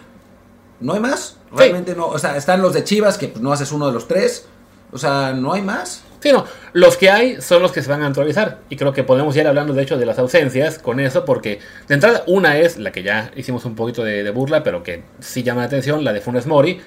no 0.79 0.93
hay 0.93 0.99
más. 0.99 1.37
Realmente 1.51 1.95
no. 1.95 2.07
O 2.07 2.19
sea, 2.19 2.37
están 2.37 2.61
los 2.61 2.73
de 2.73 2.83
Chivas, 2.83 3.17
que 3.17 3.27
pues, 3.27 3.41
no 3.41 3.51
haces 3.51 3.71
uno 3.71 3.87
de 3.87 3.93
los 3.93 4.07
tres. 4.07 4.45
O 4.93 4.97
sea, 4.97 5.33
no 5.33 5.53
hay 5.53 5.61
más. 5.61 6.03
Sí, 6.19 6.31
no, 6.31 6.45
los 6.71 6.95
que 6.95 7.09
hay 7.09 7.41
son 7.41 7.61
los 7.61 7.73
que 7.73 7.81
se 7.81 7.89
van 7.89 8.01
a 8.01 8.07
actualizar. 8.07 8.59
Y 8.69 8.77
creo 8.77 8.93
que 8.93 9.03
podemos 9.03 9.35
ir 9.35 9.45
hablando, 9.45 9.73
de 9.73 9.83
hecho, 9.83 9.97
de 9.97 10.05
las 10.05 10.19
ausencias 10.19 10.79
con 10.79 10.99
eso, 10.99 11.25
porque 11.25 11.59
de 11.87 11.95
entrada, 11.95 12.23
una 12.27 12.57
es 12.57 12.77
la 12.77 12.91
que 12.91 13.03
ya 13.03 13.31
hicimos 13.35 13.65
un 13.65 13.75
poquito 13.75 14.03
de, 14.03 14.23
de 14.23 14.31
burla, 14.31 14.63
pero 14.63 14.83
que 14.83 15.03
sí 15.19 15.43
llama 15.43 15.61
la 15.61 15.67
atención, 15.67 16.03
la 16.03 16.13
de 16.13 16.21
Funes 16.21 16.45
Mori 16.45 16.79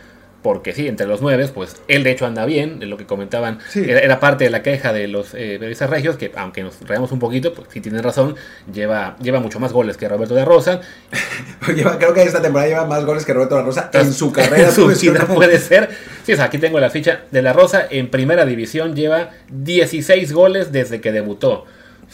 porque 0.47 0.73
sí, 0.73 0.87
entre 0.87 1.09
los 1.09 1.23
nueve, 1.23 1.49
pues 1.53 1.75
él 1.89 2.05
de 2.05 2.13
hecho 2.13 2.25
anda 2.25 2.47
bien, 2.47 2.79
de 2.79 2.87
lo 2.87 2.97
que 2.97 3.05
comentaban, 3.05 3.59
era, 3.75 4.21
parte 4.21 4.45
de 4.45 4.51
la 4.51 4.63
queja 4.63 4.93
de 4.93 5.09
los 5.09 5.35
eh, 5.35 5.57
periodistas 5.59 5.91
regios, 5.91 6.17
que 6.17 6.31
aunque 6.37 6.63
nos 6.63 6.81
reamos 6.83 7.11
un 7.11 7.19
poquito, 7.19 7.53
pues 7.53 7.67
sí 7.73 7.81
tienen 7.81 8.01
razón, 8.01 8.37
lleva, 8.73 9.17
lleva 9.21 9.41
mucho 9.41 9.59
más 9.59 9.73
goles 9.73 9.97
que 9.97 10.09
Roberto 10.09 10.37
de 10.37 10.45
Rosa. 10.45 10.83
creo 11.67 12.15
que 12.15 12.23
esta 12.23 12.41
temporada 12.41 12.69
lleva 12.69 12.85
más 12.85 13.05
goles 13.05 13.25
que 13.25 13.33
Roberto 13.33 13.57
de 13.57 13.63
Rosa 13.63 13.91
en 13.93 14.13
su 14.13 14.31
carrera. 14.33 14.69
En 14.69 14.73
su 14.73 14.87
vida 14.87 15.27
puede 15.27 15.59
ser. 15.59 15.91
Sea, 16.35 16.45
aquí 16.45 16.59
tengo 16.59 16.81
la 16.81 16.91
ficha 16.91 17.23
de 17.31 17.43
la 17.43 17.53
Rosa, 17.53 17.87
en 17.89 18.11
primera 18.11 18.45
división 18.45 18.97
lleva 18.97 19.31
16 19.51 20.33
goles 20.33 20.73
desde 20.73 21.01
que 21.01 21.13
debutó. 21.13 21.67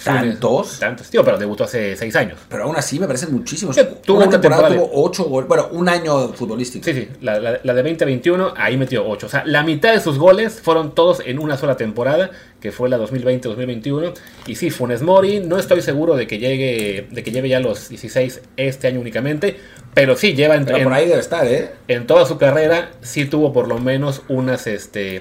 ¿Tantos? 0.04 0.78
Tantos, 0.78 1.10
tío, 1.10 1.24
pero 1.24 1.38
debutó 1.38 1.64
hace 1.64 1.96
seis 1.96 2.16
años. 2.16 2.38
Pero 2.48 2.64
aún 2.64 2.76
así 2.76 2.98
me 2.98 3.06
parecen 3.06 3.32
muchísimos. 3.32 3.76
tuvo 4.04 4.18
una, 4.18 4.40
temporada, 4.40 4.68
tuvo 4.68 4.90
ocho 4.94 5.24
goles. 5.24 5.48
Bueno, 5.48 5.68
un 5.72 5.88
año 5.88 6.32
futbolístico. 6.32 6.84
Sí, 6.84 6.92
sí. 6.94 7.08
La, 7.20 7.38
de 7.38 7.60
2021, 7.62 8.54
ahí 8.56 8.76
metió 8.76 9.06
ocho. 9.06 9.26
O 9.26 9.28
sea, 9.28 9.44
la 9.46 9.62
mitad 9.62 9.92
de 9.92 10.00
sus 10.00 10.18
goles 10.18 10.60
fueron 10.60 10.94
todos 10.94 11.22
en 11.24 11.38
una 11.38 11.56
sola 11.56 11.76
temporada, 11.76 12.30
que 12.60 12.72
fue 12.72 12.88
la 12.88 12.98
2020-2021. 12.98 14.14
Y 14.46 14.56
sí, 14.56 14.70
Funes 14.70 15.02
Mori, 15.02 15.40
no 15.40 15.58
estoy 15.58 15.82
seguro 15.82 16.16
de 16.16 16.26
que 16.26 16.38
llegue, 16.38 17.06
de 17.10 17.22
que 17.22 17.30
lleve 17.30 17.50
ya 17.50 17.60
los 17.60 17.88
16 17.90 18.42
este 18.56 18.88
año 18.88 19.00
únicamente. 19.00 19.58
Pero 19.94 20.16
sí, 20.16 20.34
lleva 20.34 20.54
en, 20.54 20.64
por 20.64 20.92
ahí 20.92 21.06
debe 21.06 21.20
estar, 21.20 21.46
¿eh? 21.46 21.70
En 21.88 22.06
toda 22.06 22.24
su 22.24 22.38
carrera, 22.38 22.92
sí 23.02 23.26
tuvo 23.26 23.52
por 23.52 23.68
lo 23.68 23.78
menos 23.78 24.22
unas, 24.28 24.66
este 24.66 25.20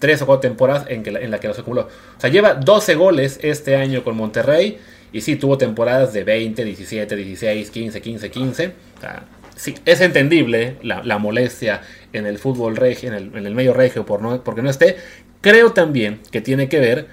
tres 0.00 0.20
o 0.22 0.26
cuatro 0.26 0.48
temporadas 0.48 0.86
en, 0.88 1.04
que, 1.04 1.10
en 1.10 1.30
la 1.30 1.38
que 1.38 1.46
los 1.46 1.58
acumuló. 1.58 1.82
O 1.82 2.20
sea, 2.20 2.30
lleva 2.30 2.54
12 2.54 2.96
goles 2.96 3.38
este 3.42 3.76
año 3.76 4.02
con 4.02 4.16
Monterrey. 4.16 4.78
Y 5.12 5.20
sí, 5.20 5.36
tuvo 5.36 5.58
temporadas 5.58 6.12
de 6.12 6.24
20, 6.24 6.64
17, 6.64 7.16
16, 7.16 7.70
15, 7.70 8.00
15, 8.00 8.30
15. 8.30 8.66
O 8.66 9.00
sea, 9.00 9.24
sí, 9.54 9.74
es 9.84 10.00
entendible 10.00 10.76
la, 10.82 11.18
molestia 11.18 11.82
en 12.12 12.26
el 12.26 12.38
fútbol 12.38 12.76
regio, 12.76 13.10
en 13.10 13.14
el, 13.14 13.36
en 13.36 13.46
el 13.46 13.54
medio 13.54 13.74
regio 13.74 14.06
por 14.06 14.22
no, 14.22 14.42
porque 14.42 14.62
no 14.62 14.70
esté. 14.70 14.96
Creo 15.40 15.72
también 15.72 16.20
que 16.30 16.40
tiene 16.40 16.68
que 16.68 16.80
ver 16.80 17.08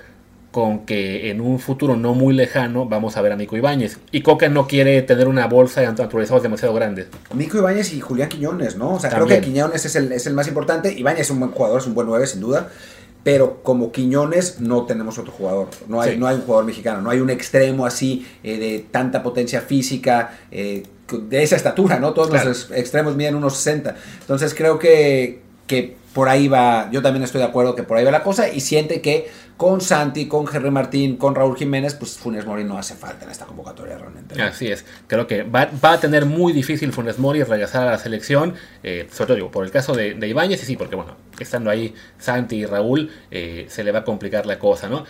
con 0.52 0.86
que 0.86 1.30
en 1.30 1.42
un 1.42 1.60
futuro 1.60 1.96
no 1.96 2.14
muy 2.14 2.34
lejano 2.34 2.86
vamos 2.86 3.18
a 3.18 3.22
ver 3.22 3.32
a 3.34 3.36
Nico 3.36 3.58
Ibáñez. 3.58 4.00
Y 4.12 4.22
Coca 4.22 4.50
no 4.50 4.68
quiere 4.68 5.02
tener 5.04 5.28
una 5.28 5.46
bolsa 5.48 5.82
de 5.82 5.88
naturalizados 5.88 6.42
demasiado 6.44 6.74
grande. 6.74 7.08
Nico 7.36 7.58
Ibáñez 7.58 7.94
y 7.94 8.00
Julián 8.00 8.30
Quiñones, 8.30 8.76
¿no? 8.76 8.94
O 8.96 9.00
sea, 9.00 9.10
creo 9.10 9.28
que 9.28 9.42
Quiñones 9.42 9.86
es 9.86 9.96
el, 9.96 10.12
es 10.12 10.26
el 10.26 10.34
más 10.34 10.48
importante. 10.48 10.92
Ibáñez 10.94 11.22
es 11.22 11.30
un 11.32 11.40
buen 11.40 11.52
jugador, 11.52 11.82
es 11.82 11.88
un 11.88 11.94
buen 11.94 12.08
9, 12.08 12.26
sin 12.28 12.42
duda. 12.42 12.70
pero 13.24 13.62
como 13.62 13.92
Quiñones 13.92 14.62
no 14.62 14.86
tenemos 14.86 15.18
otro 15.18 15.34
jugador. 15.34 15.68
No 15.90 16.00
hay, 16.00 16.14
Sí. 16.14 16.18
no 16.18 16.28
hay 16.28 16.36
un 16.36 16.44
jugador 16.44 16.64
mexicano, 16.66 17.02
no 17.02 17.10
hay 17.10 17.20
un 17.20 17.30
extremo 17.30 17.86
así 17.86 18.26
eh, 18.42 18.58
de 18.58 18.86
tanta 18.90 19.22
potencia 19.22 19.60
física, 19.60 20.32
eh, 20.50 20.84
de 21.12 21.44
esa 21.44 21.58
estatura, 21.58 22.00
¿no? 22.00 22.14
Todos 22.14 22.30
Claro. 22.30 22.48
los 22.50 22.72
extremos 22.72 23.18
miden 23.18 23.36
unos 23.36 23.58
60. 23.58 23.96
Entonces 24.22 24.54
creo 24.56 24.80
que, 24.80 25.42
que 25.68 25.98
por 26.14 26.30
ahí 26.30 26.48
va, 26.48 26.90
yo 26.92 27.04
también 27.04 27.24
estoy 27.24 27.40
de 27.40 27.46
acuerdo 27.46 27.76
que 27.76 27.84
por 27.84 27.98
ahí 27.98 28.04
va 28.04 28.10
la 28.10 28.24
cosa 28.24 28.50
y 28.50 28.60
siente 28.60 29.02
que 29.02 29.30
con 29.56 29.82
Santi, 29.82 30.28
con 30.28 30.48
Henry 30.52 30.72
Martín, 30.72 31.18
con 31.18 31.36
Raúl 31.36 31.56
Jiménez, 31.56 31.94
pues 31.94 32.18
Funes 32.18 32.46
Mori 32.46 32.64
no 32.64 32.78
hace 32.78 32.96
falta 32.96 33.26
en 33.26 33.32
esta 33.32 33.46
convocatoria 33.46 33.98
realmente. 33.98 34.36
¿no? 34.36 34.44
Así 34.44 34.68
es, 34.68 34.84
creo 35.06 35.28
que 35.28 35.44
va, 35.44 35.70
va 35.84 35.94
a 35.94 36.00
tener 36.00 36.26
muy 36.26 36.54
difícil 36.54 36.92
Funes 36.92 37.20
Mori 37.20 37.44
regresar 37.44 37.88
a 37.88 37.92
la 37.92 37.98
selección, 38.00 38.56
eh, 38.82 39.08
sobre 39.12 39.28
todo 39.28 39.36
digo, 39.36 39.52
por 39.52 39.66
el 39.66 39.72
caso 39.72 39.94
de, 39.94 40.16
de 40.16 40.28
Ibáñez, 40.28 40.64
y 40.64 40.66
sí, 40.66 40.76
porque 40.76 40.96
bueno, 40.96 41.16
estando 41.40 41.70
ahí 41.70 41.94
Santi 42.18 42.58
y 42.58 42.66
Raúl, 42.66 43.12
eh, 43.30 43.68
se 43.70 43.84
le 43.84 43.92
va 43.92 44.00
a 44.00 44.04
complicar 44.04 44.48
la 44.48 44.58
cosa, 44.58 44.90
¿no? 44.90 45.06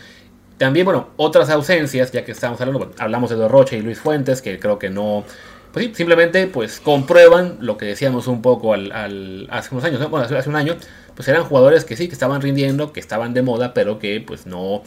También, 0.57 0.85
bueno, 0.85 1.09
otras 1.17 1.49
ausencias, 1.51 2.11
ya 2.11 2.25
que 2.25 2.31
estamos 2.31 2.59
hablando, 2.59 2.79
bueno, 2.79 2.93
hablamos 2.97 3.29
de 3.29 3.35
Dorroche 3.35 3.77
y 3.77 3.81
Luis 3.81 3.99
Fuentes, 3.99 4.41
que 4.41 4.57
creo 4.59 4.79
que 4.79 4.89
no, 4.89 5.23
pues 5.71 5.85
sí, 5.87 5.91
simplemente 5.95 6.47
pues 6.47 6.79
comprueban 6.79 7.57
lo 7.61 7.77
que 7.77 7.85
decíamos 7.85 8.27
un 8.27 8.41
poco 8.41 8.73
al, 8.73 8.91
al- 8.91 9.47
hace 9.51 9.69
unos 9.73 9.83
años, 9.85 9.99
¿no? 9.99 10.09
bueno, 10.09 10.25
hace, 10.37 10.49
un 10.49 10.55
año, 10.55 10.75
pues 11.15 11.27
eran 11.27 11.43
jugadores 11.43 11.85
que 11.85 11.95
sí, 11.95 12.07
que 12.07 12.13
estaban 12.13 12.41
rindiendo, 12.41 12.93
que 12.93 12.99
estaban 12.99 13.33
de 13.33 13.41
moda, 13.41 13.73
pero 13.73 13.99
que 13.99 14.21
pues 14.25 14.45
no, 14.45 14.83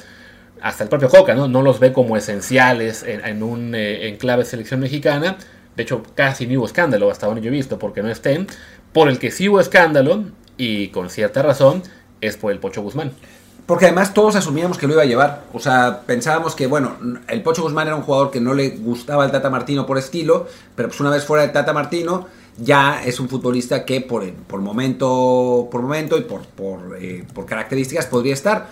hasta 0.61 0.85
el 0.85 0.88
propio 0.90 1.09
Coca, 1.09 1.35
¿no? 1.35 1.49
No 1.49 1.62
los 1.62 1.81
ve 1.81 1.93
como 1.93 2.16
esenciales 2.16 3.03
en, 3.03 3.25
en 3.25 3.43
un 3.43 3.75
eh, 3.75 4.09
enclave 4.09 4.45
selección 4.45 4.81
mexicana. 4.81 5.37
De 5.77 5.83
hecho, 5.85 6.03
casi 6.14 6.47
ni 6.47 6.57
hubo 6.57 6.66
escándalo 6.66 7.11
hasta 7.11 7.27
donde 7.27 7.40
yo 7.43 7.49
he 7.49 7.51
visto 7.53 7.79
porque 7.79 8.03
no 8.03 8.11
estén. 8.11 8.47
Por 8.93 9.09
el 9.09 9.19
que 9.19 9.31
sí 9.31 9.49
hubo 9.49 9.61
escándalo, 9.61 10.25
y 10.57 10.88
con 10.88 11.09
cierta 11.11 11.43
razón, 11.43 11.83
es 12.21 12.37
por 12.37 12.53
el 12.53 12.59
Pocho 12.59 12.83
Guzmán. 12.83 13.12
Porque 13.70 13.85
además 13.85 14.12
todos 14.12 14.35
asumíamos 14.35 14.78
que 14.78 14.88
lo 14.88 14.94
iba 14.94 15.02
a 15.02 15.06
llevar. 15.06 15.44
O 15.52 15.61
sea, 15.61 16.00
pensábamos 16.04 16.56
que, 16.56 16.66
bueno, 16.66 16.96
el 17.28 17.40
Pocho 17.40 17.62
Guzmán 17.62 17.87
era 17.87 17.94
un 17.94 18.02
jugador 18.02 18.33
que 18.33 18.40
no 18.40 18.52
le 18.52 18.70
gustaba 18.70 19.24
el 19.24 19.30
Tata 19.30 19.48
Martino 19.48 19.87
por 19.87 19.96
estilo, 19.96 20.48
pero 20.74 20.88
pues 20.88 20.98
una 20.98 21.11
vez 21.11 21.24
fuera 21.24 21.44
del 21.44 21.52
Tata 21.52 21.72
Martino, 21.72 22.26
ya 22.59 23.00
es 23.04 23.20
un 23.20 23.28
futbolista 23.28 23.85
que 23.85 24.00
por, 24.00 24.28
por 24.33 24.61
momento 24.61 25.68
por 25.70 25.83
momento 25.83 26.18
y 26.18 26.22
por, 26.22 26.40
por, 26.46 26.98
eh, 27.00 27.24
por 27.33 27.46
características 27.46 28.06
podría 28.06 28.35
estar. 28.35 28.70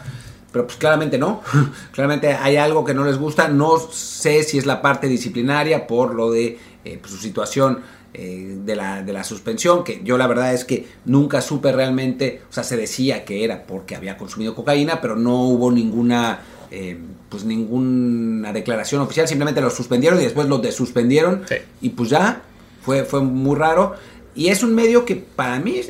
Pero 0.50 0.66
pues 0.66 0.76
claramente 0.76 1.16
no. 1.16 1.42
claramente 1.92 2.34
hay 2.34 2.56
algo 2.56 2.84
que 2.84 2.92
no 2.92 3.04
les 3.04 3.18
gusta. 3.18 3.46
No 3.46 3.78
sé 3.78 4.42
si 4.42 4.58
es 4.58 4.66
la 4.66 4.82
parte 4.82 5.06
disciplinaria 5.06 5.87
por 5.87 6.12
lo 6.12 6.32
de 6.32 6.58
eh, 6.84 6.98
pues, 7.00 7.12
su 7.12 7.18
situación 7.18 7.82
eh, 8.14 8.57
de, 8.64 8.75
la, 8.77 9.03
de 9.03 9.12
la 9.12 9.23
suspensión, 9.23 9.85
que 9.85 10.01
yo 10.03 10.16
la 10.18 10.27
verdad 10.27 10.55
es 10.55 10.64
que 10.64 10.87
nunca 11.05 11.40
supe 11.40 11.73
realmente, 11.73 12.42
o 12.51 12.53
sea, 12.53 12.64
se 12.64 12.77
decía 12.77 13.25
que 13.25 13.44
era 13.44 13.64
porque 13.66 13.94
había 13.97 14.16
consumido 14.16 14.55
cocaína, 14.55 15.01
pero 15.01 15.14
no 15.14 15.42
hubo 15.42 15.71
ninguna, 15.71 16.40
eh, 16.71 16.99
pues 17.29 17.44
ninguna 17.44 18.53
declaración 18.53 19.03
oficial, 19.03 19.29
simplemente 19.29 19.61
lo 19.61 19.71
suspendieron 19.71 20.18
y 20.21 20.25
después 20.25 20.49
lo 20.49 20.59
desuspendieron 20.59 21.42
Sí. 21.49 21.57
y 21.83 21.90
pues 21.90 22.11
ya, 22.11 22.42
fue, 22.83 23.05
fue 23.05 23.21
muy 23.23 23.57
raro. 23.57 23.94
Y 24.35 24.49
es 24.49 24.62
un 24.62 24.75
medio 24.75 25.05
que 25.05 25.16
para 25.16 25.59
mí 25.59 25.81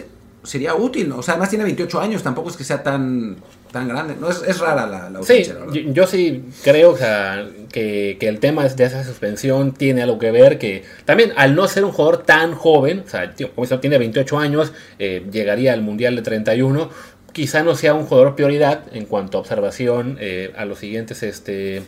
sería 0.43 0.75
útil, 0.75 1.09
¿no? 1.09 1.19
o 1.19 1.23
sea, 1.23 1.35
además 1.35 1.51
tiene 1.51 1.65
28 1.65 2.01
años, 2.01 2.23
tampoco 2.23 2.49
es 2.49 2.57
que 2.57 2.65
sea 2.65 2.83
tan, 2.83 3.37
tan 3.73 3.89
grande, 3.89 4.15
no 4.21 4.31
es, 4.31 4.43
es 4.47 4.59
rara 4.59 4.87
la, 4.87 5.11
la 5.11 5.23
Sí, 5.23 5.45
la 5.45 5.55
verdad. 5.55 5.73
yo, 5.73 5.81
yo 5.93 6.07
sí 6.07 6.45
creo 6.65 6.91
o 6.93 6.97
sea, 6.97 7.47
que, 7.73 8.17
que 8.19 8.29
el 8.29 8.41
tema 8.41 8.65
de 8.67 8.85
esa 8.85 9.05
suspensión 9.05 9.73
tiene 9.73 10.03
algo 10.03 10.19
que 10.19 10.31
ver, 10.31 10.59
que 10.59 10.85
también 11.05 11.33
al 11.37 11.55
no 11.55 11.69
ser 11.69 11.85
un 11.85 11.93
jugador 11.93 12.23
tan 12.25 12.55
joven, 12.55 13.03
o 13.07 13.09
sea, 13.09 13.35
tío, 13.35 13.53
como 13.53 13.65
eso 13.65 13.79
tiene 13.81 13.99
28 13.99 14.39
años, 14.39 14.73
eh, 14.99 15.27
llegaría 15.31 15.73
al 15.73 15.83
Mundial 15.83 16.17
de 16.17 16.23
31, 16.23 16.91
quizá 17.33 17.63
no 17.63 17.75
sea 17.75 17.95
un 17.95 18.05
jugador 18.07 18.35
prioridad 18.35 18.83
en 18.93 19.05
cuanto 19.05 19.39
a 19.39 19.41
observación 19.43 20.17
eh, 20.21 20.53
a 20.57 20.65
los 20.65 20.79
siguientes 20.79 21.23
este, 21.23 21.83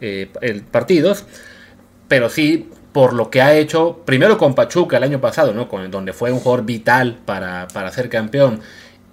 eh, 0.00 0.28
el- 0.40 0.62
partidos, 0.62 1.24
pero 2.08 2.28
sí 2.30 2.68
por 2.92 3.12
lo 3.12 3.30
que 3.30 3.42
ha 3.42 3.54
hecho, 3.56 4.00
primero 4.06 4.38
con 4.38 4.54
Pachuca 4.54 4.96
el 4.96 5.02
año 5.04 5.20
pasado, 5.20 5.52
¿no? 5.52 5.68
Con, 5.68 5.90
donde 5.90 6.12
fue 6.12 6.32
un 6.32 6.40
jugador 6.40 6.64
vital 6.64 7.18
para, 7.24 7.68
para 7.72 7.90
ser 7.92 8.08
campeón, 8.08 8.60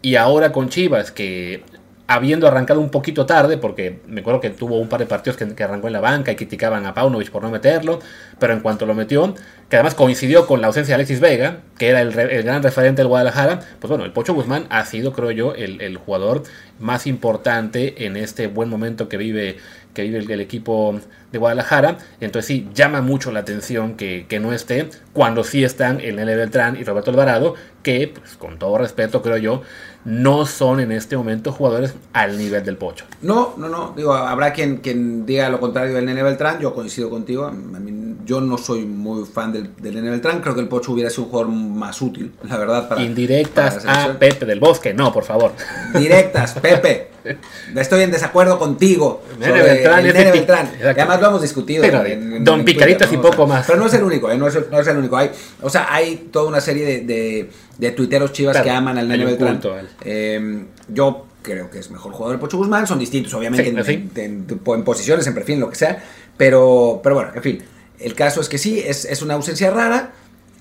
y 0.02 0.16
ahora 0.16 0.52
con 0.52 0.70
Chivas, 0.70 1.12
que 1.12 1.64
habiendo 2.08 2.48
arrancado 2.48 2.80
un 2.80 2.90
poquito 2.90 3.26
tarde, 3.26 3.58
porque 3.58 4.00
me 4.08 4.22
acuerdo 4.22 4.40
que 4.40 4.52
tuvo 4.52 4.78
un 4.80 4.90
par 4.90 5.00
de 5.00 5.08
partidos 5.08 5.38
que, 5.38 5.64
arrancó 5.64 5.88
en 5.88 5.94
la 5.94 6.02
banca 6.02 6.32
y 6.32 6.36
criticaban 6.36 6.86
a 6.86 6.94
Paunovic 6.94 7.32
por 7.32 7.42
no 7.42 7.50
meterlo, 7.50 8.00
pero 8.40 8.54
en 8.54 8.60
cuanto 8.60 8.86
lo 8.86 8.94
metió, 8.94 9.34
que 9.70 9.78
además 9.78 9.96
coincidió 9.96 10.46
con 10.46 10.62
la 10.62 10.68
ausencia 10.68 10.92
de 10.92 10.96
Alexis 10.96 11.20
Vega, 11.20 11.62
que 11.78 11.90
era 11.90 12.02
el, 12.02 12.12
gran 12.12 12.62
referente 12.62 13.02
del 13.02 13.08
Guadalajara, 13.08 13.60
pues 13.80 13.90
bueno, 13.90 14.06
el 14.06 14.12
Pocho 14.12 14.34
Guzmán 14.34 14.68
ha 14.70 14.86
sido, 14.86 15.14
creo 15.14 15.32
yo, 15.32 15.54
el 15.56 15.98
jugador 15.98 16.44
más 16.80 17.08
importante 17.08 18.06
en 18.06 18.18
este 18.18 18.48
buen 18.48 18.70
momento 18.70 19.10
que 19.10 19.18
vive 19.18 19.58
que 19.96 20.04
vive 20.04 20.20
el, 20.20 20.30
el 20.30 20.42
equipo 20.42 21.00
de 21.32 21.40
Guadalajara. 21.40 21.98
Entonces 22.20 22.46
sí, 22.46 22.68
llama 22.76 23.02
mucho 23.02 23.32
la 23.32 23.40
atención 23.40 23.96
que, 23.96 24.28
que 24.30 24.40
no 24.40 24.54
esté 24.54 24.90
cuando 25.14 25.44
sí 25.44 25.64
están 25.64 26.00
el 26.02 26.18
Nene 26.18 26.36
Beltrán 26.36 26.78
y 26.80 26.84
Roberto 26.84 27.10
Alvarado, 27.10 27.56
que 27.82 28.14
pues, 28.14 28.36
con 28.38 28.60
todo 28.60 28.78
respeto 28.78 29.22
creo 29.24 29.38
yo, 29.38 29.62
no 30.04 30.46
son 30.46 30.80
en 30.82 30.92
este 30.92 31.18
momento 31.18 31.52
jugadores 31.52 31.96
al 32.14 32.38
nivel 32.38 32.64
del 32.64 32.78
Pocho. 32.78 33.06
No, 33.24 33.56
no, 33.58 33.70
no. 33.70 33.94
Digo, 33.98 34.14
habrá 34.14 34.54
quien, 34.54 34.78
quien 34.78 35.26
diga 35.26 35.50
lo 35.50 35.60
contrario 35.60 35.96
del 35.96 36.06
Nene 36.06 36.22
Beltrán. 36.22 36.60
Yo 36.60 36.76
coincido 36.76 37.10
contigo. 37.10 37.46
A 37.46 37.52
mí- 37.52 38.04
yo 38.26 38.42
no 38.42 38.58
soy 38.58 38.86
muy 38.86 39.24
fan 39.26 39.52
del, 39.54 39.76
del 39.78 39.96
Nene 39.96 40.10
Beltrán. 40.12 40.42
Creo 40.42 40.54
que 40.56 40.62
el 40.62 40.68
Pocho 40.68 40.92
hubiera 40.92 41.10
sido 41.10 41.24
un 41.24 41.30
jugador 41.30 41.52
más 41.52 42.02
útil, 42.02 42.32
la 42.44 42.58
verdad. 42.58 42.88
Para, 42.90 43.02
Indirectas 43.02 43.84
para 43.86 44.06
a. 44.06 44.20
Pepe 44.20 44.46
del 44.46 44.60
Bosque, 44.60 44.94
no, 44.94 45.12
por 45.14 45.24
favor. 45.24 45.52
Directas, 45.94 46.54
Pepe. 46.54 47.12
Estoy 47.76 48.04
en 48.04 48.12
desacuerdo 48.12 48.60
contigo. 48.60 49.24
Nene 49.40 49.60
sobre 49.60 49.72
Beltrán 49.90 50.06
el 50.06 50.14
Nene 50.14 50.32
Beltrán. 50.32 50.72
Además 50.84 51.22
lo 51.22 51.28
hemos 51.28 51.42
discutido. 51.42 51.82
Pero 51.82 52.06
en- 52.06 52.34
en- 52.34 52.44
Don 52.44 52.60
en 52.60 52.66
Picaritas 52.66 53.08
Twitter, 53.10 53.26
y 53.28 53.32
poco 53.32 53.48
más. 53.48 53.66
Pero 53.66 53.80
no 53.80 53.88
es 53.88 53.94
el 53.94 54.04
único, 54.04 54.30
¿eh? 54.32 54.38
no, 54.38 54.48
es 54.48 54.56
el, 54.56 54.66
no 54.72 54.80
es 54.80 54.88
el 54.88 54.98
único. 54.98 55.18
Hay, 55.18 55.32
o 55.62 55.70
sea, 55.70 55.88
hay 55.94 56.28
toda 56.32 56.48
una 56.48 56.62
serie 56.62 56.86
de, 56.86 57.02
de, 57.02 57.50
de 57.78 57.92
tuiteros 57.92 58.32
chivas 58.34 58.54
Claro, 58.54 58.64
que 58.66 58.72
aman 58.72 58.98
al 58.98 59.08
Nene 59.08 59.26
Beltrán. 59.26 59.60
Eh, 60.04 60.66
yo 60.90 61.26
creo 61.42 61.70
que 61.70 61.80
es 61.80 61.92
mejor 61.92 62.12
jugador 62.14 62.36
el 62.36 62.40
Pocho 62.40 62.58
Guzmán. 62.58 62.88
Son 62.88 62.98
distintos, 63.00 63.34
obviamente, 63.34 63.64
Sí, 63.72 63.78
en, 63.78 63.86
sí. 63.86 64.10
en- 64.16 64.84
posiciones, 64.84 65.26
en 65.28 65.34
perfil, 65.34 65.56
en 65.56 65.62
lo 65.62 65.70
que 65.70 65.76
sea. 65.76 66.04
Pero, 66.38 67.00
pero 67.04 67.16
bueno, 67.16 67.32
en 67.36 67.42
fin. 67.42 67.64
El 68.00 68.14
caso 68.14 68.42
es 68.42 68.50
que 68.50 68.58
sí, 68.58 68.80
es, 68.86 69.06
es 69.06 69.22
una 69.22 69.36
ausencia 69.36 69.72
rara. 69.72 70.12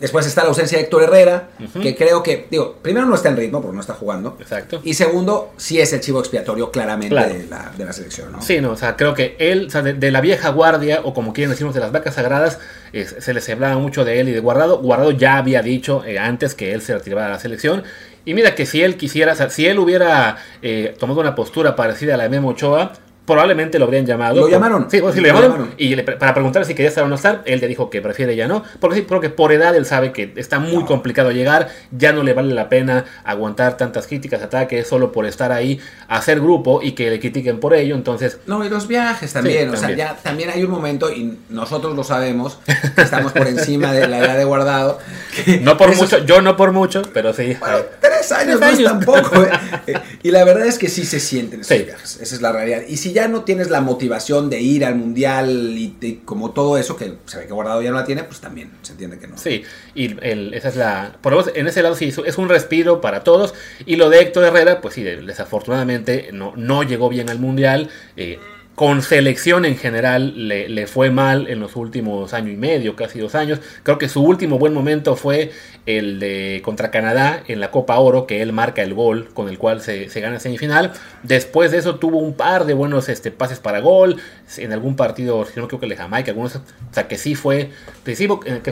Después 0.01 0.27
está 0.27 0.43
la 0.43 0.49
ausencia 0.49 0.77
de 0.77 0.85
Héctor 0.85 1.05
Herrera, 1.05 1.49
que 1.81 1.95
creo 1.97 2.23
que, 2.23 2.47
digo, 2.51 2.77
primero 2.83 3.07
no 3.07 3.15
está 3.15 3.29
en 3.29 3.37
ritmo 3.37 3.63
porque 3.63 3.77
no 3.77 3.81
está 3.81 3.95
jugando. 3.95 4.37
Exacto. 4.41 4.81
Y 4.85 4.95
segundo, 4.95 5.53
sí 5.57 5.81
es 5.81 5.93
el 5.93 6.01
chivo 6.01 6.19
expiatorio 6.19 6.71
claramente 6.73 7.15
Claro. 7.15 7.33
de, 7.33 7.47
la, 7.47 7.73
de 7.79 7.85
la 7.85 7.93
selección, 7.93 8.33
¿no? 8.33 8.43
Sí, 8.43 8.61
no, 8.61 8.73
o 8.73 8.77
sea, 8.77 8.97
creo 8.97 9.15
que 9.15 9.37
él, 9.39 9.67
o 9.69 9.71
sea, 9.71 9.83
de, 9.83 9.95
de 9.95 10.11
la 10.11 10.21
vieja 10.21 10.49
guardia, 10.51 11.01
o 11.05 11.15
como 11.15 11.33
quieren 11.33 11.51
decirnos, 11.51 11.75
de 11.75 11.81
las 11.81 11.93
vacas 11.93 12.15
sagradas, 12.17 12.59
se 12.93 13.33
les 13.35 13.49
hablaba 13.49 13.77
mucho 13.79 14.05
de 14.05 14.21
él 14.21 14.29
y 14.29 14.33
de 14.33 14.41
Guardado. 14.41 14.79
Guardado 14.79 15.13
ya 15.13 15.37
había 15.39 15.63
dicho 15.63 16.05
eh, 16.05 16.19
antes 16.19 16.55
que 16.55 16.73
él 16.73 16.83
se 16.83 16.95
retiraba 16.95 17.25
de 17.25 17.29
la 17.31 17.39
selección. 17.39 17.83
Y 18.27 18.35
mira 18.35 18.55
que 18.55 18.67
si 18.67 18.83
él 18.83 18.97
quisiera, 18.97 19.33
o 19.33 19.37
sea, 19.37 19.51
si 19.51 19.67
él 19.67 19.79
hubiera 19.79 20.39
eh, 20.63 20.95
tomado 20.99 21.21
una 21.21 21.35
postura 21.35 21.77
parecida 21.77 22.15
a 22.15 22.17
la 22.17 22.23
de 22.25 22.31
Memo 22.31 22.49
Ochoa, 22.49 22.93
probablemente 23.27 23.79
lo 23.79 23.87
habrían 23.87 24.05
llamado. 24.07 24.37
Lo 24.41 24.49
llamaron. 24.49 24.89
Sí, 24.91 25.01
pues 25.01 25.15
sí, 25.15 25.21
lo, 25.21 25.29
Lo 25.29 25.35
llamaron. 25.35 25.53
llamaron. 25.53 25.75
Y 25.79 25.95
le- 25.97 26.03
para 26.03 26.35
preguntarle 26.35 26.67
si 26.67 26.75
quería 26.75 26.89
estar 26.91 27.05
o 27.05 27.09
no 27.09 27.15
estar, 27.15 27.43
él 27.47 27.61
ya 27.61 27.67
dijo 27.67 27.89
que 27.91 28.03
prefiere 28.03 28.37
ya 28.37 28.47
no. 28.49 28.63
Porque 28.81 28.97
sí, 28.99 29.03
creo 29.07 29.21
que 29.21 29.31
por 29.31 29.53
edad 29.53 29.75
él 29.75 29.87
sabe 29.87 30.13
que 30.13 30.33
está 30.37 30.59
muy 30.59 30.83
No. 30.83 30.87
complicado 30.87 31.31
llegar, 31.33 31.69
ya 31.91 32.13
no 32.13 32.23
le 32.23 32.35
vale 32.35 32.53
la 32.55 32.69
pena 32.69 33.05
aguantar 33.25 33.77
tantas 33.77 34.07
críticas, 34.07 34.43
ataques, 34.43 34.87
solo 34.87 35.11
por 35.13 35.25
estar 35.27 35.53
ahí, 35.53 35.81
hacer 36.09 36.41
grupo 36.41 36.81
y 36.83 36.93
que 36.93 37.09
le 37.11 37.19
critiquen 37.21 37.61
por 37.61 37.75
ello. 37.75 37.95
Entonces, 37.95 38.39
No, 38.47 38.65
y 38.65 38.69
los 38.69 38.89
viajes 38.89 39.33
también, 39.33 39.71
Sí, 39.71 39.77
o 39.77 39.81
también. 39.81 39.97
sea, 39.99 40.15
ya 40.17 40.23
también 40.23 40.51
hay 40.51 40.63
un 40.63 40.71
momento, 40.71 41.11
y 41.11 41.39
nosotros 41.49 41.97
lo 41.97 42.05
sabemos, 42.05 42.59
que 42.95 43.03
estamos 43.03 43.33
por 43.33 43.47
encima 43.47 43.93
de 43.93 44.07
la 44.07 44.19
edad 44.19 44.37
de 44.37 44.45
guardado. 44.45 44.99
que 45.45 45.59
no 45.61 45.77
por 45.77 45.95
mucho, 45.97 46.19
yo 46.27 46.43
no 46.43 46.57
por 46.57 46.73
mucho, 46.73 47.03
pero 47.13 47.33
sí. 47.33 47.57
Bueno, 47.59 47.79
tres 48.01 48.31
años, 48.33 48.61
Tres 48.61 48.75
años. 48.79 48.91
tampoco. 48.93 49.43
¿eh? 49.43 49.51
Eh, 49.87 49.95
Y 50.23 50.31
la 50.31 50.45
verdad 50.45 50.67
es 50.67 50.79
que 50.79 50.89
sí 50.89 51.05
se 51.05 51.19
sienten 51.21 51.61
esos 51.61 51.77
Sí. 51.77 51.83
viajes, 51.85 52.19
esa 52.21 52.35
es 52.35 52.41
la 52.43 52.53
realidad. 52.53 52.83
Y 52.89 52.97
si 52.99 53.13
ya 53.15 53.29
no 53.29 53.45
tienes 53.45 53.71
la 53.71 53.81
motivación 53.81 54.51
de 54.51 54.61
ir 54.61 54.85
al 54.85 54.97
mundial 54.97 55.75
y, 55.79 56.21
como 56.27 56.51
todo 56.51 56.77
eso, 56.77 56.97
que 56.97 57.15
se 57.25 57.39
ve 57.39 57.47
que 57.47 57.53
guardado 57.55 57.81
ya 57.81 57.91
no 57.91 57.97
la 57.97 58.05
tiene, 58.05 58.25
pues 58.25 58.41
también 58.41 58.73
se 58.83 58.93
entiende 58.93 59.19
que 59.19 59.29
no. 59.29 59.39
Sí, 59.39 59.63
y 59.95 60.15
el- 60.21 60.53
esa 60.53 60.69
es 60.69 60.77
la. 60.77 61.17
Por 61.23 61.33
lo 61.33 61.39
menos 61.39 61.53
en 61.57 61.67
ese 61.67 61.83
lado 61.83 61.95
sí, 61.95 62.13
es 62.27 62.37
un 62.39 62.49
respiro 62.51 63.01
para 63.01 63.25
todos. 63.25 63.55
Y 63.87 63.97
lo 63.97 64.11
de 64.11 64.21
Héctor 64.21 64.45
Herrera, 64.45 64.81
pues 64.83 64.95
sí, 64.95 65.03
desafortunadamente 65.03 66.31
no, 66.33 66.53
no 66.57 66.83
llegó 66.83 67.09
bien 67.09 67.31
al 67.31 67.39
mundial. 67.39 67.89
eh, 68.17 68.39
con 68.75 69.03
selección 69.03 69.65
en 69.67 69.77
general 69.77 70.49
le, 70.49 70.69
le, 70.69 70.89
fue 70.89 71.09
mal 71.09 71.47
en 71.47 71.61
los 71.61 71.77
últimos 71.77 72.35
año 72.35 72.51
y 72.51 72.57
medio, 72.57 72.97
casi 72.97 73.21
dos 73.21 73.37
años. 73.37 73.61
Creo 73.85 73.99
que 73.99 74.09
su 74.09 74.21
último 74.21 74.59
buen 74.59 74.75
momento 74.75 75.15
fue 75.15 75.53
el 75.87 76.19
de 76.19 76.63
contra 76.65 76.91
Canadá 76.91 77.43
en 77.47 77.61
la 77.61 77.71
Copa 77.71 77.99
Oro, 77.99 78.27
que 78.27 78.41
él 78.41 78.53
marca 78.55 78.83
el 78.83 78.95
gol 78.95 79.29
con 79.35 79.51
el 79.51 79.59
cual 79.59 79.83
se, 79.83 80.09
se 80.09 80.21
gana 80.21 80.41
semifinal. 80.41 80.93
Después 81.23 81.73
de 81.73 81.79
eso 81.79 81.97
tuvo 81.97 82.19
un 82.19 82.33
par 82.35 82.65
de 82.65 82.73
buenos 82.73 83.09
este, 83.11 83.31
pases 83.31 83.59
para 83.59 83.81
gol, 83.81 84.17
en 84.57 84.73
algún 84.73 84.97
partido, 84.97 85.45
si 85.45 85.61
no 85.61 85.69
creo 85.69 85.79
que 85.81 85.87
el 85.87 85.91
de 85.91 85.97
Jamaica, 85.97 86.31
algunos, 86.31 86.57
o 86.57 86.61
sea 86.93 87.07
que 87.07 87.19
sí 87.19 87.35
fue 87.35 87.71
que 88.05 88.17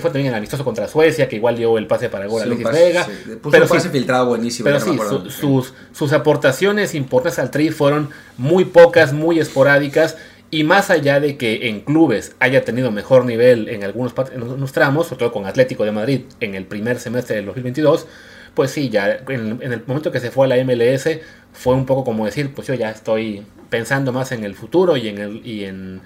fue 0.00 0.10
también 0.10 0.26
el 0.28 0.34
amistoso 0.34 0.64
contra 0.64 0.88
Suecia, 0.88 1.28
que 1.28 1.36
igual 1.36 1.56
dio 1.56 1.76
el 1.78 1.86
pase 1.86 2.08
para 2.08 2.26
gol 2.26 2.40
Sí, 2.42 2.44
a 2.44 2.46
Alexis 2.46 2.66
pase- 2.66 2.84
Vega. 2.84 3.04
sí. 3.04 3.10
Pero 3.50 3.64
un 3.64 3.68
pase 3.68 3.80
sí, 3.80 3.88
filtrado 3.90 4.26
buenísimo. 4.26 4.64
pero 4.64 4.80
sí, 4.80 4.96
su- 4.96 5.30
sus, 5.30 5.74
sus 5.92 6.12
aportaciones 6.12 6.94
importantes 6.94 7.38
al 7.38 7.50
Tri 7.50 7.70
fueron 7.70 8.08
muy 8.38 8.64
pocas, 8.64 9.12
muy 9.12 9.38
esporádicas. 9.38 10.16
Y 10.54 10.64
más 10.64 10.90
allá 10.90 11.18
de 11.18 11.38
que 11.38 11.70
en 11.70 11.80
clubes 11.80 12.36
haya 12.38 12.62
tenido 12.62 12.90
mejor 12.90 13.24
nivel 13.24 13.70
en 13.70 13.84
algunos, 13.84 14.12
en 14.34 14.42
algunos 14.42 14.70
tramos, 14.72 15.06
sobre 15.06 15.20
todo 15.20 15.32
con 15.32 15.46
Atlético 15.46 15.86
de 15.86 15.92
Madrid 15.92 16.20
en 16.40 16.54
el 16.54 16.66
primer 16.66 16.98
semestre 16.98 17.36
del 17.36 17.46
2022, 17.46 18.06
pues 18.52 18.70
sí, 18.70 18.90
ya 18.90 19.22
en, 19.28 19.62
el 19.62 19.82
momento 19.86 20.12
que 20.12 20.20
se 20.20 20.30
fue 20.30 20.44
a 20.44 20.48
la 20.50 20.62
MLS 20.62 21.08
fue 21.54 21.74
un 21.74 21.86
poco 21.86 22.04
como 22.04 22.26
decir, 22.26 22.52
pues 22.54 22.68
yo 22.68 22.74
ya 22.74 22.90
estoy 22.90 23.46
pensando 23.70 24.12
más 24.12 24.30
en 24.30 24.44
el 24.44 24.54
futuro 24.54 24.98
y 24.98 25.08
en, 25.08 25.18
el, 25.18 25.46
y 25.46 25.64
en, 25.64 26.02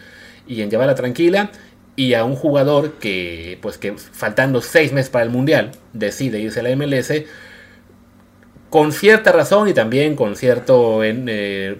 y 0.46 0.62
en 0.62 0.70
llevarla 0.70 0.94
tranquila. 0.94 1.50
Y 1.96 2.14
a 2.14 2.22
un 2.22 2.36
jugador 2.36 3.00
que, 3.00 3.58
pues 3.60 3.78
que 3.78 3.94
faltando 3.96 4.62
seis 4.62 4.92
meses 4.92 5.10
para 5.10 5.24
el 5.24 5.30
Mundial, 5.30 5.72
decide 5.92 6.38
irse 6.38 6.60
a 6.60 6.62
la 6.62 6.76
MLS, 6.76 7.12
con 8.70 8.92
cierta 8.92 9.32
razón 9.32 9.68
y 9.68 9.74
también 9.74 10.14
con 10.14 10.36
cierto 10.36 11.02
eh, 11.02 11.78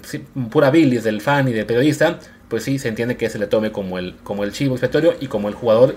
pura 0.51 0.71
bilis 0.71 1.05
del 1.05 1.21
fan 1.21 1.47
y 1.47 1.53
del 1.53 1.67
periodista, 1.67 2.19
pues 2.49 2.65
sí 2.65 2.79
se 2.79 2.89
entiende 2.89 3.17
que 3.17 3.29
se 3.31 3.39
le 3.39 3.47
tome 3.47 3.73
como 3.73 3.99
el, 3.99 4.17
como 4.23 4.45
el 4.45 4.53
chivo 4.53 4.75
expiatorio 4.75 5.15
y 5.21 5.27
como 5.27 5.49
el 5.49 5.55
jugador 5.55 5.97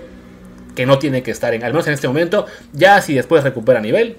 que 0.76 0.86
no 0.86 0.98
tiene 1.00 1.24
que 1.24 1.32
estar 1.32 1.54
en, 1.54 1.64
al 1.64 1.74
menos 1.74 1.88
en 1.88 1.94
este 1.94 2.08
momento, 2.08 2.46
ya 2.74 3.02
si 3.02 3.14
después 3.14 3.44
recupera 3.44 3.82
nivel, 3.82 4.18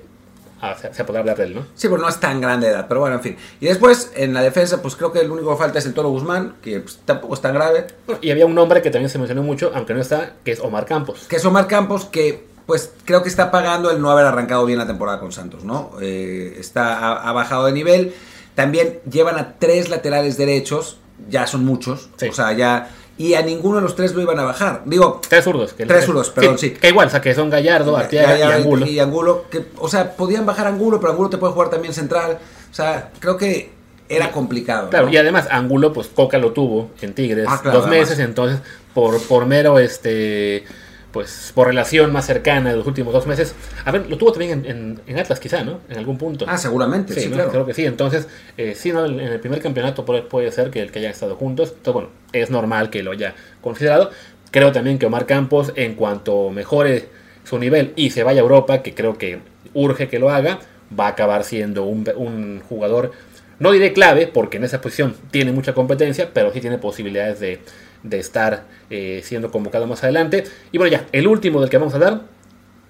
ah, 0.60 0.76
se, 0.80 0.92
se 0.92 1.04
podrá 1.04 1.20
hablar 1.20 1.36
de 1.36 1.44
él, 1.44 1.54
¿no? 1.54 1.66
Sí, 1.74 1.88
pues 1.88 2.00
no 2.00 2.08
es 2.08 2.20
tan 2.20 2.40
grande 2.40 2.66
de 2.66 2.74
edad, 2.74 2.86
pero 2.88 3.00
bueno, 3.00 3.16
en 3.16 3.22
fin. 3.22 3.36
Y 3.60 3.66
después, 3.66 4.12
en 4.14 4.34
la 4.34 4.42
defensa, 4.42 4.82
pues 4.82 4.96
creo 4.96 5.12
que 5.12 5.20
el 5.20 5.30
único 5.30 5.50
que 5.50 5.56
falta 5.56 5.78
es 5.78 5.86
el 5.86 5.94
Toro 5.94 6.10
Guzmán, 6.10 6.56
que 6.62 6.80
pues, 6.80 6.98
tampoco 7.04 7.34
es 7.34 7.40
tan 7.40 7.54
grave. 7.54 7.86
Y 8.20 8.30
había 8.30 8.46
un 8.46 8.54
nombre 8.54 8.82
que 8.82 8.90
también 8.90 9.08
se 9.08 9.18
mencionó 9.18 9.42
mucho, 9.42 9.72
aunque 9.74 9.94
no 9.94 10.00
está, 10.00 10.34
que 10.44 10.52
es 10.52 10.60
Omar 10.60 10.84
Campos. 10.84 11.26
Que 11.28 11.36
es 11.36 11.44
Omar 11.44 11.66
Campos, 11.66 12.04
que 12.04 12.44
pues 12.66 12.92
creo 13.04 13.22
que 13.22 13.28
está 13.28 13.50
pagando 13.50 13.90
el 13.90 14.00
no 14.00 14.10
haber 14.10 14.26
arrancado 14.26 14.64
bien 14.64 14.78
la 14.78 14.86
temporada 14.86 15.18
con 15.18 15.32
Santos, 15.32 15.64
¿no? 15.64 15.92
Eh, 16.00 16.56
está, 16.58 16.98
ha, 16.98 17.28
ha 17.28 17.32
bajado 17.32 17.66
de 17.66 17.72
nivel. 17.72 18.14
También 18.54 19.00
llevan 19.10 19.38
a 19.38 19.54
tres 19.58 19.88
laterales 19.88 20.36
derechos, 20.36 20.98
ya 21.28 21.46
son 21.46 21.64
muchos, 21.64 22.08
Sí. 22.16 22.28
o 22.28 22.32
sea, 22.32 22.52
ya... 22.52 22.90
Y 23.18 23.34
a 23.34 23.42
ninguno 23.42 23.76
de 23.76 23.82
los 23.82 23.94
tres 23.96 24.14
lo 24.14 24.22
iban 24.22 24.38
a 24.38 24.44
bajar. 24.44 24.80
Digo, 24.86 25.20
Tres 25.28 25.44
zurdos. 25.44 25.74
Que 25.74 25.84
Tres 25.84 26.06
zurdos, 26.06 26.30
perdón, 26.30 26.56
sí. 26.58 26.70
Que 26.70 26.88
igual, 26.88 27.08
o 27.08 27.10
sea, 27.10 27.20
que 27.20 27.34
son 27.34 27.50
Gallardo, 27.50 27.94
Arteaga 27.94 28.38
y 28.38 28.42
Angulo. 28.42 28.86
y 28.86 28.98
Angulo, 28.98 29.44
que, 29.50 29.66
o 29.76 29.88
sea, 29.90 30.16
podían 30.16 30.46
bajar 30.46 30.66
Angulo, 30.66 30.98
pero 31.00 31.12
Angulo 31.12 31.28
te 31.28 31.36
puede 31.36 31.52
jugar 31.52 31.68
también 31.68 31.92
central. 31.92 32.38
O 32.70 32.74
sea, 32.74 33.10
creo 33.18 33.36
que 33.36 33.72
era 34.08 34.32
complicado. 34.32 34.88
Claro, 34.88 35.06
¿no? 35.06 35.12
y 35.12 35.18
además 35.18 35.48
Angulo, 35.50 35.92
pues 35.92 36.06
Coca 36.06 36.38
lo 36.38 36.52
tuvo 36.52 36.92
en 37.02 37.12
Tigres 37.12 37.44
Ah, 37.46 37.58
claro, 37.60 37.80
dos 37.80 37.88
además. 37.88 38.08
meses, 38.08 38.24
entonces 38.24 38.60
por, 38.94 39.20
por 39.24 39.44
mero, 39.44 39.78
este, 39.78 40.64
pues 41.12 41.52
por 41.54 41.66
relación 41.66 42.12
más 42.12 42.26
cercana 42.26 42.70
de 42.70 42.76
los 42.76 42.86
últimos 42.86 43.12
dos 43.12 43.26
meses, 43.26 43.54
a 43.84 43.90
ver, 43.90 44.08
lo 44.08 44.16
tuvo 44.16 44.32
también 44.32 44.64
en, 44.64 44.70
en- 44.70 45.00
en 45.06 45.18
Atlas 45.18 45.40
quizá, 45.40 45.62
¿no? 45.64 45.80
En 45.88 45.98
algún 45.98 46.16
punto. 46.18 46.44
Ah, 46.48 46.56
seguramente, 46.58 47.14
sí, 47.14 47.28
¿no? 47.28 47.34
claro. 47.36 47.50
Creo 47.50 47.66
que 47.66 47.74
sí, 47.74 47.84
entonces, 47.84 48.28
eh, 48.56 48.74
sí, 48.76 48.92
¿no? 48.92 49.04
en 49.06 49.18
el 49.20 49.40
primer 49.40 49.60
campeonato 49.60 50.04
puede, 50.04 50.52
ser 50.52 50.70
que, 50.70 50.86
que 50.88 50.98
hayan 51.00 51.10
estado 51.12 51.34
juntos, 51.36 51.70
entonces 51.76 51.92
bueno, 51.94 52.08
es 52.32 52.50
normal 52.50 52.90
que 52.90 53.02
lo 53.02 53.12
haya 53.12 53.34
considerado. 53.60 54.10
Creo 54.50 54.72
también 54.72 54.98
que 54.98 55.06
Omar 55.06 55.26
Campos, 55.26 55.72
en 55.76 55.94
cuanto 55.94 56.50
mejore 56.50 57.08
su 57.44 57.58
nivel 57.58 57.92
y 57.96 58.10
se 58.10 58.22
vaya 58.24 58.40
a 58.40 58.42
Europa, 58.42 58.82
que 58.82 58.94
creo 58.94 59.16
que 59.18 59.40
urge 59.74 60.08
que 60.08 60.18
lo 60.18 60.30
haga, 60.30 60.58
va 60.98 61.06
a 61.06 61.10
acabar 61.10 61.44
siendo 61.44 61.84
un, 61.84 62.08
un 62.16 62.60
jugador, 62.68 63.12
no 63.60 63.72
diré 63.72 63.92
clave, 63.92 64.26
porque 64.26 64.56
en 64.56 64.64
esa 64.64 64.80
posición 64.80 65.14
tiene 65.30 65.52
mucha 65.52 65.72
competencia, 65.74 66.30
pero 66.32 66.52
sí 66.52 66.60
tiene 66.60 66.78
posibilidades 66.78 67.38
de, 67.40 67.60
de 68.02 68.18
estar 68.18 68.64
eh, 68.90 69.20
siendo 69.24 69.50
convocado 69.50 69.86
más 69.86 70.02
adelante. 70.02 70.44
Y 70.72 70.78
bueno, 70.78 70.92
ya, 70.92 71.06
el 71.12 71.26
último 71.26 71.60
del 71.60 71.70
que 71.70 71.78
vamos 71.78 71.94
a 71.94 71.98
dar, 71.98 72.22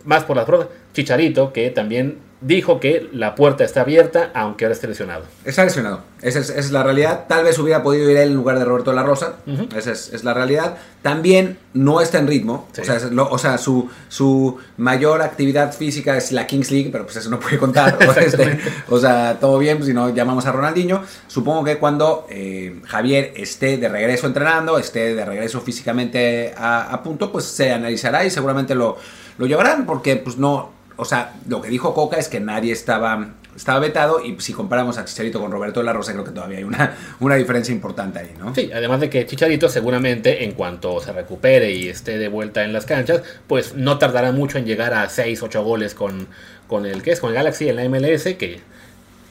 más 0.04 0.24
por 0.24 0.36
las 0.36 0.46
pruebas, 0.46 0.68
Chicharito, 0.92 1.52
que 1.52 1.70
también 1.70 2.18
dijo 2.42 2.80
que 2.80 3.08
la 3.12 3.34
puerta 3.34 3.64
está 3.64 3.82
abierta, 3.82 4.30
aunque 4.34 4.64
ahora 4.64 4.74
esté 4.74 4.88
lesionado. 4.88 5.24
Está 5.44 5.64
lesionado. 5.64 6.02
Esa 6.22 6.38
es, 6.38 6.48
esa 6.50 6.58
es 6.60 6.70
la 6.70 6.82
realidad. 6.82 7.24
Tal 7.28 7.44
vez 7.44 7.58
hubiera 7.58 7.82
podido 7.82 8.10
ir 8.10 8.16
él 8.16 8.28
en 8.30 8.34
lugar 8.34 8.58
de 8.58 8.64
Roberto 8.64 8.92
la 8.92 9.02
Rosa. 9.02 9.34
Esa 9.76 9.92
es, 9.92 10.10
es 10.12 10.24
la 10.24 10.32
realidad. 10.34 10.76
También 11.02 11.58
no 11.74 12.00
está 12.00 12.18
en 12.18 12.26
ritmo. 12.26 12.66
Sí. 12.72 12.80
O 12.80 12.84
sea, 12.84 12.96
es 12.96 13.10
lo- 13.10 13.28
o 13.30 13.36
sea, 13.38 13.58
su, 13.58 13.90
su 14.08 14.58
mayor 14.78 15.20
actividad 15.22 15.72
física 15.74 16.16
es 16.16 16.32
la 16.32 16.46
Kings 16.46 16.70
League, 16.70 16.88
pero 16.90 17.04
pues 17.04 17.16
eso 17.16 17.28
no 17.30 17.38
puede 17.40 17.58
contar. 17.58 17.98
este, 18.18 18.58
o 18.88 18.98
sea, 18.98 19.38
todo 19.40 19.58
bien, 19.58 19.76
pues, 19.78 19.88
si 19.88 19.94
no 19.94 20.08
llamamos 20.14 20.46
a 20.46 20.52
Ronaldinho. 20.52 21.02
Supongo 21.26 21.64
que 21.64 21.78
cuando 21.78 22.26
eh, 22.30 22.80
Javier 22.86 23.32
esté 23.36 23.76
de 23.76 23.88
regreso 23.88 24.26
entrenando, 24.26 24.78
esté 24.78 25.14
de 25.14 25.24
regreso 25.24 25.60
físicamente 25.60 26.54
a, 26.56 26.92
a 26.92 27.02
punto, 27.02 27.30
pues 27.32 27.44
se 27.44 27.70
analizará 27.72 28.24
y 28.24 28.30
seguramente 28.30 28.74
lo, 28.74 28.96
lo 29.38 29.46
llevarán, 29.46 29.84
porque 29.86 30.16
pues 30.16 30.36
no, 30.38 30.70
o 31.00 31.04
sea, 31.06 31.32
lo 31.48 31.62
que 31.62 31.68
dijo 31.70 31.94
Coca 31.94 32.18
es 32.18 32.28
que 32.28 32.40
nadie 32.40 32.72
estaba, 32.72 33.30
estaba 33.56 33.80
vetado 33.80 34.22
y 34.22 34.38
si 34.40 34.52
comparamos 34.52 34.98
a 34.98 35.06
Chicharito 35.06 35.40
con 35.40 35.50
Roberto 35.50 35.80
de 35.80 35.86
la 35.86 35.94
Rosa, 35.94 36.12
creo 36.12 36.24
que 36.24 36.30
todavía 36.30 36.58
hay 36.58 36.64
una, 36.64 36.94
una 37.20 37.36
diferencia 37.36 37.74
importante 37.74 38.18
ahí, 38.18 38.34
¿no? 38.38 38.54
Sí, 38.54 38.70
además 38.72 39.00
de 39.00 39.08
que 39.08 39.24
Chicharito 39.24 39.70
seguramente 39.70 40.44
en 40.44 40.52
cuanto 40.52 41.00
se 41.00 41.12
recupere 41.12 41.70
y 41.72 41.88
esté 41.88 42.18
de 42.18 42.28
vuelta 42.28 42.64
en 42.64 42.74
las 42.74 42.84
canchas, 42.84 43.22
pues 43.46 43.74
no 43.74 43.98
tardará 43.98 44.30
mucho 44.32 44.58
en 44.58 44.66
llegar 44.66 44.92
a 44.92 45.08
6, 45.08 45.42
8 45.42 45.64
goles 45.64 45.94
con, 45.94 46.28
con 46.66 46.84
el 46.84 47.02
que 47.02 47.12
es 47.12 47.20
con 47.20 47.30
el 47.30 47.36
Galaxy 47.36 47.70
en 47.70 47.76
la 47.76 47.88
MLS, 47.88 48.24
que 48.38 48.60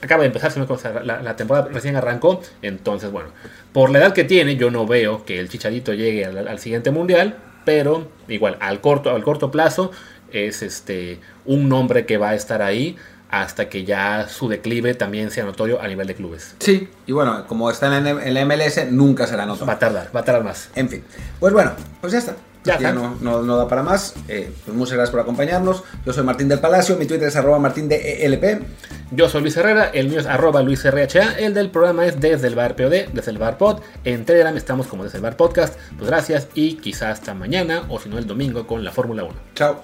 acaba 0.01 0.21
de 0.21 0.27
empezar, 0.27 0.51
si 0.51 0.59
no 0.59 0.67
la, 1.03 1.21
la 1.21 1.35
temporada 1.35 1.69
recién 1.71 1.95
arrancó, 1.95 2.41
entonces 2.63 3.11
bueno, 3.11 3.29
por 3.73 3.91
la 3.91 3.99
edad 3.99 4.13
que 4.13 4.23
tiene 4.23 4.55
yo 4.55 4.71
no 4.71 4.87
veo 4.87 5.23
que 5.23 5.39
el 5.39 5.49
Chicharito 5.49 5.93
llegue 5.93 6.25
al, 6.25 6.47
al 6.47 6.57
siguiente 6.57 6.89
mundial, 6.89 7.37
pero 7.63 8.07
igual 8.27 8.57
al 8.59 8.81
corto, 8.81 9.11
al 9.11 9.23
corto 9.23 9.51
plazo 9.51 9.91
es 10.33 10.61
este 10.61 11.19
un 11.45 11.69
nombre 11.69 12.05
que 12.05 12.17
va 12.17 12.29
a 12.29 12.35
estar 12.35 12.61
ahí 12.61 12.97
hasta 13.29 13.69
que 13.69 13.85
ya 13.85 14.27
su 14.27 14.49
declive 14.49 14.95
también 14.95 15.29
sea 15.31 15.45
notorio 15.45 15.81
a 15.81 15.87
nivel 15.87 16.07
de 16.07 16.15
clubes. 16.15 16.55
Sí, 16.59 16.89
y 17.05 17.11
bueno, 17.11 17.45
como 17.47 17.69
está 17.69 17.95
en, 17.95 18.33
la 18.33 18.45
MLS, 18.45 18.91
nunca 18.91 19.27
será 19.27 19.45
Va 19.45 19.73
a 19.73 19.79
tardar, 19.79 20.09
va 20.15 20.21
a 20.21 20.23
tardar 20.23 20.43
más. 20.43 20.69
En 20.75 20.89
fin, 20.89 21.03
pues 21.39 21.53
bueno, 21.53 21.71
pues 22.01 22.13
ya 22.13 22.19
está. 22.19 22.35
Ya 22.63 22.77
Ya, 22.77 22.91
no, 22.91 23.15
no, 23.21 23.41
no 23.41 23.55
da 23.55 23.67
para 23.67 23.83
más. 23.83 24.15
Eh, 24.27 24.51
pues 24.65 24.75
muchas 24.75 24.95
gracias 24.95 25.11
por 25.11 25.21
acompañarnos. 25.21 25.83
Yo 26.05 26.11
soy 26.11 26.23
Martín 26.23 26.49
del 26.49 26.59
Palacio, 26.59 26.97
mi 26.97 27.05
Twitter 27.05 27.27
es 27.27 27.35
arroba 27.35 27.57
martín 27.57 27.87
de 27.87 28.25
ELP. 28.25 28.63
Yo 29.11 29.29
soy 29.29 29.41
Luis 29.41 29.55
Herrera, 29.55 29.89
el 29.93 30.09
mío 30.09 30.19
es 30.19 30.25
arroba 30.25 30.61
luisrha, 30.61 31.39
el 31.39 31.53
del 31.53 31.69
programa 31.69 32.05
es 32.05 32.19
desde 32.19 32.47
el 32.47 32.55
bar 32.55 32.75
POD, 32.75 33.13
desde 33.13 33.31
el 33.31 33.37
bar 33.37 33.57
pod, 33.57 33.79
en 34.03 34.25
Telegram 34.25 34.55
estamos 34.57 34.87
como 34.87 35.03
desde 35.03 35.17
el 35.17 35.23
bar 35.23 35.37
podcast, 35.37 35.79
pues 35.97 36.09
gracias 36.09 36.47
y 36.53 36.75
quizás 36.75 37.19
hasta 37.19 37.33
mañana 37.33 37.85
o 37.89 37.99
si 37.99 38.09
no 38.09 38.17
el 38.17 38.27
domingo 38.27 38.67
con 38.67 38.83
la 38.83 38.91
Fórmula 38.91 39.23
1. 39.23 39.33
Chao. 39.55 39.83